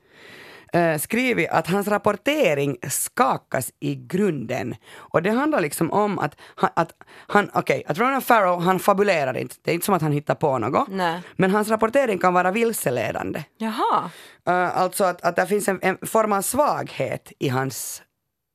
eh, 0.73 0.99
skrivit 0.99 1.51
att 1.51 1.67
hans 1.67 1.89
rapportering 1.89 2.77
skakas 2.89 3.73
i 3.81 3.95
grunden. 3.95 4.75
Och 4.97 5.23
det 5.23 5.31
handlar 5.31 5.61
liksom 5.61 5.93
om 5.93 6.19
att 6.19 6.37
att 6.75 6.93
han, 7.27 7.51
okej, 7.55 7.83
att 7.87 7.99
Ronan 7.99 8.23
Farrow, 8.23 8.61
han 8.61 8.79
fabulerar 8.79 9.37
inte. 9.37 9.57
Det 9.63 9.71
är 9.71 9.75
inte 9.75 9.87
som 9.87 9.95
att 9.95 10.03
han 10.03 10.13
hittar 10.13 10.35
på 10.35 10.59
något. 10.59 10.89
Nej. 10.89 11.21
Men 11.37 11.51
hans 11.51 11.69
rapportering 11.69 12.19
kan 12.19 12.35
vara 12.35 12.51
vilseledande. 12.51 13.45
Jaha. 13.59 14.11
Uh, 14.49 14.79
alltså 14.79 15.05
att, 15.05 15.23
att 15.23 15.37
det 15.37 15.47
finns 15.47 15.69
en, 15.69 15.79
en 15.83 15.99
form 16.03 16.33
av 16.33 16.43
svaghet 16.43 17.33
i 17.39 17.49
hans 17.49 18.03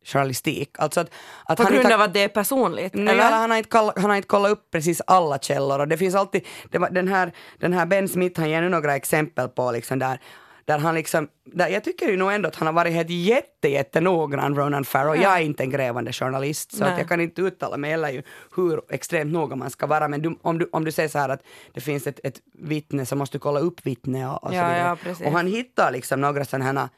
journalistik. 0.06 0.76
Alltså 0.80 1.00
att, 1.00 1.10
att 1.46 1.58
På 1.58 1.64
han 1.64 1.72
grund 1.72 1.86
inte, 1.86 1.96
av 1.96 2.02
att 2.02 2.14
det 2.14 2.24
är 2.24 2.28
personligt? 2.28 2.94
Nej, 2.94 3.14
eller? 3.14 3.32
han, 3.32 3.50
har 3.50 3.58
inte 3.58 3.70
koll, 3.70 3.92
han 3.96 4.10
har 4.10 4.16
inte 4.16 4.28
kollat 4.28 4.52
upp 4.52 4.72
precis 4.72 5.02
alla 5.08 5.38
källor 5.40 5.80
och 5.80 5.88
det 5.88 5.98
finns 5.98 6.16
alltid, 6.16 6.48
det 6.72 6.78
var, 6.78 6.90
den, 6.90 7.08
här, 7.08 7.34
den 7.60 7.74
här 7.74 7.86
Ben 7.86 8.10
Smith 8.10 8.40
han 8.40 8.50
ger 8.50 8.62
nu 8.62 8.70
några 8.70 8.96
exempel 8.96 9.50
på 9.50 9.72
liksom 9.72 10.00
där 10.00 10.20
där 10.66 10.78
han 10.78 10.96
liksom, 10.96 11.28
där 11.46 11.68
jag 11.68 11.84
tycker 11.84 12.08
ju 12.08 12.18
nog 12.18 12.32
ändå 12.32 12.50
att 12.50 12.56
han 12.56 12.66
har 12.66 12.74
varit 12.74 12.94
helt 12.94 13.10
jätte, 13.10 13.68
jättenoggrann, 13.68 14.56
Ronan 14.56 14.86
Farrow. 14.86 15.16
Jag 15.16 15.38
är 15.38 15.42
inte 15.42 15.64
en 15.64 15.70
grävande 15.70 16.14
journalist, 16.14 16.78
så 16.78 16.84
att 16.86 16.98
jag 16.98 17.08
kan 17.08 17.22
inte 17.22 17.42
uttala 17.42 17.78
mig 17.78 17.92
heller 17.92 18.10
ju 18.10 18.24
hur 18.56 18.82
extremt 18.90 19.34
noga 19.34 19.56
man 19.56 19.70
ska 19.70 19.88
vara. 19.88 20.08
Men 20.08 20.22
du, 20.22 20.38
om, 20.42 20.58
du, 20.60 20.70
om 20.72 20.86
du 20.86 20.92
säger 20.92 21.10
så 21.10 21.20
här 21.20 21.30
att 21.30 21.44
det 21.74 21.82
finns 21.82 22.08
ett, 22.08 22.20
ett 22.24 22.40
vittne 22.54 23.06
så 23.06 23.16
måste 23.16 23.38
du 23.38 23.40
kolla 23.40 23.60
upp 23.60 23.86
vittne 23.86 24.28
och, 24.28 24.44
och 24.44 24.50
så 24.50 24.56
vidare. 24.56 24.98
ja, 25.06 25.26
och 25.26 25.32
han 25.32 25.48
hittar 25.48 25.92
liksom 25.92 26.22
några 26.22 26.46
sådana 26.46 26.66
här 26.66 26.90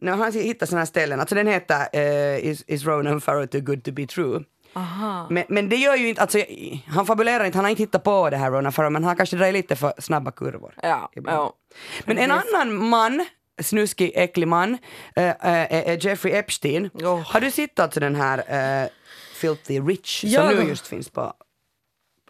när 0.00 0.16
han 0.16 0.32
hittar 0.32 0.66
sådana 0.66 0.80
här 0.80 0.86
ställen, 0.86 1.20
alltså 1.20 1.34
den 1.34 1.46
heter 1.46 1.88
eh, 1.92 2.46
is, 2.46 2.64
is 2.66 2.84
Ronan 2.86 3.20
Farrow 3.20 3.46
too 3.46 3.60
good 3.60 3.84
to 3.84 3.92
be 3.92 4.06
true? 4.06 4.44
Men, 5.30 5.44
men 5.48 5.68
det 5.68 5.76
gör 5.76 5.96
ju 5.96 6.08
inte, 6.08 6.20
alltså, 6.22 6.38
han 6.86 7.06
fabulerar 7.06 7.44
inte, 7.44 7.58
han 7.58 7.64
har 7.64 7.70
inte 7.70 7.82
hittat 7.82 8.04
på 8.04 8.30
det 8.30 8.36
här 8.36 8.50
Ronan 8.50 8.72
Farrow, 8.72 8.92
men 8.92 9.04
han 9.04 9.16
kanske 9.16 9.36
drar 9.36 9.52
lite 9.52 9.76
för 9.76 9.92
snabba 9.98 10.30
kurvor. 10.30 10.74
Ja, 10.82 11.10
ja. 11.14 11.52
Men 12.04 12.18
en 12.18 12.30
annan 12.30 12.88
man, 12.88 13.26
snuskig, 13.60 14.12
äcklig 14.14 14.48
man, 14.48 14.78
äh, 15.16 15.34
är 15.40 16.06
Jeffrey 16.06 16.34
Epstein. 16.34 16.90
Oh. 16.94 17.20
Har 17.20 17.40
du 17.40 17.50
sett 17.50 17.78
alltså 17.78 18.00
den 18.00 18.14
här 18.14 18.38
äh, 18.82 18.88
Filthy 19.34 19.80
Rich 19.80 20.24
Ja. 20.24 20.48
som 20.48 20.56
nu 20.56 20.68
just 20.68 20.86
finns 20.86 21.08
på, 21.08 21.32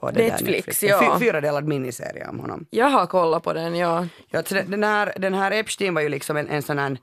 på 0.01 0.11
det 0.11 0.29
Netflix, 0.29 0.81
där 0.81 0.89
ja. 0.89 1.15
Fy, 1.19 1.25
fyra 1.25 1.41
delad 1.41 1.65
miniserie 1.65 2.29
om 2.29 2.39
honom. 2.39 2.67
Jag 2.71 2.87
har 2.87 3.07
kollat 3.07 3.43
på 3.43 3.53
den, 3.53 3.75
ja. 3.75 4.07
Ja, 4.31 4.43
den, 4.67 4.85
här, 4.85 5.13
den 5.17 5.35
här 5.35 5.51
Epstein 5.51 5.95
var 5.95 6.03
ju 6.03 6.09
liksom 6.09 6.37
en, 6.37 6.49
en 6.49 6.63
sån 6.63 6.79
här, 6.79 6.99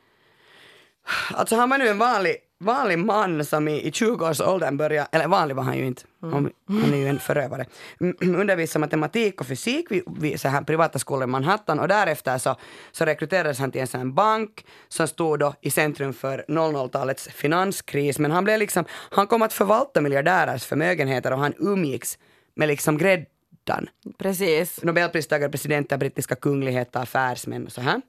alltså 1.33 1.55
han 1.55 1.69
var 1.69 1.77
nu 1.77 1.87
en 1.87 1.97
vanlig, 1.97 2.35
vanlig 2.59 2.99
man 2.99 3.45
som 3.45 3.67
i, 3.67 3.87
i 3.87 3.91
20-årsåldern 3.91 4.77
började, 4.77 5.07
eller 5.11 5.27
vanlig 5.27 5.55
var 5.55 5.63
han 5.63 5.77
ju 5.77 5.85
inte, 5.85 6.01
han, 6.21 6.51
han 6.67 6.93
är 6.93 6.97
ju 6.97 7.07
en 7.07 7.19
förövare, 7.19 7.65
mm, 8.01 8.39
undervisade 8.39 8.79
matematik 8.79 9.41
och 9.41 9.47
fysik 9.47 9.91
vid, 9.91 10.03
vid 10.19 10.41
så 10.41 10.47
här 10.47 10.61
privata 10.61 10.99
skolor 10.99 11.23
i 11.23 11.27
Manhattan 11.27 11.79
och 11.79 11.87
därefter 11.87 12.37
så, 12.37 12.55
så 12.91 13.05
rekryterades 13.05 13.59
han 13.59 13.71
till 13.71 13.81
en 13.81 13.87
sån 13.87 13.99
här 13.99 14.07
bank 14.07 14.65
som 14.87 15.07
stod 15.07 15.39
då 15.39 15.53
i 15.61 15.71
centrum 15.71 16.13
för 16.13 16.45
00-talets 16.47 17.27
finanskris, 17.27 18.19
men 18.19 18.31
han 18.31 18.43
blev 18.43 18.59
liksom, 18.59 18.85
han 18.89 19.27
kom 19.27 19.41
att 19.41 19.53
förvalta 19.53 20.01
miljardärers 20.01 20.65
förmögenheter 20.65 21.33
och 21.33 21.39
han 21.39 21.53
umgicks 21.57 22.17
med 22.55 22.67
liksom 22.67 22.97
gräddan. 22.97 23.89
Precis. 24.17 24.83
Nobelpristagare, 24.83 25.51
presidenter, 25.51 25.97
brittiska 25.97 26.35
kungligheter, 26.35 26.99
affärsmän 26.99 27.65
och 27.65 27.71
så 27.71 27.81
här. 27.81 28.01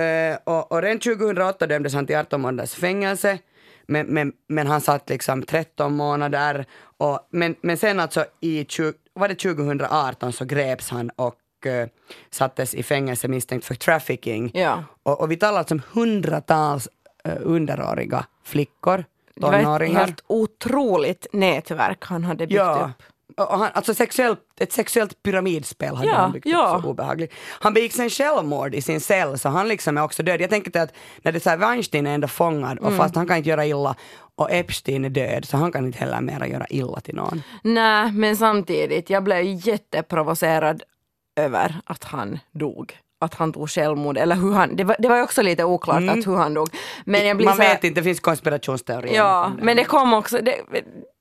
Eh, 0.00 0.38
och, 0.44 0.72
och 0.72 0.82
redan 0.82 0.98
2008 0.98 1.66
dömdes 1.66 1.94
han 1.94 2.06
till 2.06 2.16
18 2.16 2.40
månaders 2.40 2.74
fängelse, 2.74 3.38
men, 3.86 4.06
men, 4.06 4.32
men 4.48 4.66
han 4.66 4.80
satt 4.80 5.08
liksom 5.08 5.42
13 5.42 5.96
månader. 5.96 6.64
Och, 6.98 7.28
men, 7.30 7.54
men 7.62 7.76
sen 7.76 8.00
alltså 8.00 8.24
i 8.40 8.64
20, 8.68 8.92
var 9.14 9.28
det 9.28 9.34
2018 9.34 10.32
så 10.32 10.44
greps 10.44 10.90
han 10.90 11.10
och 11.16 11.66
eh, 11.66 11.88
sattes 12.30 12.74
i 12.74 12.82
fängelse 12.82 13.28
misstänkt 13.28 13.64
för 13.64 13.74
trafficking. 13.74 14.50
Ja. 14.54 14.84
Och, 15.02 15.20
och 15.20 15.30
vi 15.30 15.36
talar 15.36 15.58
alltså 15.58 15.74
om 15.74 15.82
hundratals 15.92 16.88
uh, 17.28 17.34
underåriga 17.40 18.26
flickor, 18.44 19.04
Det 19.34 19.42
var 19.42 19.52
ett 19.52 19.64
tonåringar. 19.64 20.00
helt 20.00 20.24
otroligt 20.26 21.26
nätverk 21.32 22.04
han 22.04 22.24
hade 22.24 22.46
byggt 22.46 22.56
Ja. 22.56 22.90
upp. 22.98 23.02
Han, 23.50 23.70
alltså 23.74 23.94
sexuellt, 23.94 24.40
ett 24.60 24.72
sexuellt 24.72 25.22
pyramidspel 25.22 25.96
hade 25.96 26.08
Ja, 26.08 26.14
han 26.16 26.32
byggt 26.32 26.46
ja. 26.46 26.74
upp 26.76 26.82
så 26.82 26.88
obehagligt. 26.88 27.34
Han 27.60 27.74
begick 27.74 27.92
sen 27.92 28.10
självmord 28.10 28.74
i 28.74 28.82
sin 28.82 29.00
cell 29.00 29.38
så 29.38 29.48
han 29.48 29.68
liksom 29.68 29.98
är 29.98 30.02
också 30.02 30.22
död. 30.22 30.40
Jag 30.40 30.50
tänker 30.50 30.80
att 30.80 30.92
när 31.22 31.32
det 31.32 31.46
är 31.46 31.56
Weinstein 31.56 32.06
är 32.06 32.14
ändå 32.14 32.28
fångad 32.28 32.78
och 32.78 32.92
fast 32.92 33.14
han 33.14 33.26
kan 33.26 33.36
inte 33.36 33.48
göra 33.48 33.66
illa 33.66 33.94
och 34.34 34.50
Epstein 34.52 35.04
är 35.04 35.08
död 35.10 35.44
så 35.44 35.56
han 35.56 35.72
kan 35.72 35.86
inte 35.86 35.98
heller 35.98 36.20
mera 36.20 36.46
göra 36.46 36.66
illa 36.70 37.00
till 37.00 37.14
någon. 37.14 37.42
Nej, 37.62 38.12
men 38.12 38.36
samtidigt, 38.36 39.10
jag 39.10 39.24
blev 39.24 39.42
jätteprovocerad 39.44 40.82
över 41.36 41.80
att 41.84 42.04
han 42.04 42.38
dog. 42.52 42.98
Att 43.22 43.34
han 43.34 43.52
tog 43.52 43.70
självmord, 43.70 44.16
eller 44.18 44.36
hur 44.36 44.52
han, 44.52 44.76
det 44.76 44.84
var, 44.84 44.96
det 44.98 45.08
var 45.08 45.22
också 45.22 45.42
lite 45.42 45.64
oklart 45.64 46.02
att 46.08 46.26
hur 46.26 46.36
han 46.36 46.54
dog. 46.54 46.68
Men 47.04 47.26
jag 47.26 47.36
blir 47.36 47.46
Man 47.46 47.56
så 47.56 47.62
här, 47.62 47.74
vet 47.74 47.84
inte, 47.84 48.00
det 48.00 48.04
finns 48.04 48.20
konspirationsteorier. 48.20 49.16
Ja, 49.16 49.52
men 49.62 49.76
det 49.76 49.84
kom 49.84 50.14
också, 50.14 50.38
det, 50.42 50.54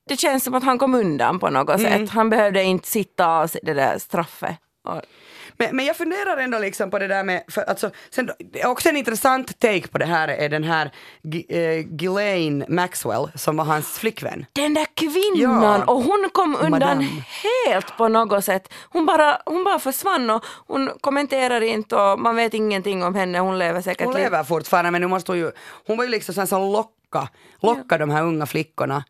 det 0.10 0.17
känns 0.19 0.43
som 0.43 0.54
att 0.54 0.63
han 0.63 0.78
kom 0.78 0.95
undan 0.95 1.39
på 1.39 1.50
något 1.50 1.80
Mm. 1.80 2.08
sätt. 2.08 2.10
Han 2.15 2.30
behövde 2.30 2.63
inte 2.63 2.88
sitta 2.88 3.28
av 3.28 3.50
det 3.63 3.74
där 3.74 3.98
straffet. 4.00 4.56
Och, 4.88 5.02
Men, 5.58 5.76
men 5.76 5.86
jag 5.86 5.98
funderar 5.98 6.38
ändå 6.38 6.60
liksom 6.60 6.91
på 6.91 7.00
det 7.00 7.08
där 7.08 7.24
med, 7.24 7.43
för 7.48 7.62
alltså, 7.62 7.91
sen, 8.10 8.30
också 8.65 8.89
en 8.89 8.98
intressant 8.98 9.60
take 9.60 9.88
på 9.88 9.98
det 9.98 10.06
här 10.06 10.28
är 10.28 10.50
den 10.50 10.63
här 10.63 10.91
G- 11.24 11.45
eh, 11.50 11.86
Ghislaine 11.88 12.65
Maxwell 12.69 13.32
som 13.36 13.58
var 13.58 13.65
hans 13.65 14.00
flickvän. 14.00 14.45
den 14.54 14.74
där 14.74 14.86
kvinnan, 14.93 15.63
Ja. 15.63 15.84
och 15.93 16.04
hon 16.04 16.30
kom 16.32 16.56
undan 16.56 16.72
Madame. 16.72 17.08
helt 17.67 17.98
på 17.98 18.08
något 18.08 18.45
sätt. 18.45 18.74
Hon 18.89 19.06
bara, 19.06 19.41
hon 19.45 19.63
bara 19.63 19.80
försvann 19.80 20.30
och 20.30 20.45
hon 20.67 20.89
kommenterar 21.02 21.62
inte 21.62 21.95
och 21.95 22.19
man 22.19 22.36
vet 22.36 22.54
ingenting 22.54 23.04
om 23.04 23.15
henne. 23.15 23.39
Hon 23.39 23.58
lever 23.60 23.82
säkert 23.82 24.06
Hon 24.06 24.15
lever 24.15 24.43
fortfarande 24.43 24.91
men 24.91 25.02
nu 25.02 25.08
måste 25.08 25.32
hon 25.32 25.39
ju, 25.39 25.52
hon 25.88 25.98
var 25.98 26.04
ju 26.04 26.10
liksom 26.10 26.36
sån 26.36 26.48
som 26.48 26.72
locka, 26.72 27.28
locka 27.62 27.98
de 27.98 28.10
här 28.10 28.24
unga 28.24 28.45
flickorna. 28.45 29.04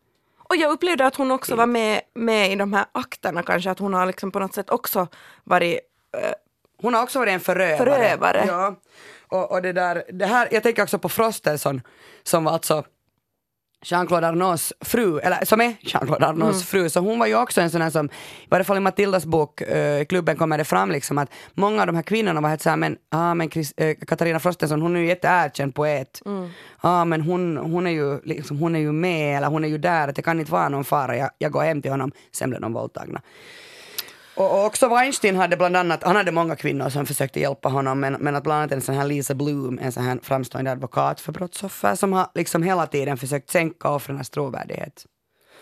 Och 0.50 0.56
jag 0.56 0.72
upplevde 0.72 1.06
att 1.06 1.16
hon 1.16 1.30
också 1.30 1.56
var 1.56 1.66
med, 1.66 2.00
med 2.14 2.52
i 2.52 2.56
de 2.56 2.72
här 2.72 2.84
akterna 2.92 3.42
kanske, 3.42 3.70
att 3.70 3.78
hon 3.78 3.94
har 3.94 4.06
liksom 4.06 4.30
på 4.30 4.38
något 4.38 4.54
sätt 4.54 4.70
också 4.70 5.08
varit 5.44 5.80
eh, 6.16 6.32
Hon 6.82 6.94
har 6.94 7.02
också 7.02 7.18
varit 7.18 7.32
en 7.32 7.40
förövare. 7.40 7.76
Förövare. 7.76 8.44
Ja. 8.46 8.76
Och, 9.28 9.52
och 9.52 9.62
det 9.62 9.72
där, 9.72 10.04
det 10.12 10.26
här, 10.26 10.48
jag 10.50 10.62
tänker 10.62 10.82
också 10.82 10.98
på 10.98 11.08
Frostenson 11.08 11.80
som 12.22 12.44
var 12.44 12.52
alltså 12.52 12.84
Jean-Claude 13.82 14.28
Arnauds 14.28 14.72
fru, 14.80 15.18
eller 15.18 15.44
som 15.44 15.60
är 15.60 15.74
Jean-Claude 15.80 16.26
Arnauds 16.26 16.56
Mm. 16.56 16.82
fru, 16.82 16.90
så 16.90 17.00
hon 17.00 17.18
var 17.18 17.26
ju 17.26 17.36
också 17.36 17.60
en 17.60 17.70
sån 17.70 17.82
här 17.82 17.90
som, 17.90 18.06
i 18.06 18.46
varje 18.50 18.64
fall 18.64 18.76
i 18.76 18.80
Matildas 18.80 19.24
bok, 19.26 19.60
eh, 19.60 20.04
klubben 20.04 20.36
kommer 20.36 20.58
det 20.58 20.64
fram 20.64 20.90
liksom 20.90 21.18
att 21.18 21.30
många 21.54 21.80
av 21.80 21.86
de 21.86 21.96
här 21.96 22.02
kvinnorna 22.02 22.40
var 22.40 22.48
helt 22.48 22.62
såhär, 22.62 22.76
men, 22.76 22.96
ah, 23.08 23.34
men 23.34 23.50
Chris, 23.50 23.72
eh, 23.76 23.96
Katarina 24.06 24.40
Frostenson 24.40 24.82
hon 24.82 24.96
är 24.96 25.00
ju 25.00 25.06
jätteerkänd 25.06 25.74
poet. 25.74 26.22
Mm. 26.26 26.48
ah, 26.80 27.04
men 27.04 27.20
hon, 27.20 27.56
hon, 27.56 27.86
är 27.86 27.90
ju, 27.90 28.20
liksom, 28.24 28.58
hon 28.58 28.76
är 28.76 28.80
ju 28.80 28.92
med, 28.92 29.36
eller 29.36 29.48
hon 29.48 29.64
är 29.64 29.68
ju 29.68 29.78
där, 29.78 30.12
det 30.12 30.22
kan 30.22 30.40
inte 30.40 30.52
vara 30.52 30.68
någon 30.68 30.84
fara, 30.84 31.16
jag, 31.16 31.30
jag 31.38 31.52
går 31.52 31.62
hem 31.62 31.82
till 31.82 31.90
honom, 31.90 32.12
sen 32.32 32.50
blev 32.50 32.62
de 32.62 32.72
våldtagna. 32.72 33.20
Och, 34.40 34.64
också 34.66 34.88
Weinstein 34.88 35.36
hade 35.36 35.56
bland 35.56 35.76
annat, 35.76 36.02
han 36.02 36.16
hade 36.16 36.32
många 36.32 36.56
kvinnor 36.56 36.88
som 36.88 37.06
försökte 37.06 37.40
hjälpa 37.40 37.68
honom, 37.68 38.00
men, 38.00 38.12
men 38.12 38.36
att 38.36 38.42
bland 38.42 38.58
annat 38.58 38.72
en 38.72 38.80
sån 38.80 38.94
här 38.94 39.04
Lisa 39.04 39.34
Bloom, 39.34 39.78
en 39.82 39.92
sån 39.92 40.02
här 40.04 40.18
framstående 40.22 40.70
advokat 40.72 41.20
för 41.20 41.32
brottsoffer, 41.32 41.94
som 41.94 42.12
har 42.12 42.28
liksom 42.34 42.62
hela 42.62 42.86
tiden 42.86 43.16
försökt 43.16 43.50
sänka 43.50 43.88
offrens 43.90 44.30
trovärdighet. 44.30 45.06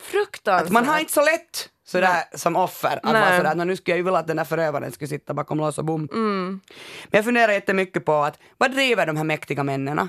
fruktansvärt. 0.03 0.67
Att 0.67 0.73
man 0.73 0.87
har 0.87 0.99
inte 0.99 1.13
så 1.13 1.21
lätt 1.25 1.69
sådär 1.87 2.25
som 2.35 2.57
offer, 2.57 2.97
att 2.97 3.05
Nej. 3.05 3.13
vara 3.13 3.37
sådär, 3.37 3.55
"Nå, 3.55 3.65
nu 3.65 3.77
skulle 3.77 3.93
jag 3.93 3.97
ju 3.99 4.03
vilja 4.05 4.19
att 4.19 4.27
den 4.27 4.37
där 4.37 4.45
förövaren 4.45 4.93
skulle 4.93 5.09
sitta 5.09 5.35
bakom 5.35 5.59
lås 5.59 5.79
och 5.79 5.85
bom. 5.85 6.09
Mm. 6.13 6.61
Men 7.05 7.19
jag 7.19 7.25
funderar 7.25 7.53
jättemycket 7.53 8.05
på 8.05 8.13
att 8.15 8.39
vad 8.59 8.71
driver 8.73 9.07
de 9.07 9.17
här 9.17 9.25
mäktiga 9.25 9.63
männen 9.65 10.09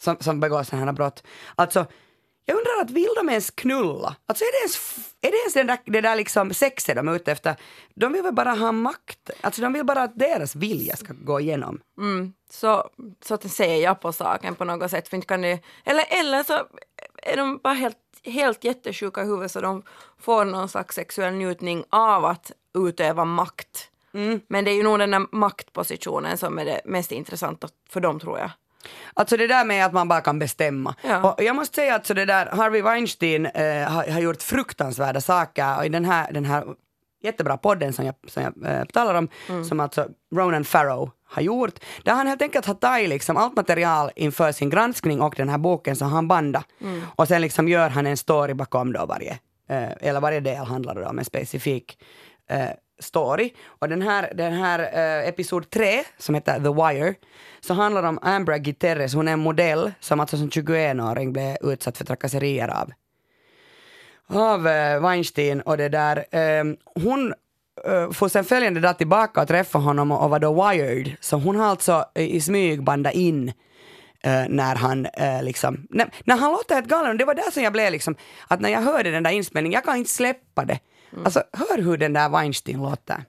som, 0.00 0.16
som 0.20 0.40
begår 0.40 0.62
sådana 0.62 0.86
här 0.86 0.92
brott? 0.92 1.22
Alltså, 1.54 1.86
jag 2.48 2.56
undrar 2.56 2.82
att 2.82 2.90
vill 2.90 3.08
de 3.16 3.28
ens 3.28 3.50
knulla? 3.50 4.16
Alltså 4.26 4.44
är 4.44 4.52
det 4.52 4.58
ens, 4.58 4.98
är 5.20 5.30
det, 5.30 5.36
ens 5.36 5.54
den 5.54 5.66
där, 5.66 5.78
det 5.84 6.00
där 6.00 6.16
liksom 6.16 6.54
sexet 6.54 6.96
de 6.96 7.08
är 7.08 7.16
ute 7.16 7.32
efter? 7.32 7.56
De 7.94 8.12
vill 8.12 8.22
väl 8.22 8.34
bara 8.34 8.54
ha 8.54 8.72
makt? 8.72 9.30
Alltså 9.40 9.62
de 9.62 9.72
vill 9.72 9.84
bara 9.84 10.02
att 10.02 10.18
deras 10.18 10.56
vilja 10.56 10.96
ska 10.96 11.12
gå 11.12 11.40
igenom. 11.40 11.80
Mm, 11.98 12.32
så, 12.50 12.90
så 13.24 13.34
att 13.34 13.50
ser 13.50 13.76
jag 13.76 14.00
på 14.00 14.12
saken 14.12 14.54
på 14.54 14.64
något 14.64 14.90
sätt. 14.90 15.08
För 15.08 15.16
inte 15.16 15.26
kan 15.26 15.40
det, 15.40 15.60
eller, 15.84 16.04
eller 16.08 16.42
så 16.42 16.52
är 17.22 17.36
de 17.36 17.60
bara 17.62 17.74
helt, 17.74 17.98
helt 18.24 18.64
jättesjuka 18.64 19.22
i 19.22 19.24
huvudet 19.24 19.52
så 19.52 19.60
de 19.60 19.82
får 20.18 20.44
någon 20.44 20.68
slags 20.68 20.94
sexuell 20.94 21.34
njutning 21.34 21.84
av 21.90 22.24
att 22.24 22.52
utöva 22.78 23.24
makt. 23.24 23.90
Men 24.48 24.64
det 24.64 24.70
är 24.70 24.74
ju 24.74 24.82
nog 24.82 24.98
den 24.98 25.10
där 25.10 25.26
maktpositionen 25.32 26.38
som 26.38 26.58
är 26.58 26.64
det 26.64 26.80
mest 26.84 27.12
intressanta 27.12 27.68
för 27.88 28.00
dem 28.00 28.20
tror 28.20 28.38
jag. 28.38 28.50
Alltså 29.14 29.36
det 29.36 29.46
där 29.46 29.64
med 29.64 29.86
att 29.86 29.92
man 29.92 30.08
bara 30.08 30.20
kan 30.20 30.38
bestämma. 30.38 30.94
Ja. 31.02 31.32
Och 31.32 31.42
jag 31.42 31.56
måste 31.56 31.74
säga 31.74 31.94
att 31.94 32.06
så 32.06 32.14
det 32.14 32.24
där, 32.24 32.46
Harvey 32.46 32.82
Weinstein 32.82 33.46
eh, 33.46 33.88
har, 33.88 34.12
har 34.12 34.20
gjort 34.20 34.42
fruktansvärda 34.42 35.20
saker 35.20 35.76
och 35.78 35.86
i 35.86 35.88
den 35.88 36.04
här, 36.04 36.32
den 36.32 36.44
här 36.44 36.64
jättebra 37.22 37.56
podden 37.56 37.92
som 37.92 38.06
jag, 38.06 38.14
som 38.26 38.42
jag 38.42 38.72
eh, 38.72 38.84
talar 38.84 39.14
om, 39.14 39.28
som 39.64 39.80
alltså 39.80 40.08
Ronan 40.34 40.64
Farrow 40.64 41.10
har 41.28 41.42
gjort, 41.42 41.74
där 42.04 42.12
han 42.12 42.26
helt 42.26 42.42
enkelt 42.42 42.66
har 42.66 42.74
tagit 42.74 43.08
liksom 43.08 43.36
allt 43.36 43.56
material 43.56 44.10
inför 44.16 44.52
sin 44.52 44.70
granskning 44.70 45.20
och 45.20 45.34
den 45.36 45.48
här 45.48 45.58
boken 45.58 45.96
som 45.96 46.08
han 46.08 46.28
banda 46.28 46.64
och 47.16 47.28
sen 47.28 47.42
liksom 47.42 47.68
gör 47.68 47.88
han 47.90 48.06
en 48.06 48.16
story 48.16 48.54
bakom 48.54 48.92
då 48.92 49.06
varje, 49.06 49.38
eh, 49.68 49.90
eller 50.00 50.20
varje 50.20 50.40
del 50.40 50.64
handlar 50.64 50.94
det 50.94 51.06
om 51.06 51.18
en 51.18 51.24
specifik 51.24 51.98
eh, 52.50 52.70
story. 52.98 53.52
Och 53.66 53.88
den 53.88 54.02
här, 54.02 54.32
den 54.34 54.52
här 54.52 54.78
eh, 54.78 55.28
episod 55.28 55.70
3, 55.70 56.04
som 56.18 56.34
heter 56.34 56.54
The 56.54 56.94
Wire, 56.98 57.14
så 57.60 57.74
handlar 57.74 58.02
om 58.02 58.18
Ambra 58.22 58.58
Gutierrez, 58.58 59.14
hon 59.14 59.28
är 59.28 59.32
en 59.32 59.38
modell 59.38 59.92
som 60.00 60.20
alltså 60.20 60.36
som 60.36 60.48
21-åring 60.48 61.32
blev 61.32 61.56
utsatt 61.60 61.98
för 61.98 62.04
trakasserier 62.04 62.68
av 62.68 62.92
av 64.28 64.66
eh, 64.68 65.00
Weinstein 65.00 65.60
och 65.60 65.76
det 65.76 65.88
där, 65.88 66.16
eh, 66.30 66.64
hon 67.02 67.34
eh, 67.84 68.10
får 68.10 68.28
sen 68.28 68.44
följande 68.44 68.80
dag 68.80 68.98
tillbaka 68.98 69.42
och 69.42 69.48
träffa 69.48 69.78
honom 69.78 70.12
och, 70.12 70.24
och 70.24 70.30
var 70.30 70.38
då 70.38 70.68
wired, 70.68 71.16
så 71.20 71.36
hon 71.36 71.56
har 71.56 71.66
alltså 71.66 72.04
i 72.14 72.40
smyg 72.40 72.82
bandat 72.82 73.14
in 73.14 73.48
eh, 74.22 74.44
när 74.48 74.74
han 74.74 75.06
eh, 75.06 75.42
liksom, 75.42 75.86
när, 75.90 76.10
när 76.24 76.36
han 76.36 76.52
låter 76.52 76.74
helt 76.74 76.88
galen, 76.88 77.16
det 77.16 77.24
var 77.24 77.34
där 77.34 77.50
som 77.50 77.62
jag 77.62 77.72
blev 77.72 77.92
liksom, 77.92 78.16
att 78.48 78.60
när 78.60 78.68
jag 78.68 78.80
hörde 78.82 79.10
den 79.10 79.22
där 79.22 79.30
inspelningen, 79.30 79.74
jag 79.74 79.84
kan 79.84 79.96
inte 79.96 80.10
släppa 80.10 80.64
det. 80.64 80.78
Alltså 81.24 81.42
hör 81.52 81.78
hur 81.82 81.96
den 81.96 82.12
där 82.12 82.28
Weinstein 82.28 82.82
låter. 82.82 83.24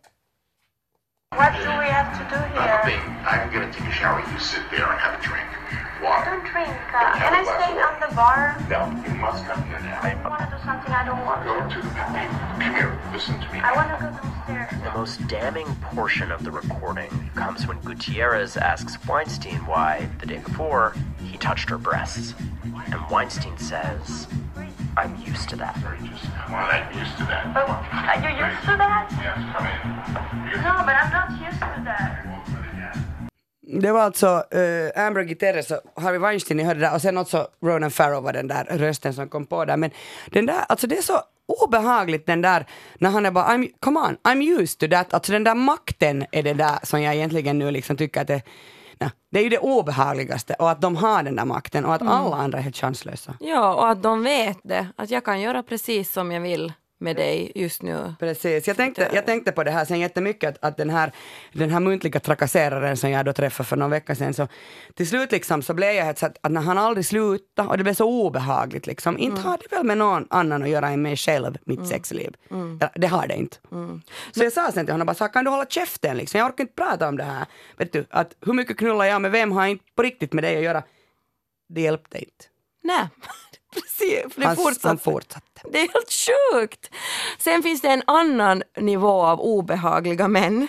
What 1.35 1.53
do 1.53 1.59
we 1.59 1.89
have 1.91 2.05
have 2.07 2.29
to 2.29 2.35
do 2.35 2.41
Nothing. 2.55 2.99
here? 3.01 3.25
I'm 3.27 3.51
gonna 3.53 3.73
take 3.73 3.88
a 3.88 3.91
shower. 3.91 4.19
You 4.33 4.39
sit 4.39 4.61
there 4.71 4.85
and 4.91 4.99
have 4.99 5.19
a 5.19 5.21
drink. 5.21 5.47
Water. 6.03 6.31
Don't 6.31 6.45
drink. 6.53 6.69
Uh, 6.93 7.19
can 7.19 7.33
I 7.33 7.43
stay 7.43 7.73
on 7.88 7.99
the 8.09 8.15
bar? 8.15 8.55
No, 8.69 8.79
you 9.07 9.13
must 9.19 9.43
come 9.45 9.63
here 9.63 9.79
now. 9.79 9.99
I 10.01 10.15
want 10.29 10.39
to 10.39 10.57
do 10.57 10.63
something 10.63 10.93
I 10.93 11.03
don't 11.05 11.25
want 11.25 11.43
Go 11.43 11.59
to. 11.59 11.69
to 11.75 11.88
the 11.88 11.93
bathroom. 11.93 12.61
Come 12.61 12.75
here. 12.75 12.99
Listen 13.13 13.39
to 13.41 13.53
me. 13.53 13.59
I 13.59 13.73
want 13.75 13.89
to 13.89 14.05
go 14.05 14.11
downstairs. 14.11 14.83
The 14.83 14.91
most 14.99 15.27
damning 15.27 15.67
portion 15.95 16.31
of 16.31 16.43
the 16.43 16.51
recording 16.51 17.09
comes 17.35 17.67
when 17.67 17.79
Gutierrez 17.81 18.55
asks 18.57 18.97
Weinstein 19.07 19.59
why, 19.65 20.07
the 20.19 20.25
day 20.27 20.38
before, 20.38 20.93
he 21.31 21.38
touched 21.38 21.69
her 21.69 21.77
breasts. 21.77 22.33
And 22.63 23.01
Weinstein 23.11 23.57
says, 23.57 24.27
I'm 24.98 25.16
used 25.32 25.50
to 25.50 25.56
that. 25.58 25.76
Come 25.76 26.56
on, 26.56 26.70
I'm 26.76 27.00
used 27.00 27.18
to 27.18 27.24
that. 27.26 27.54
But 27.54 27.70
on. 27.70 27.86
are 27.93 28.20
you 28.26 28.32
used 28.45 28.64
to 28.66 28.74
that? 28.82 29.06
Yes, 29.12 29.38
come 29.54 29.68
in. 29.74 30.64
No, 30.66 30.74
but 30.88 30.95
I'm 31.02 31.12
not 31.18 31.30
used 31.48 31.60
to 31.60 31.82
that. 31.86 32.28
Det 33.82 33.91
var 33.91 34.02
alltså 34.02 34.43
uh, 34.56 35.06
Amber 35.06 35.24
Gutierrez 35.24 35.72
och 35.72 36.02
Harvey 36.02 36.20
Weinstein 36.20 36.58
ni 36.58 36.64
hörde 36.64 36.80
där 36.80 36.95
och 36.95 37.02
sen 37.02 37.18
också 37.18 37.48
Ronan 37.64 37.91
Farrow 37.91 38.24
var 38.24 38.34
den 38.34 38.48
där 38.48 38.64
rösten 38.64 39.14
som 39.14 39.30
kom 39.30 39.45
på 39.45 39.66
där. 39.66 39.78
Men 39.78 39.91
den 40.32 40.45
där, 40.45 40.66
alltså 40.70 40.88
det 40.88 40.98
är 40.98 41.02
så 41.02 41.22
obehagligt 41.64 42.26
den 42.26 42.41
där 42.41 42.66
när 43.00 43.10
han 43.10 43.26
är 43.26 43.32
bara 43.32 43.45
I'm, 43.45 43.70
come 43.80 44.00
on, 44.00 44.18
I'm 44.24 44.60
used 44.60 44.80
to 44.80 44.88
that. 44.95 45.14
Alltså 45.14 45.32
den 45.32 45.43
där 45.43 45.56
makten 45.56 46.26
är 46.32 46.43
det 46.43 46.54
där 46.54 46.80
som 46.84 47.02
jag 47.02 47.16
egentligen 47.16 47.60
nu 47.60 47.72
liksom 47.72 47.98
tycker 47.98 48.22
att 48.22 48.28
det 48.28 48.41
nej, 49.00 49.10
det 49.32 49.39
är 49.39 49.43
ju 49.43 49.50
det 49.50 49.58
obehagligaste 49.58 50.54
och 50.54 50.72
att 50.72 50.82
de 50.82 50.95
har 50.95 51.24
den 51.24 51.36
där 51.36 51.45
makten 51.45 51.86
och 51.86 51.93
att 51.93 52.02
alla 52.02 52.36
andra 52.36 52.58
är 52.58 52.62
helt 52.62 52.78
chanslösa. 52.78 53.34
Ja, 53.39 53.76
och 53.76 53.89
att 53.89 54.04
de 54.04 54.24
vet 54.24 54.58
det. 54.64 54.88
Att 54.95 55.10
jag 55.10 55.26
kan 55.26 55.41
göra 55.41 55.64
precis 55.64 56.12
som 56.12 56.32
jag 56.32 56.41
vill 56.41 56.74
med 57.00 57.16
dig 57.16 57.52
just 57.56 57.82
nu. 57.82 58.14
Precis, 58.20 58.68
jag 58.68 58.78
tänkte, 58.78 59.10
jag 59.14 59.26
tänkte 59.26 59.52
på 59.52 59.64
det 59.64 59.72
här 59.72 59.86
sen 59.86 60.00
jättemycket 60.00 60.50
att, 60.50 60.64
att 60.64 60.78
den, 60.78 60.89
här, 60.89 61.12
den 61.54 61.70
här 61.70 61.80
muntliga 61.80 62.20
trakasseraren 62.20 62.98
som 62.98 63.10
jag 63.10 63.26
då 63.26 63.34
träffade 63.34 63.68
för 63.68 63.76
någon 63.76 63.89
vecka 63.89 64.16
sedan 64.16 64.34
så 64.34 64.48
till 64.93 65.08
slut 65.08 65.32
liksom 65.32 65.62
så 65.62 65.74
blev 65.74 65.91
jag 65.91 66.06
helt 66.06 66.18
så 66.18 66.26
att, 66.26 66.38
att 66.41 66.52
när 66.52 66.62
han 66.62 66.78
aldrig 66.78 67.06
slutade 67.06 67.70
och 67.70 67.78
det 67.78 67.84
blev 67.84 67.93
så 67.93 68.06
obehagligt 68.06 68.88
liksom, 68.88 69.18
inte 69.18 69.41
har 69.41 69.58
det 69.58 69.76
väl 69.76 69.86
med 69.86 69.98
någon 69.98 70.28
annan 70.30 70.64
att 70.64 70.70
göra 70.70 70.89
än 70.89 71.02
mig 71.02 71.18
själv, 71.18 71.58
mitt 71.66 71.88
sexliv. 71.88 72.36
Ja, 72.80 72.89
det 72.95 73.08
har 73.08 73.28
det 73.28 73.36
inte. 73.36 73.58
Så 74.32 74.43
jag 74.43 74.54
sa 74.54 74.72
sen 74.72 74.86
till 74.86 74.93
honom 74.93 75.06
bara, 75.06 75.14
så 75.14 75.28
kan 75.28 75.45
du 75.45 75.52
hålla 75.52 75.66
käften 75.66 76.18
liksom, 76.18 76.39
jag 76.39 76.48
orkar 76.50 76.64
inte 76.64 76.74
prata 76.74 77.08
om 77.08 77.18
det 77.18 77.24
här. 77.24 77.45
Vet 77.78 77.93
du, 77.93 78.06
att 78.10 78.36
hur 78.45 78.54
mycket 78.54 78.78
knullar 78.78 79.06
jag 79.06 79.22
med 79.22 79.32
vem 79.32 79.52
har 79.52 79.68
inte 79.68 79.84
på 79.95 80.04
riktigt 80.04 80.34
med 80.34 80.43
dig 80.43 80.58
att 80.58 80.64
göra. 80.64 80.84
Det 81.70 81.82
hjälpte 81.82 82.18
inte. 82.18 82.45
Nej, 82.84 83.08
precis. 83.74 84.34
För 84.34 84.41
det 84.41 84.47
Han, 84.47 84.55
fortsatte. 84.55 84.88
han 84.88 84.97
fortsatte. 84.97 85.61
Det 85.72 85.80
är 85.80 85.88
helt 85.93 86.11
sjukt. 86.11 86.89
Sen 87.39 87.63
finns 87.63 87.82
det 87.82 87.88
en 87.89 88.03
annan 88.07 88.63
nivå 88.78 89.24
av 89.24 89.41
obehagliga 89.41 90.28
män 90.28 90.68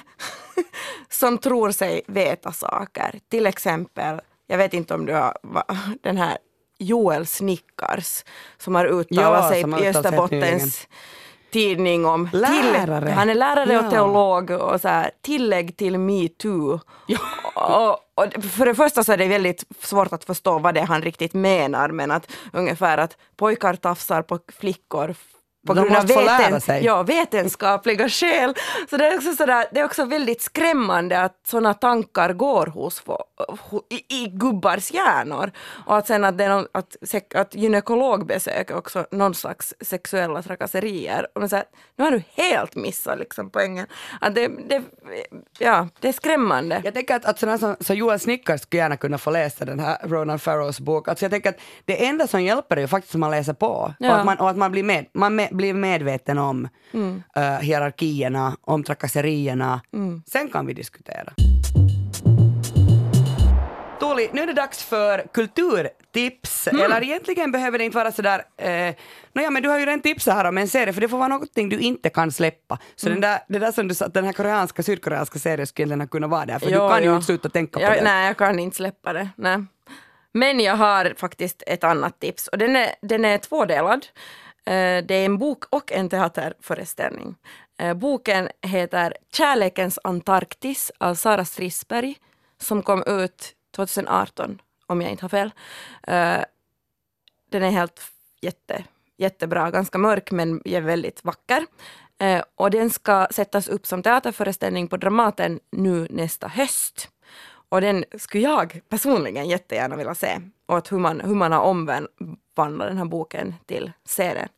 som 1.09 1.39
tror 1.39 1.71
sig 1.71 2.03
veta 2.07 2.53
saker. 2.53 3.21
Till 3.31 3.47
exempel, 3.47 4.21
jag 4.47 4.59
vet 4.59 4.75
inte 4.75 4.95
om 4.95 5.07
du 5.07 5.13
har 5.13 5.39
den 6.03 6.17
här 6.17 6.39
Joel 6.79 7.27
Snickars 7.27 8.25
som 8.59 8.75
har 8.75 8.87
uttalat 8.87 9.45
Ja, 9.45 9.49
sig 9.49 9.85
i 9.85 9.89
Österbottens 9.89 10.89
tidning 11.53 12.07
om 12.07 12.29
Lärare. 12.33 13.01
Till, 13.07 13.13
han 13.15 13.31
är 13.31 13.35
lärare 13.35 13.73
Ja. 13.73 13.85
och 13.85 13.91
teolog 13.91 14.51
och 14.51 14.81
så 14.81 14.89
här, 14.89 15.11
tillägg 15.23 15.77
till 15.77 15.99
metoo. 15.99 16.81
Och, 17.55 17.91
och 18.15 18.45
för 18.57 18.67
det 18.67 18.75
första 18.75 19.05
så 19.05 19.13
är 19.13 19.17
det 19.17 19.29
väldigt 19.29 19.65
svårt 19.81 20.13
att 20.13 20.25
förstå 20.25 20.59
vad 20.59 20.75
det 20.75 20.81
är 20.81 20.87
han 20.87 21.03
riktigt 21.03 21.35
menar 21.35 21.89
men 21.89 22.11
att 22.11 22.31
ungefär 22.53 22.99
att 22.99 23.17
pojkar 23.37 23.75
tafsar 23.75 24.23
på 24.23 24.39
flickor 24.61 25.15
på 25.67 25.75
grund 25.75 25.97
av 25.97 26.07
veten, 26.07 26.85
ja, 26.85 27.03
vetenskapliga 27.03 28.09
skäl. 28.09 28.55
Så 28.91 28.97
det 28.97 29.07
är, 29.07 29.17
också 29.17 29.33
sådär, 29.33 29.67
det 29.73 29.81
är 29.81 29.85
också 29.85 30.05
väldigt 30.05 30.43
skrämmande 30.43 31.21
att 31.23 31.35
sådana 31.47 31.75
tankar 31.75 32.33
går 32.33 32.67
hos 32.67 33.03
ho- 33.05 33.23
i, 33.91 34.15
i 34.23 34.27
gubbars 34.29 34.91
hjärnor. 34.91 35.51
Och 35.87 35.97
att 35.97 36.07
sen 36.07 36.25
att, 36.25 36.39
det 36.39 36.49
någon, 36.49 36.67
att, 36.73 36.97
att 37.35 37.55
gynekologbesök 37.55 38.71
är 38.71 38.77
också 38.77 39.07
någon 39.11 39.35
slags 39.35 39.75
sexuella 39.81 40.43
trakasserier. 40.43 41.27
Och 41.35 41.41
man 41.41 41.49
säger, 41.49 41.65
nu 41.97 42.05
har 42.05 42.11
du 42.11 42.23
helt 42.35 42.75
missat 42.75 43.19
liksom 43.19 43.51
poängen. 43.51 43.87
Att 44.21 44.35
det, 44.35 44.49
det, 44.69 44.83
ja, 45.59 45.89
det 46.01 46.09
är 46.09 46.13
skrämmande. 46.13 46.81
Jag 46.85 46.95
tänker 46.95 47.17
att, 47.17 47.25
att 47.25 47.39
sådana 47.39 47.59
som 47.59 47.77
så 47.81 47.95
Joel 47.95 48.21
Snickars 48.21 48.61
skulle 48.61 48.83
gärna 48.83 48.97
kunna 48.97 49.19
få 49.19 49.31
läsa 49.31 49.65
den 49.65 49.81
här 49.81 49.99
Ronan 50.05 50.39
Farrows 50.39 50.81
bok. 50.81 51.09
Alltså 51.09 51.25
jag 51.25 51.33
tänker 51.33 51.51
att 51.51 51.59
det 51.85 52.07
enda 52.07 52.27
som 52.27 52.43
hjälper 52.43 52.77
är 52.77 52.81
ju 52.81 52.89
faktiskt 52.89 53.15
att 53.15 53.19
man 53.21 53.31
läser 53.31 53.53
på 53.53 53.95
Ja. 53.99 54.13
och, 54.13 54.19
att 54.19 54.25
man, 54.27 54.39
och 54.39 54.51
att 54.51 54.57
man, 54.57 54.71
blir, 54.73 54.83
med, 54.83 55.07
man 55.15 55.35
med, 55.37 55.49
blir 55.53 55.75
medveten 55.75 56.39
om 56.39 56.69
Mm. 56.93 57.23
eh, 57.37 57.43
hierarkierna, 57.59 58.57
om 58.61 58.85
trakasserierna. 58.85 59.81
Sen 60.27 60.49
kan 60.49 60.67
vi 60.67 60.75
diskutera. 60.75 61.33
Tuuli, 64.19 64.31
nu 64.33 64.43
är 64.43 64.47
det 64.47 64.53
dags 64.53 64.85
för 64.85 65.27
kulturtips. 65.35 66.69
Mm. 66.69 66.83
Eller 66.85 67.03
egentligen 67.03 67.53
behöver 67.53 67.79
det 67.79 67.85
inte 67.85 67.97
vara 67.97 68.13
sådär... 68.13 68.43
Eh, 68.57 68.95
Nåja, 69.33 69.51
men 69.51 69.63
du 69.63 69.69
har 69.69 69.79
ju 69.79 69.87
redan 69.87 70.01
tipsat 70.01 70.35
här 70.35 70.45
om 70.45 70.59
en 70.59 70.69
serie, 70.69 70.93
för 70.93 71.01
det 71.01 71.09
får 71.09 71.19
vara 71.19 71.29
någonting 71.29 71.69
du 71.69 71.79
inte 71.79 72.11
kan 72.11 72.33
släppa. 72.33 72.79
Så 72.97 73.07
Mm. 73.07 73.21
den, 73.21 73.31
där, 73.31 73.41
det 73.49 73.59
där 73.59 73.73
som 73.73 73.89
du 73.89 73.95
sa, 73.95 74.05
att 74.05 74.15
den 74.15 74.25
här 74.25 74.33
koreanska, 74.33 74.83
sydkoreanska 74.83 75.39
serien 75.39 75.67
skulle 75.67 75.87
egentligen 75.89 76.09
kunna 76.09 76.27
vara 76.27 76.47
där, 76.47 76.59
för 76.59 76.71
Jo, 76.71 76.83
du 76.83 76.89
kan 76.89 77.03
ju 77.03 77.07
jo. 77.09 77.15
inte 77.15 77.27
sluta 77.27 77.49
tänka 77.49 77.79
på 77.79 77.85
jag, 77.85 77.93
det. 77.93 78.05
Nej, 78.05 78.27
jag 78.27 78.37
kan 78.37 78.59
inte 78.59 78.77
släppa 78.77 79.13
det. 79.13 79.29
Nej. 79.37 79.59
Men 80.33 80.61
jag 80.61 80.77
har 80.77 81.15
faktiskt 81.19 81.63
ett 81.67 81.85
annat 81.85 82.21
tips 82.21 82.49
och 82.49 82.59
den 82.59 82.77
är, 82.77 82.91
den 83.03 83.25
är 83.25 83.39
tvådelad. 83.39 84.07
Eh, 84.67 84.73
Det 85.05 85.15
är 85.15 85.25
en 85.25 85.39
bok 85.39 85.65
och 85.71 85.93
en 85.93 86.09
teaterföreställning. 86.09 87.35
Eh, 87.81 87.95
Boken 87.95 88.49
heter 88.63 89.15
Kärlekens 89.33 89.99
Antarktis 90.05 90.93
av 90.99 91.15
Sara 91.15 91.45
Strissberg 91.45 92.15
som 92.61 92.83
kom 92.83 93.03
ut 93.07 93.53
2018 93.77 94.61
om 94.87 95.03
jag 95.03 95.11
inte 95.11 95.25
har 95.25 95.29
fel. 95.29 95.53
Uh, 96.09 96.45
Den 97.51 97.63
är 97.63 97.71
helt 97.71 98.01
jätte, 98.41 98.85
jättebra, 99.17 99.71
ganska 99.71 99.99
mörk 99.99 100.31
men 100.31 100.63
är 100.65 100.81
väldigt 100.81 101.25
vacker. 101.25 101.67
Uh, 102.23 102.43
Och 102.55 102.71
den 102.71 102.91
ska 102.91 103.27
sättas 103.31 103.69
upp 103.69 103.87
som 103.87 104.03
teaterföreställning 104.03 104.89
på 104.89 104.97
Dramaten 104.97 105.61
nu 105.71 106.07
nästa 106.11 106.49
höst. 106.49 107.09
Och 107.71 107.81
den 107.81 108.05
skulle 108.19 108.45
jag 108.45 108.81
personligen 108.89 109.49
jättegärna 109.49 109.97
vilja 109.97 110.15
se. 110.15 110.41
Och 110.67 110.79
att 110.79 110.93
hur, 110.93 110.99
man, 110.99 111.21
hur 111.21 111.35
man 111.35 111.53
har 111.53 111.61
omvandlat 111.61 112.89
den 112.89 112.99
här 112.99 113.05
boken 113.05 113.55
till 113.67 113.93
serien. 114.05 114.49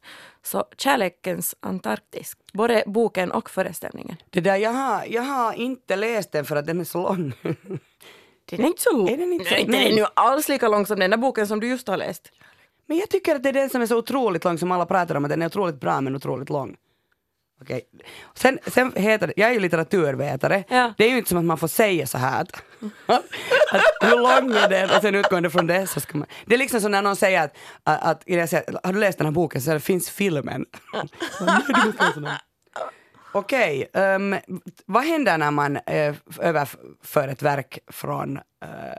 Så 0.43 0.65
Kärlekens 0.79 1.55
Antarktis, 1.61 2.37
både 2.53 2.83
boken 2.87 3.33
och 3.33 3.51
föreställningen. 3.51 4.17
Det 4.31 4.41
där, 4.41 4.57
jag, 4.57 4.71
har, 4.71 5.05
jag 5.09 5.23
har 5.23 5.53
inte 5.53 5.97
läst 5.97 6.33
den 6.33 6.45
för 6.45 6.57
att 6.57 6.67
den 6.67 6.81
är 6.81 6.85
så 6.85 7.03
lång. 7.03 7.33
Den 8.57 8.65
är 8.65 8.69
inte 8.69 8.83
så. 8.83 9.09
Är 9.09 9.17
den 9.17 9.33
inte 9.33 9.45
så- 9.45 9.55
Nej, 9.55 9.65
den 9.65 9.75
är 9.75 9.93
nu 9.97 10.07
alls 10.15 10.49
lika 10.49 10.69
lång 10.69 10.87
som 10.87 10.99
den 11.01 11.11
där 11.11 11.19
boken 11.19 11.47
som 11.47 11.61
du 11.61 11.69
just 11.69 11.89
har 11.89 11.97
läst. 11.97 12.33
Men 12.87 12.99
jag 12.99 13.09
tycker 13.09 13.37
att 13.37 13.43
det 13.43 13.49
är 13.49 13.53
den 13.53 13.71
som 13.71 13.83
är 13.83 13.87
så 13.87 13.97
otroligt 13.97 14.45
lång, 14.45 14.59
som 14.59 14.73
alla 14.73 14.87
pratar 14.87 15.15
om, 15.15 15.25
att 15.25 15.31
den 15.31 15.43
är 15.43 15.47
otroligt 15.47 15.81
bra 15.81 16.01
men 16.01 16.17
otroligt 16.17 16.51
lång. 16.51 16.77
Okej. 17.63 17.81
Sen, 18.35 18.59
sen 18.67 18.93
heter 18.97 19.27
det, 19.27 19.33
jag 19.37 19.49
är 19.51 19.55
ju 19.55 19.61
litteraturvetare, 19.61 20.65
Ja. 20.69 20.95
det 20.99 21.05
är 21.05 21.11
ju 21.11 21.17
inte 21.19 21.29
som 21.29 21.39
att 21.39 21.45
man 21.45 21.59
får 21.59 21.69
säga 21.69 22.07
så 22.07 22.19
här 22.19 22.41
att, 22.43 22.53
att 23.07 23.23
hur 24.11 24.17
lång 24.17 24.57
är 24.57 24.69
den 24.69 24.91
och 24.91 25.01
sen 25.03 25.15
utgående 25.15 25.51
från 25.51 25.67
det 25.67 25.87
så 25.87 26.01
ska 26.01 26.19
man, 26.19 26.27
det 26.47 26.55
är 26.55 26.59
liksom 26.59 26.81
som 26.81 26.91
när 26.93 27.03
någon 27.03 27.17
säger 27.17 27.45
att, 27.45 27.57
att, 27.85 28.03
att 28.03 28.23
jag 28.27 28.49
säger, 28.49 28.81
har 28.85 28.93
du 28.93 28.99
läst 29.01 29.19
den 29.19 29.27
här 29.27 29.33
boken 29.33 29.63
så 29.63 29.81
finns 29.81 30.11
filmen. 30.11 30.67
Nej, 31.41 32.39
Okej, 33.33 33.91
ehm, 33.93 34.37
vad 34.87 35.05
händer 35.05 35.39
när 35.39 35.51
man 35.51 35.77
uh, 35.77 36.15
överför 36.41 37.29
ett 37.29 37.43
verk 37.43 37.79
från 37.87 38.37
eh, 38.37 38.43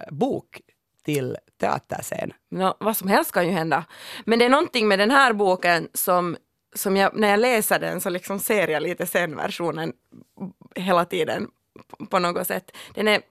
bok 0.10 0.62
till 1.06 1.38
teaterscen? 1.60 2.34
Nå, 2.50 2.76
vad 2.80 2.98
som 2.98 3.08
helst 3.08 3.32
kan 3.32 3.48
ju 3.48 3.52
hända. 3.52 3.86
Men 4.26 4.40
det 4.40 4.46
är 4.46 4.50
någonting 4.50 4.88
med 4.88 5.00
den 5.00 5.12
här 5.12 5.34
boken 5.34 5.88
som, 5.94 6.38
som 6.76 6.98
jag, 6.98 7.16
när 7.16 7.30
jag 7.30 7.40
läser 7.40 7.80
den 7.80 8.02
så 8.02 8.10
liksom 8.10 8.40
ser 8.40 8.68
jag 8.68 8.84
lite 8.84 9.06
sen-versionen 9.06 9.94
hela 10.76 11.06
tiden 11.06 11.48
på, 12.10 12.20
något 12.20 12.48
sätt. 12.48 12.78
Den 12.94 13.08
är 13.08 13.22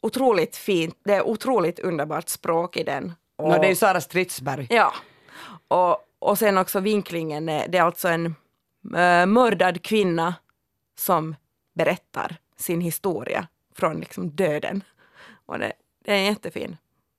otroligt 0.00 0.56
fint, 0.56 0.98
det 1.04 1.14
är 1.14 1.22
otroligt 1.22 1.78
underbart 1.78 2.28
språk 2.28 2.76
i 2.76 2.82
den. 2.82 3.12
Och, 3.36 3.48
Nå, 3.48 3.58
det 3.58 3.66
är 3.66 3.70
ju 3.70 3.76
Sara 3.76 4.00
Stridsberg. 4.00 4.66
Ja, 4.70 4.92
och, 5.68 5.96
och 6.18 6.38
sen 6.38 6.58
också 6.58 6.80
vinklingen, 6.80 7.46
det 7.46 7.78
är 7.78 7.82
alltså 7.82 8.08
en 8.08 8.34
äh, 8.84 9.26
mördad 9.26 9.82
kvinna 9.82 10.34
som 10.98 11.36
berättar 11.74 12.36
sin 12.56 12.80
historia 12.80 13.46
från 13.76 14.00
liksom 14.00 14.30
döden. 14.30 14.84
Och 15.46 15.58
det, 15.58 15.72
det 16.04 16.12
är 16.12 16.18
jättefin. 16.24 16.76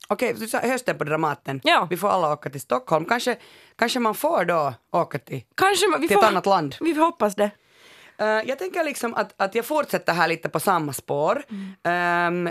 Okej, 0.08 0.34
du 0.40 0.48
sa 0.48 0.60
hösten 0.60 0.98
på 0.98 1.04
Dramaten. 1.04 1.62
Ja. 1.64 1.88
Vi 1.90 1.98
får 1.98 2.10
alla 2.10 2.34
åka 2.34 2.50
till 2.50 2.62
Stockholm. 2.62 3.06
Kanske, 3.06 3.38
kanske 3.76 4.00
man 4.00 4.16
får 4.16 4.46
då 4.46 4.74
åka 4.92 5.20
till, 5.20 5.44
Kanske 5.56 5.88
man- 5.88 6.02
vi 6.02 6.08
till 6.08 6.18
får, 6.18 6.24
ett 6.24 6.30
annat 6.30 6.46
land. 6.46 6.76
Vi 6.80 6.94
hoppas 7.00 7.36
det. 7.36 7.52
Eh, 8.18 8.26
jag 8.28 8.60
tänker 8.60 8.84
liksom 8.84 9.14
att, 9.14 9.34
att 9.42 9.56
jag 9.56 9.66
fortsätter 9.66 10.14
här 10.14 10.28
lite 10.28 10.50
på 10.50 10.60
samma 10.60 10.94
spår. 10.94 11.44
Ehm, 11.84 12.50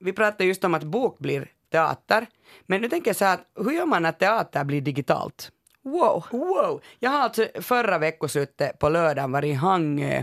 vi 0.00 0.12
pratade 0.12 0.44
just 0.44 0.64
om 0.64 0.74
att 0.74 0.84
bok 0.84 1.18
blir 1.18 1.50
teater. 1.72 2.26
Men 2.66 2.80
nu 2.80 2.88
tänker 2.88 3.08
jag 3.08 3.16
så 3.16 3.24
här, 3.24 3.34
att 3.34 3.64
hur 3.64 3.72
gör 3.72 3.86
man 3.86 4.02
när 4.02 4.12
teater 4.12 4.64
blir 4.64 4.80
digitalt? 4.80 5.50
Wow. 5.84 6.24
Wow! 6.30 6.80
Jag 6.98 7.10
har 7.10 7.20
alltså 7.20 7.46
förra 7.60 7.98
veckoslutet 7.98 8.78
på 8.78 8.88
lördagen 8.88 9.32
varit 9.32 9.48
i 9.48 9.52
Hangö 9.52 10.22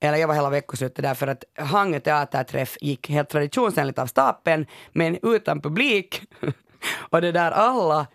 eller 0.00 0.18
jag 0.18 0.28
var 0.28 0.34
hela 0.34 0.50
veckoslutet 0.50 1.02
där 1.02 1.14
för 1.14 1.26
att 1.26 1.44
Hangö 1.58 2.00
teaterträff 2.00 2.76
gick 2.80 3.08
helt 3.10 3.28
traditionsenligt 3.28 3.98
av 3.98 4.06
stapeln, 4.06 4.66
men 4.92 5.18
utan 5.22 5.60
publik. 5.60 6.22
och 7.10 7.20
det 7.20 7.32
där 7.32 7.50
alla, 7.50 8.06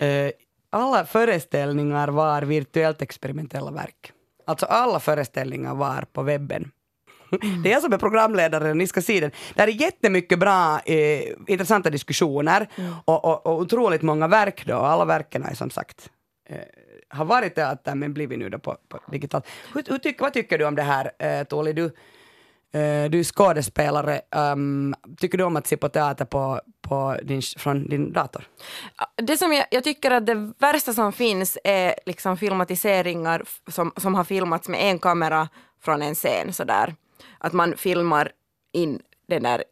eh, 0.00 0.30
alla 0.70 1.06
föreställningar 1.06 2.08
var 2.08 2.42
virtuellt 2.42 3.02
experimentella 3.02 3.70
verk. 3.70 4.12
Alltså 4.46 4.66
alla 4.66 5.00
föreställningar 5.00 5.74
var 5.74 6.06
på 6.12 6.22
webben. 6.22 6.70
Det 7.62 7.68
är 7.68 7.72
jag 7.72 7.82
som 7.82 7.92
är 7.92 7.98
programledare, 7.98 8.74
ni 8.74 8.86
ska 8.86 9.02
se 9.02 9.20
den. 9.20 9.30
Där 9.54 9.68
är 9.68 9.72
jättemycket 9.72 10.38
bra, 10.38 10.80
eh, 10.86 11.22
intressanta 11.46 11.90
diskussioner 11.90 12.68
och, 13.04 13.24
och, 13.24 13.46
och 13.46 13.58
otroligt 13.58 14.02
många 14.02 14.28
verk 14.28 14.66
då. 14.66 14.76
Alla 14.76 15.04
verken 15.04 15.42
är 15.44 15.54
som 15.54 15.70
sagt 15.70 16.10
eh, 16.48 16.58
har 17.14 17.24
varit 17.24 17.54
teater 17.54 17.94
men 17.94 18.14
blivit 18.14 18.38
nu 18.38 18.48
då 18.50 18.58
på, 18.58 18.76
på 18.88 19.00
digitalt. 19.10 19.46
Hur, 19.74 19.82
hur 19.88 19.98
tyck, 19.98 20.20
vad 20.20 20.32
tycker 20.32 20.58
du 20.58 20.64
om 20.64 20.74
det 20.74 20.82
här, 20.82 21.10
eh, 21.18 21.44
Tuuli? 21.44 21.72
Du, 21.72 21.84
eh, 21.84 23.10
du 23.10 23.18
är 23.18 23.24
skådespelare. 23.24 24.20
Um, 24.30 24.94
tycker 25.18 25.38
du 25.38 25.44
om 25.44 25.56
att 25.56 25.66
se 25.66 25.76
på 25.76 25.88
teater 25.88 26.24
på, 26.24 26.60
på 26.82 27.16
din, 27.22 27.42
från 27.58 27.88
din 27.88 28.12
dator? 28.12 28.48
Det 29.16 29.36
som 29.36 29.52
jag, 29.52 29.66
jag 29.70 29.84
tycker 29.84 30.10
att 30.10 30.26
det 30.26 30.52
värsta 30.58 30.92
som 30.92 31.12
finns 31.12 31.58
är 31.64 31.94
liksom 32.06 32.36
filmatiseringar 32.36 33.42
som, 33.68 33.92
som 33.96 34.14
har 34.14 34.24
filmats 34.24 34.68
med 34.68 34.80
en 34.90 34.98
kamera 34.98 35.48
från 35.82 36.02
en 36.02 36.14
scen 36.14 36.52
sådär. 36.52 36.94
Att 37.38 37.52
man 37.52 37.76
filmar 37.76 38.32
in 38.72 39.02
den 39.26 39.42
där 39.42 39.64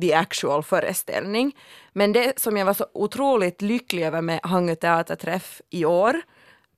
the 0.00 0.14
actual 0.14 0.62
föreställning. 0.62 1.56
Men 1.92 2.12
det 2.12 2.38
som 2.38 2.56
jag 2.56 2.66
var 2.66 2.74
så 2.74 2.86
otroligt 2.92 3.62
lycklig 3.62 4.02
över 4.02 4.20
med 4.20 4.40
Hangö 4.42 4.74
teaterträff 4.74 5.60
i 5.70 5.84
år, 5.84 6.20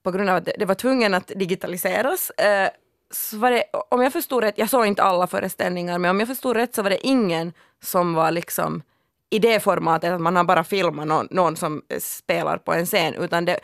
på 0.02 0.10
grund 0.10 0.30
av 0.30 0.36
att 0.36 0.48
det, 0.58 0.64
var 0.64 0.74
tvungen 0.74 1.14
att 1.14 1.32
digitaliseras, 1.36 2.30
eh, 2.30 2.68
så 3.10 3.36
var 3.36 3.50
det, 3.50 3.64
om 3.88 4.02
jag 4.02 4.12
förstod 4.12 4.44
rätt, 4.44 4.58
jag 4.58 4.70
såg 4.70 4.86
inte 4.86 5.02
alla 5.02 5.26
föreställningar, 5.26 5.98
men 5.98 6.10
om 6.10 6.20
jag 6.20 6.28
förstod 6.28 6.56
rätt 6.56 6.74
så 6.74 6.82
var 6.82 6.90
det 6.90 7.06
ingen 7.06 7.52
som 7.82 8.14
var 8.14 8.30
liksom 8.30 8.82
i 9.30 9.38
det 9.38 9.60
formatet 9.60 10.12
att 10.12 10.20
man 10.20 10.36
har 10.36 10.44
bara 10.44 10.64
filmat 10.64 11.06
någon, 11.06 11.28
någon 11.30 11.56
som 11.56 11.82
spelar 11.98 12.58
på 12.58 12.72
en 12.72 12.86
scen, 12.86 13.14
utan 13.14 13.44
det, 13.44 13.60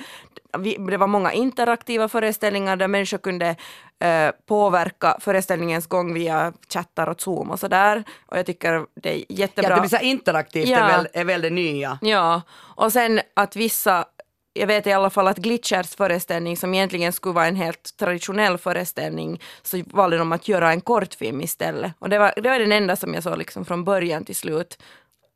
vi, 0.59 0.77
det 0.77 0.97
var 0.97 1.07
många 1.07 1.33
interaktiva 1.33 2.09
föreställningar 2.09 2.77
där 2.77 2.89
människor 2.89 3.19
kunde 3.19 3.57
eh, 4.01 4.31
påverka 4.47 5.17
föreställningens 5.21 5.87
gång 5.87 6.15
via 6.15 6.53
chattar 6.73 7.07
och 7.07 7.21
Zoom 7.21 7.51
och 7.51 7.61
sådär. 7.61 8.05
Och 8.27 8.39
jag 8.39 8.47
tycker 8.47 8.87
det 8.95 9.15
är 9.15 9.25
jättebra. 9.29 9.71
Ja, 9.71 9.75
det 9.75 9.81
blir 9.81 9.99
så 9.99 10.05
interaktivt 10.05 10.69
Ja. 10.69 10.79
är, 10.79 10.97
väl, 10.97 11.09
är 11.13 11.25
väl 11.25 11.41
det 11.43 11.51
nya. 11.51 11.99
Ja, 12.03 12.43
och 12.53 12.93
sen 12.93 13.21
att 13.35 13.57
vissa, 13.57 14.05
jag 14.53 14.67
vet 14.67 14.87
i 14.87 14.93
alla 14.93 15.11
fall 15.11 15.29
att 15.29 15.39
Glitchers 15.39 15.97
föreställning 15.97 16.57
som 16.57 16.75
egentligen 16.75 17.13
skulle 17.13 17.35
vara 17.35 17.47
en 17.47 17.57
helt 17.57 17.97
traditionell 17.97 18.59
föreställning 18.59 19.41
så 19.63 19.83
valde 19.87 20.17
de 20.17 20.33
att 20.33 20.49
göra 20.49 20.71
en 20.71 20.81
kortfilm 20.81 21.41
istället. 21.41 21.93
Och 21.99 22.09
det 22.09 22.19
var, 22.19 22.33
det 22.37 22.49
var 22.49 22.59
den 22.59 22.73
enda 22.73 22.97
som 22.97 23.15
jag 23.15 23.23
såg 23.23 23.39
liksom 23.39 23.65
från 23.65 23.85
början 23.85 24.25
till 24.25 24.37
slut. 24.37 24.79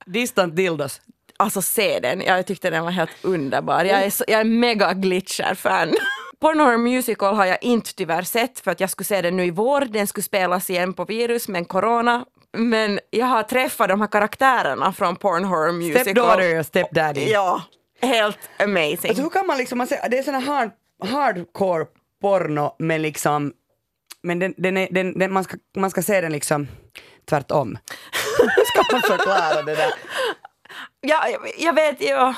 Distant 0.06 0.56
dildos. 0.56 1.00
Alltså 1.40 1.62
se 1.62 2.00
den, 2.00 2.20
jag 2.20 2.46
tyckte 2.46 2.70
den 2.70 2.84
var 2.84 2.90
helt 2.90 3.10
underbar. 3.22 3.84
Jag 3.84 4.02
är, 4.02 4.10
så, 4.10 4.24
jag 4.28 4.40
är 4.40 4.44
mega 4.44 4.92
Glitcher-fan. 4.92 5.94
Porn 6.40 6.60
Horror 6.60 6.78
Musical 6.78 7.34
har 7.34 7.46
jag 7.46 7.58
inte 7.60 7.94
tyvärr 7.94 8.22
sett 8.22 8.60
för 8.60 8.70
att 8.70 8.80
jag 8.80 8.90
skulle 8.90 9.04
se 9.04 9.22
den 9.22 9.36
nu 9.36 9.44
i 9.44 9.50
vår. 9.50 9.80
Den 9.80 10.06
skulle 10.06 10.24
spelas 10.24 10.70
igen 10.70 10.94
på 10.94 11.04
virus 11.04 11.48
men 11.48 11.64
corona. 11.64 12.24
Men 12.52 13.00
jag 13.10 13.26
har 13.26 13.42
träffat 13.42 13.88
de 13.88 14.00
här 14.00 14.08
karaktärerna 14.08 14.92
från 14.92 15.16
Porn 15.16 15.44
Horror 15.44 15.72
Musical. 15.72 16.00
Stepdaughter 16.00 16.58
och 16.58 16.66
stepdaddy. 16.66 17.30
Ja, 17.30 17.62
helt 18.02 18.38
amazing. 18.58 19.08
Alltså, 19.08 19.22
hur 19.22 19.30
kan 19.30 19.46
man 19.46 19.58
liksom, 19.58 19.78
man 19.78 19.86
säger, 19.86 20.08
det 20.08 20.18
är 20.18 20.22
sån 20.22 20.34
här 20.34 20.42
hard, 20.42 20.70
hardcore 21.04 21.86
porno 22.22 22.76
men 22.78 23.02
liksom, 23.02 23.52
men 24.22 24.38
den, 24.38 24.54
den 24.56 24.76
är, 24.76 24.88
den, 24.90 25.18
den, 25.18 25.32
man, 25.32 25.44
ska, 25.44 25.56
man 25.76 25.90
ska 25.90 26.02
se 26.02 26.20
den 26.20 26.32
liksom 26.32 26.68
tvärtom. 27.28 27.78
Hur 28.38 28.64
ska 28.64 28.92
man 28.92 29.02
förklara 29.02 29.62
det 29.62 29.74
där? 29.74 29.92
Ja, 31.00 31.28
jag, 31.28 31.40
jag 31.58 31.74
vet 31.74 32.00
ju. 32.00 32.34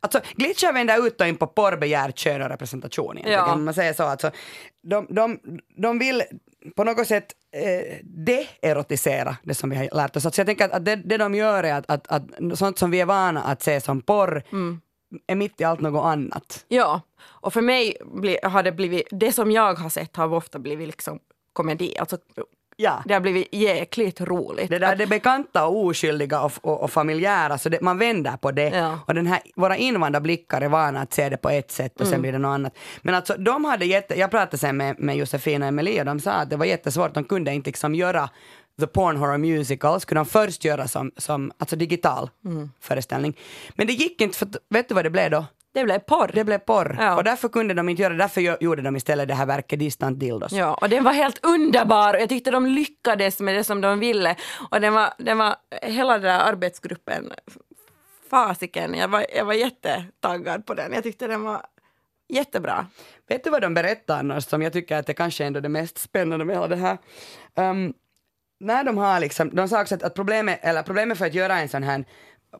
Alltså 0.00 0.20
glitchar 0.34 0.72
vänder 0.72 1.06
ut 1.06 1.20
och 1.20 1.26
in 1.26 1.36
på 1.36 1.46
porrbegär, 1.46 2.10
kön 2.10 2.42
och 2.42 2.48
representation 2.48 3.18
egentligen. 3.18 3.44
Ja. 3.48 3.56
Man 3.56 3.74
säger 3.74 3.92
så 3.92 4.02
alltså, 4.02 4.30
de, 4.82 5.06
de, 5.10 5.40
de 5.76 5.98
vill 5.98 6.22
på 6.76 6.84
något 6.84 7.06
sätt 7.06 7.26
eh, 7.52 7.98
de-erotisera 8.02 9.36
det 9.42 9.54
som 9.54 9.70
vi 9.70 9.76
har 9.76 9.88
lärt 9.92 10.16
oss. 10.16 10.26
Alltså 10.26 10.40
jag 10.40 10.46
tänker 10.46 10.64
att, 10.64 10.72
att 10.72 10.84
det, 10.84 10.96
det 10.96 11.16
de 11.16 11.34
gör 11.34 11.64
är 11.64 11.74
att, 11.74 11.90
att, 11.90 12.06
att 12.08 12.58
sånt 12.58 12.78
som 12.78 12.90
vi 12.90 13.00
är 13.00 13.06
vana 13.06 13.42
att 13.42 13.62
se 13.62 13.80
som 13.80 14.02
porr 14.02 14.42
är 15.26 15.34
mitt 15.34 15.60
i 15.60 15.64
allt 15.64 15.80
något 15.80 16.04
annat. 16.04 16.64
Ja, 16.68 17.00
och 17.24 17.52
för 17.52 17.60
mig 17.60 17.96
bli, 18.04 18.38
har 18.42 18.62
det 18.62 18.72
blivit, 18.72 19.06
det 19.10 19.32
som 19.32 19.50
jag 19.50 19.74
har 19.74 19.90
sett 19.90 20.16
har 20.16 20.34
ofta 20.34 20.58
blivit 20.58 20.86
liksom 20.86 21.18
komedi. 21.52 21.98
Alltså, 21.98 22.18
Ja. 22.78 23.02
det 23.06 23.14
har 23.14 23.20
blivit 23.20 23.48
jäkligt 23.52 24.20
roligt. 24.20 24.70
Det 24.70 24.78
där 24.78 24.92
är 24.92 24.96
det 24.96 25.06
bekanta 25.06 25.66
och 25.66 25.84
oskyldiga 25.84 26.40
och, 26.40 26.52
och, 26.60 26.82
och 26.82 26.90
familjära, 26.90 27.58
så 27.58 27.68
det, 27.68 27.80
man 27.80 27.98
vänder 27.98 28.36
på 28.36 28.50
det. 28.50 28.68
Ja. 28.68 28.98
Och 29.06 29.14
den 29.14 29.26
här, 29.26 29.40
våra 29.56 29.76
invandrarblickar 29.76 30.60
är 30.60 30.68
vana 30.68 31.00
att 31.00 31.14
se 31.14 31.28
det 31.28 31.36
på 31.36 31.50
ett 31.50 31.70
sätt 31.70 32.00
och 32.00 32.06
sen 32.06 32.22
blir 32.22 32.32
det 32.32 32.38
något 32.38 32.54
annat. 32.54 32.78
Men 33.02 33.14
alltså 33.14 33.34
de 33.38 33.64
hade 33.64 33.84
jätte, 33.84 34.18
jag 34.18 34.30
pratade 34.30 34.58
sen 34.58 34.76
med, 34.76 34.98
med 34.98 35.16
Josefina 35.16 35.66
och 35.66 35.68
Emilie 35.68 36.00
och 36.00 36.06
de 36.06 36.20
sa 36.20 36.30
att 36.30 36.50
det 36.50 36.56
var 36.56 36.66
jättesvårt, 36.66 37.14
de 37.14 37.24
kunde 37.24 37.54
inte 37.54 37.68
liksom 37.68 37.94
göra 37.94 38.30
The 38.80 38.86
Porn 38.86 39.16
Horror 39.16 39.38
Musical, 39.38 40.00
skulle 40.00 40.18
de 40.18 40.26
först 40.26 40.64
göra 40.64 40.88
som, 40.88 41.12
som 41.16 41.52
alltså 41.58 41.76
digital 41.76 42.30
föreställning. 42.80 43.36
Men 43.74 43.86
det 43.86 43.92
gick 43.92 44.20
inte, 44.20 44.38
för 44.38 44.48
vet 44.68 44.88
du 44.88 44.94
vad 44.94 45.04
det 45.04 45.10
blev 45.10 45.30
då? 45.30 45.44
Det 45.76 45.84
blev 45.84 45.98
porr. 45.98 46.30
Det 46.34 46.44
blev 46.44 46.58
porr. 46.58 46.96
Ja. 47.00 47.16
Och 47.16 47.24
därför 47.24 47.48
kunde 47.48 47.74
de 47.74 47.88
inte 47.88 48.02
göra 48.02 48.12
det, 48.12 48.18
därför 48.18 48.62
gjorde 48.62 48.82
de 48.82 48.96
istället 48.96 49.28
det 49.28 49.34
här 49.34 49.46
verket 49.46 49.78
Distant 49.78 50.20
Dildos. 50.20 50.52
Ja, 50.52 50.74
och 50.74 50.88
den 50.88 51.04
var 51.04 51.12
helt 51.12 51.44
underbar 51.44 52.14
och 52.14 52.20
jag 52.20 52.28
tyckte 52.28 52.50
de 52.50 52.66
lyckades 52.66 53.40
med 53.40 53.54
det 53.54 53.64
som 53.64 53.80
de 53.80 54.00
ville. 54.00 54.36
Och 54.70 54.80
den 54.80 54.94
var, 54.94 55.12
den 55.18 55.38
var 55.38 55.56
hela 55.82 56.12
den 56.12 56.22
där 56.22 56.38
arbetsgruppen, 56.38 57.32
fasiken, 58.30 58.94
jag 58.94 59.08
var, 59.08 59.26
jag 59.34 59.44
var 59.44 59.54
jättetaggad 59.54 60.66
på 60.66 60.74
den. 60.74 60.92
Jag 60.92 61.02
tyckte 61.02 61.26
den 61.26 61.42
var 61.42 61.66
jättebra. 62.28 62.86
Vet 63.28 63.44
du 63.44 63.50
vad 63.50 63.62
de 63.62 63.74
berättar 63.74 64.18
annars 64.18 64.44
som 64.44 64.62
jag 64.62 64.72
tycker 64.72 64.96
att 64.96 65.06
det 65.06 65.14
kanske 65.14 65.44
är 65.44 65.46
ändå 65.46 65.60
det 65.60 65.68
mest 65.68 65.98
spännande 65.98 66.44
med 66.44 66.56
hela 66.56 66.68
det 66.68 66.76
här? 66.76 66.98
Um, 67.54 67.94
när 68.60 68.84
de 68.84 68.98
har 68.98 69.20
liksom, 69.20 69.50
de 69.54 69.68
sa 69.68 69.80
också 69.80 69.94
att, 69.94 70.02
att 70.02 70.14
problemet, 70.14 70.58
eller 70.62 70.82
problemet 70.82 71.18
för 71.18 71.26
att 71.26 71.34
göra 71.34 71.58
en 71.58 71.68
sån 71.68 71.82
här 71.82 72.04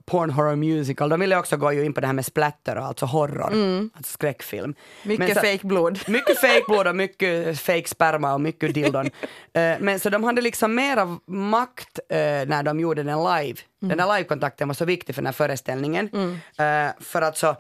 porn 0.05 0.31
horror 0.31 0.57
musical, 0.57 1.09
de 1.09 1.21
ville 1.21 1.37
också 1.37 1.57
gå 1.57 1.73
ju 1.73 1.85
in 1.85 1.93
på 1.93 2.01
det 2.01 2.07
här 2.07 2.15
med 2.15 2.25
splatter 2.27 2.77
alltså 2.77 3.07
horror, 3.07 3.51
alltså 3.95 4.13
skräckfilm. 4.13 4.75
Mycket 5.03 5.35
så- 5.35 5.41
fake 5.41 5.67
blod. 5.67 5.99
Mycket 6.09 6.41
fake 6.41 6.63
blod 6.69 6.87
och 6.87 6.97
mycket 6.97 7.61
fake 7.61 7.89
sperma 7.89 8.35
och 8.35 8.41
mycket 8.41 8.75
dildon. 8.75 9.11
Eh, 9.57 9.77
men 9.81 10.01
så 10.01 10.11
de 10.11 10.25
hade 10.25 10.41
liksom 10.43 10.75
mera 10.75 11.19
makt 11.27 11.99
eh, 12.09 12.17
när 12.19 12.63
de 12.63 12.81
gjorde 12.81 13.03
den 13.03 13.19
live. 13.25 13.59
Den 13.81 13.99
där 13.99 14.17
livekontakten 14.17 14.69
var 14.69 14.75
så 14.75 14.85
viktig 14.85 15.15
för 15.15 15.23
den 15.23 15.27
här 15.27 15.33
föreställningen. 15.33 16.11
Eh, 16.59 16.91
för 17.01 17.23
att 17.23 17.37
så 17.39 17.57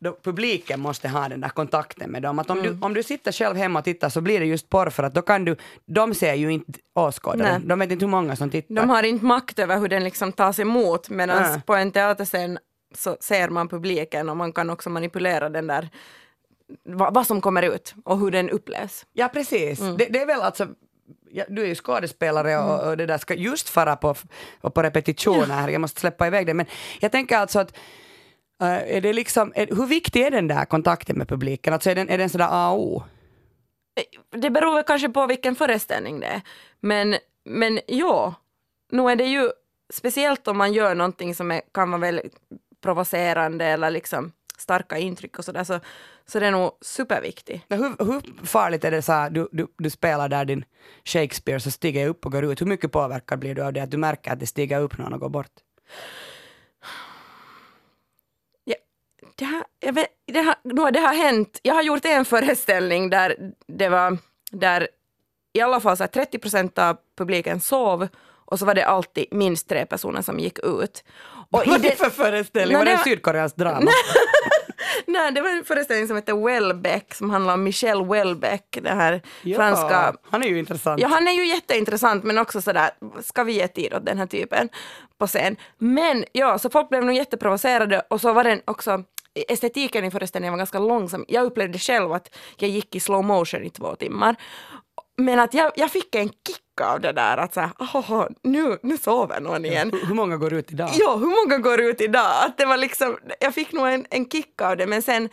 då 0.00 0.16
publiken 0.22 0.80
måste 0.80 1.08
ha 1.08 1.28
den 1.28 1.40
där 1.40 1.48
kontakten 1.48 2.10
med 2.10 2.22
dem. 2.22 2.38
Att 2.38 2.50
om, 2.50 2.62
du, 2.62 2.78
om 2.80 2.94
du 2.94 3.02
sitter 3.02 3.32
själv 3.32 3.56
hemma 3.56 3.78
och 3.78 3.84
tittar 3.84 4.08
så 4.08 4.20
blir 4.20 4.40
det 4.40 4.46
just 4.46 4.68
porr 4.68 4.90
för 4.90 5.02
att 5.02 5.14
då 5.14 5.22
kan 5.22 5.44
du, 5.44 5.56
de 5.86 6.14
ser 6.14 6.34
ju 6.34 6.52
inte 6.52 6.72
åskådaren. 6.94 7.60
Nej. 7.60 7.68
De 7.68 7.78
vet 7.78 7.90
inte 7.90 8.04
hur 8.04 8.10
många 8.10 8.36
som 8.36 8.50
tittar. 8.50 8.74
De 8.74 8.90
har 8.90 9.02
inte 9.02 9.24
makt 9.24 9.58
över 9.58 9.78
hur 9.78 9.88
den 9.88 10.04
liksom 10.04 10.32
tas 10.32 10.58
emot 10.58 11.10
medan 11.10 11.42
Nej. 11.42 11.62
på 11.66 11.74
en 11.74 11.92
teaterscen 11.92 12.58
så 12.94 13.16
ser 13.20 13.48
man 13.48 13.68
publiken 13.68 14.28
och 14.28 14.36
man 14.36 14.52
kan 14.52 14.70
också 14.70 14.90
manipulera 14.90 15.48
den 15.48 15.66
där 15.66 15.88
vad, 16.84 17.14
vad 17.14 17.26
som 17.26 17.40
kommer 17.40 17.62
ut 17.62 17.94
och 18.04 18.18
hur 18.18 18.30
den 18.30 18.50
upplevs. 18.50 19.06
Ja 19.12 19.28
precis. 19.28 19.78
Det, 19.78 20.06
det 20.10 20.22
är 20.22 20.26
väl 20.26 20.40
alltså 20.40 20.68
Ja, 21.32 21.44
du 21.48 21.62
är 21.62 21.66
ju 21.66 21.74
skådespelare 21.74 22.58
och, 22.58 22.88
och 22.88 22.96
det 22.96 23.06
där 23.06 23.18
ska 23.18 23.34
just 23.34 23.68
fara 23.68 23.96
på, 23.96 24.14
på 24.74 24.82
repetitioner 24.82 25.54
här, 25.54 25.68
jag 25.68 25.80
måste 25.80 26.00
släppa 26.00 26.26
iväg 26.26 26.46
det. 26.46 26.54
Men 26.54 26.66
jag 27.00 27.12
tänker 27.12 27.36
alltså 27.36 27.58
att 27.58 27.76
eh, 28.60 28.96
är 28.96 29.00
det 29.00 29.12
liksom, 29.12 29.52
är, 29.56 29.66
hur 29.66 29.86
viktig 29.86 30.22
är 30.22 30.30
den 30.30 30.48
där 30.48 30.64
kontakten 30.64 31.18
med 31.18 31.28
publiken? 31.28 31.72
Alltså 31.72 31.90
är 31.90 31.94
den, 31.94 32.08
är 32.08 32.18
den 32.18 32.30
sådär 32.30 32.48
A 32.50 32.70
och 32.70 32.80
O? 32.80 33.02
Det 34.30 34.50
beror 34.50 34.74
väl 34.74 34.84
kanske 34.84 35.08
på 35.08 35.26
vilken 35.26 35.56
föreställning 35.56 36.20
det 36.20 36.26
är. 36.26 36.40
Men, 36.80 37.16
men 37.44 37.80
ja, 37.86 38.34
nu 38.90 39.10
är 39.10 39.16
det 39.16 39.24
ju 39.24 39.50
speciellt 39.92 40.48
om 40.48 40.58
man 40.58 40.72
gör 40.72 40.94
någonting 40.94 41.34
som 41.34 41.50
är, 41.50 41.62
kan 41.74 41.90
vara 41.90 42.00
väldigt 42.00 42.36
provocerande 42.80 43.64
eller 43.64 43.90
liksom 43.90 44.32
starka 44.58 44.98
intryck 44.98 45.38
och 45.38 45.44
sådär 45.44 45.64
så, 45.64 45.80
så 46.26 46.40
det 46.40 46.46
är 46.46 46.50
nog 46.50 46.70
superviktigt. 46.80 47.64
Men 47.68 47.78
Hur, 47.78 48.04
hur 48.04 48.46
farligt 48.46 48.84
är 48.84 48.90
det 48.90 49.02
så 49.02 49.12
här, 49.12 49.30
du, 49.30 49.48
du, 49.52 49.66
du 49.78 49.90
spelar 49.90 50.28
där 50.28 50.44
din 50.44 50.64
Shakespeare 51.04 51.60
så 51.60 51.70
stiger 51.70 52.00
jag 52.00 52.08
upp 52.08 52.26
och 52.26 52.32
går 52.32 52.44
ut. 52.44 52.60
Hur 52.60 52.66
mycket 52.66 52.92
påverkad 52.92 53.38
blir 53.38 53.54
du 53.54 53.62
av 53.62 53.72
det 53.72 53.80
att 53.80 53.90
du 53.90 53.96
märker 53.96 54.32
att 54.32 54.40
det 54.40 54.46
stiger 54.46 54.80
upp 54.80 54.98
någon 54.98 55.12
och 55.12 55.20
går 55.20 55.28
bort? 55.28 55.52
Ja, 58.64 58.74
det, 59.40 59.44
har, 59.46 59.64
jag 59.80 59.92
vet, 59.92 60.06
det, 60.26 60.38
har 60.40 60.90
det 60.90 61.00
har 61.00 61.14
hänt. 61.14 61.58
Jag 61.62 61.74
har 61.74 61.82
gjort 61.82 62.04
en 62.04 62.24
föreställning 62.24 63.10
där 63.10 63.36
det 63.66 63.88
var 63.88 64.18
där 64.50 64.88
i 65.52 65.60
alla 65.60 65.80
fall 65.80 65.96
så 65.96 66.02
här 66.02 66.08
30 66.08 66.38
procent 66.38 66.78
av 66.78 66.96
publiken 67.18 67.60
sov 67.60 68.08
och 68.44 68.58
så 68.58 68.64
var 68.64 68.74
det 68.74 68.84
alltid 68.86 69.26
minst 69.30 69.68
tre 69.68 69.86
personer 69.86 70.22
som 70.22 70.38
gick 70.38 70.58
ut. 70.58 71.04
Och 71.28 71.46
Vad 71.66 71.68
är 71.68 71.78
det- 71.78 71.98
för 71.98 72.10
föreställning? 72.10 72.78
Var 72.78 72.84
det 72.84 72.90
en 72.90 72.96
var- 72.96 73.04
sydkoreansk 73.04 73.56
drama? 73.56 73.90
Nej, 75.06 75.32
det 75.32 75.40
var 75.40 75.48
en 75.48 75.64
föreställning 75.64 76.06
som 76.06 76.16
heter 76.16 76.44
Welbeck 76.46 77.14
som 77.14 77.30
handlar 77.30 77.54
om 77.54 77.62
Michel 77.64 78.06
Welbeck, 78.06 78.78
den 78.82 78.98
här 78.98 79.22
franska 79.56 80.14
Han 80.30 80.42
är 80.42 80.48
ju 80.48 80.58
intressant. 80.58 81.00
Ja, 81.00 81.08
han 81.08 81.28
är 81.28 81.32
ju 81.32 81.46
jätteintressant 81.46 82.24
men 82.24 82.38
också 82.38 82.62
sådär, 82.62 82.90
ska 83.22 83.44
vi 83.44 83.52
ge 83.52 83.68
tid 83.68 83.94
åt 83.94 84.06
den 84.06 84.18
här 84.18 84.26
typen 84.26 84.68
på 85.18 85.26
scen? 85.26 85.56
Men 85.78 86.24
ja, 86.32 86.58
så 86.58 86.70
folk 86.70 86.88
blev 86.88 87.04
nog 87.04 87.14
jätteprovocerade 87.14 88.02
och 88.10 88.20
så 88.20 88.32
var 88.32 88.44
den 88.44 88.60
också 88.64 89.04
estetiken 89.48 90.04
i 90.04 90.10
föreställningen 90.10 90.52
var 90.52 90.58
ganska 90.58 90.78
långsam. 90.78 91.24
Jag 91.28 91.44
upplevde 91.44 91.78
själv 91.78 92.12
att 92.12 92.34
jag 92.56 92.70
gick 92.70 92.94
i 92.94 93.00
slow 93.00 93.24
motion 93.24 93.64
i 93.64 93.70
två 93.70 93.94
timmar. 93.96 94.36
Men 95.16 95.38
att 95.40 95.54
jag, 95.54 95.72
jag 95.76 95.90
fick 95.90 96.14
en 96.14 96.28
kick 96.28 96.80
av 96.82 97.00
det 97.00 97.12
där 97.12 97.36
att 97.36 97.54
såhär, 97.54 97.70
oh, 97.78 98.26
nu, 98.42 98.78
nu 98.82 98.98
sover 98.98 99.40
någon 99.40 99.64
igen. 99.64 99.90
Hur- 99.92 100.06
Hur 100.06 100.14
många 100.14 100.36
går 100.36 100.52
ut 100.52 100.72
idag? 100.72 100.90
Ja, 100.92 101.16
hur 101.16 101.26
många 101.46 101.58
går 101.58 101.80
ut 101.80 102.00
idag? 102.00 102.44
Att 102.46 102.58
det 102.58 102.64
var 102.66 102.76
liksom, 102.76 103.18
jag 103.40 103.54
fick 103.54 103.72
nog 103.72 103.88
en, 103.88 104.06
en 104.10 104.30
kick 104.30 104.60
av 104.62 104.76
det 104.76 104.86
men 104.86 105.02
sen 105.02 105.28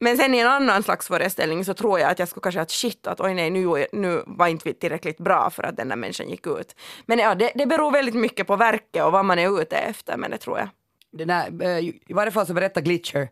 men 0.00 0.16
sen 0.16 0.34
i 0.34 0.38
en 0.38 0.46
annan 0.48 0.82
slags 0.82 1.08
föreställning 1.08 1.64
så 1.64 1.74
tror 1.74 2.00
jag 2.00 2.10
att 2.10 2.18
jag 2.18 2.28
skulle 2.28 2.42
kanske 2.42 2.60
att 2.60 2.70
shit 2.70 3.06
att 3.06 3.20
oj 3.20 3.34
nej 3.34 3.50
nu, 3.50 3.86
nu 3.92 4.22
var 4.26 4.46
inte 4.46 4.68
vi 4.68 4.74
tillräckligt 4.74 5.18
bra 5.18 5.50
för 5.50 5.62
att 5.62 5.76
den 5.76 5.88
där 5.88 5.96
människan 5.96 6.28
gick 6.28 6.46
ut. 6.46 6.74
Men 7.06 7.18
ja, 7.18 7.34
det, 7.34 7.52
det 7.54 7.66
beror 7.66 7.90
väldigt 7.90 8.14
mycket 8.14 8.46
på 8.46 8.56
verket 8.56 9.04
och 9.04 9.12
vad 9.12 9.24
man 9.24 9.38
är 9.38 9.60
ute 9.62 9.76
efter 9.76 10.16
men 10.16 10.30
det 10.30 10.38
tror 10.38 10.58
jag. 10.58 10.68
Det 11.14 11.24
där, 11.24 11.62
eh, 11.62 11.78
I 11.78 12.12
varje 12.12 12.32
fall 12.32 12.46
så 12.46 12.54
berättar 12.54 12.80
Glitcher, 12.80 13.28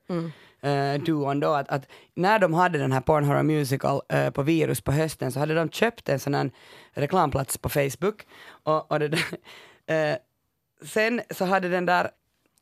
eh, 0.62 1.02
duon 1.02 1.40
då, 1.40 1.54
att, 1.54 1.68
att 1.68 1.86
när 2.14 2.38
de 2.38 2.54
hade 2.54 2.78
den 2.78 2.92
här 2.92 3.00
Porn 3.00 3.24
Horror 3.24 3.42
Musical 3.42 4.00
eh, 4.08 4.30
på 4.30 4.42
Virus 4.42 4.80
på 4.80 4.92
hösten 4.92 5.32
så 5.32 5.38
hade 5.40 5.54
de 5.54 5.70
köpt 5.70 6.08
en 6.08 6.18
sån 6.18 6.34
här 6.34 6.50
reklamplats 6.92 7.58
på 7.58 7.68
Facebook. 7.68 8.26
Och, 8.62 8.92
och 8.92 8.98
det 8.98 9.08
där, 9.08 9.24
eh, 10.12 10.16
sen 10.84 11.20
så 11.30 11.44
hade 11.44 11.68
den 11.68 11.86
där, 11.86 12.10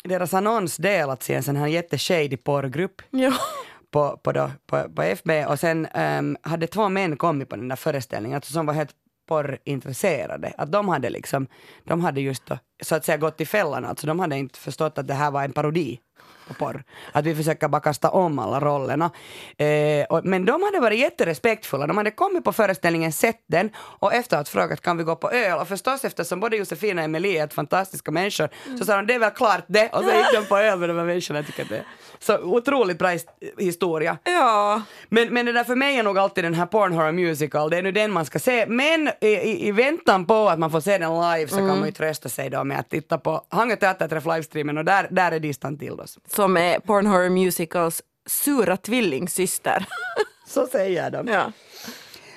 deras 0.05 0.35
annons 0.35 0.77
delats 0.77 1.31
i 1.31 1.35
en 1.35 1.43
sån 1.43 1.57
här 1.57 1.67
jätteshady 1.67 2.37
porrgrupp 2.37 3.03
Ja. 3.11 3.33
på, 3.91 4.17
på, 4.17 4.33
då, 4.33 4.51
på, 4.67 4.89
på 4.97 5.03
FB 5.03 5.31
och 5.49 5.61
sen 5.61 5.87
ehm, 5.87 6.37
hade 6.43 6.67
två 6.67 6.89
män 6.89 7.17
kommit 7.17 7.49
på 7.49 7.57
den 7.57 7.69
där 7.69 7.77
föreställningen 7.77 8.37
alltså, 8.37 8.53
som 8.53 8.67
var 8.67 8.75
helt 8.75 8.95
porrintresserade. 9.31 10.53
Att 10.59 10.73
de 10.73 10.89
hade 10.89 11.11
liksom, 11.11 11.47
de 11.85 12.01
hade 12.01 12.21
just 12.21 12.47
då, 12.47 12.59
så 12.83 12.95
att 12.95 13.05
säga 13.05 13.19
gått 13.19 13.41
i 13.41 13.47
fällan, 13.47 13.85
alltså 13.85 14.07
de 14.07 14.21
hade 14.21 14.39
inte 14.39 14.59
förstått 14.59 14.99
att 14.99 15.09
det 15.09 15.15
här 15.15 15.31
var 15.31 15.45
en 15.45 15.53
parodi 15.53 16.01
på 16.49 16.55
porr. 16.55 16.83
Att 17.13 17.25
vi 17.25 17.35
försöker 17.35 17.69
bara 17.69 17.81
kasta 17.81 18.11
om 18.11 18.39
alla 18.39 18.61
rollerna. 18.61 19.11
Eh, 19.57 20.05
och, 20.09 20.25
men 20.25 20.45
de 20.45 20.63
hade 20.63 20.81
varit 20.81 20.99
jätterespektfulla, 20.99 21.87
de 21.87 21.97
hade 21.97 22.11
kommit 22.11 22.45
på 22.45 22.53
föreställningen, 22.53 23.13
sett 23.13 23.43
den 23.47 23.71
och 23.77 24.15
efteråt 24.15 24.49
frågat 24.49 24.81
kan 24.81 24.97
vi 24.97 25.05
gå 25.05 25.17
på 25.17 25.31
öl? 25.31 25.59
Och 25.59 25.69
förstås 25.69 26.05
eftersom 26.05 26.41
både 26.41 26.57
Josefina 26.57 27.01
och 27.01 27.05
Emilie 27.05 27.43
är 27.43 27.49
fantastiska 27.49 28.11
människor 28.11 28.49
så 28.79 28.85
sa 28.85 28.97
de 28.97 29.07
det 29.07 29.15
är 29.15 29.19
väl 29.19 29.31
klart 29.31 29.65
det 29.67 29.89
och 29.89 30.05
så 30.05 30.11
gick 30.11 30.33
de 30.35 30.47
på 30.49 30.57
öl 30.57 30.79
med 30.79 30.89
de 30.89 30.99
här 30.99 31.05
människorna. 31.05 31.43
Tycker 31.43 31.65
det 31.65 31.85
så 32.19 32.39
otroligt 32.39 32.99
bra 32.99 33.09
his- 33.09 33.27
historia. 33.59 34.19
Ja. 34.25 34.83
Men, 35.09 35.35
men 35.35 35.47
det 35.47 35.53
där 35.53 35.65
för 35.65 35.77
mig 35.77 35.99
är 35.99 36.03
nog 36.03 36.19
alltid 36.19 36.45
den 36.45 36.55
här 36.55 36.67
Porn 36.67 36.93
Horror 36.93 37.13
Musical, 37.13 37.71
det 37.71 37.79
är 37.79 37.83
nu 37.83 37.93
den 37.93 38.13
man 38.13 38.25
ska 38.25 38.39
se. 38.39 38.67
Men 38.67 39.11
i, 39.21 39.27
i, 39.27 39.69
i 39.69 39.73
väntan 39.73 40.27
på 40.27 40.49
att 40.49 40.59
man 40.59 40.71
får 40.71 40.81
se 40.81 40.99
den 40.99 41.11
live 41.15 41.49
så 41.49 41.57
kan 41.57 41.67
man 41.67 41.87
ju 41.87 41.93
trösta 41.93 42.29
sig 42.29 42.51
då 42.51 42.65
med 42.65 42.79
att 42.79 42.91
titta 42.91 43.19
på 43.19 43.45
Hangö 43.49 43.77
Teaterträff 43.77 44.25
livestreamen 44.25 44.79
och 44.79 44.85
där, 44.85 45.09
där 45.11 45.33
är 45.33 45.41
Distan 45.41 45.77
Tildos. 46.15 46.35
Som 46.35 46.57
är 46.57 46.79
Porn 46.79 47.07
Horror 47.07 47.29
Musicals 47.29 48.03
sura 48.27 48.77
tvillingsyster. 48.77 49.87
Så 50.47 50.67
säger 50.67 51.11
de. 51.11 51.27
ja. 51.29 51.53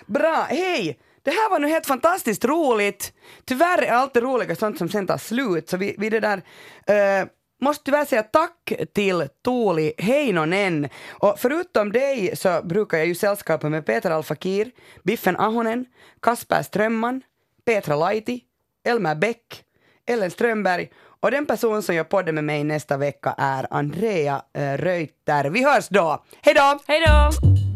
Bra, 0.05 0.47
hej! 0.49 0.99
Det 1.24 1.32
här 1.32 1.49
var 1.49 1.59
nu 1.59 1.67
helt 1.67 1.86
fantastiskt 1.86 2.45
roligt. 2.45 3.13
Tyvärr 3.45 3.82
är 3.82 3.91
allt 3.91 4.13
det 4.13 4.21
roliga 4.21 4.55
sånt 4.55 4.78
som 4.78 4.89
sen 4.89 5.07
tar 5.07 5.17
slut, 5.17 5.69
så 5.69 5.78
vi, 5.78 5.95
vi 5.97 6.09
det 6.09 6.19
där 6.19 6.41
eh, 6.88 7.28
måste 7.61 7.84
tyvärr 7.84 8.05
säga 8.05 8.24
tack 8.24 8.74
till 8.93 9.28
Tuuli 9.45 9.93
Heinonen. 9.97 10.89
Och 11.11 11.36
förutom 11.39 11.91
dig 11.91 12.36
så 12.36 12.61
brukar 12.63 12.97
jag 12.97 13.07
ju 13.07 13.15
sällskapa 13.15 13.69
med 13.69 13.86
Peter 13.86 14.11
Alfakir, 14.11 14.71
Biffen 15.03 15.38
Ahonen, 15.38 15.86
Kasper 16.21 16.63
Strömman, 16.63 17.21
Petra 17.65 17.95
Laiti, 17.95 18.43
Elmer 18.86 19.15
Bäck, 19.15 19.63
Ellen 20.05 20.32
Strömberg 20.32 20.89
och 21.24 21.32
den 21.32 21.45
person 21.45 21.84
som 21.84 21.95
gör 21.95 22.03
podden 22.03 22.36
med 22.36 22.43
mig 22.43 22.63
nästa 22.63 22.97
vecka 22.97 23.36
är 23.38 23.67
Andrea 23.69 24.41
eh, 24.53 24.78
Reuter. 24.78 25.49
Vi 25.49 25.63
hörs 25.63 25.88
då! 25.89 26.24
Hej 26.41 26.53
då! 26.53 26.80
Hej 26.88 27.03
då! 27.07 27.72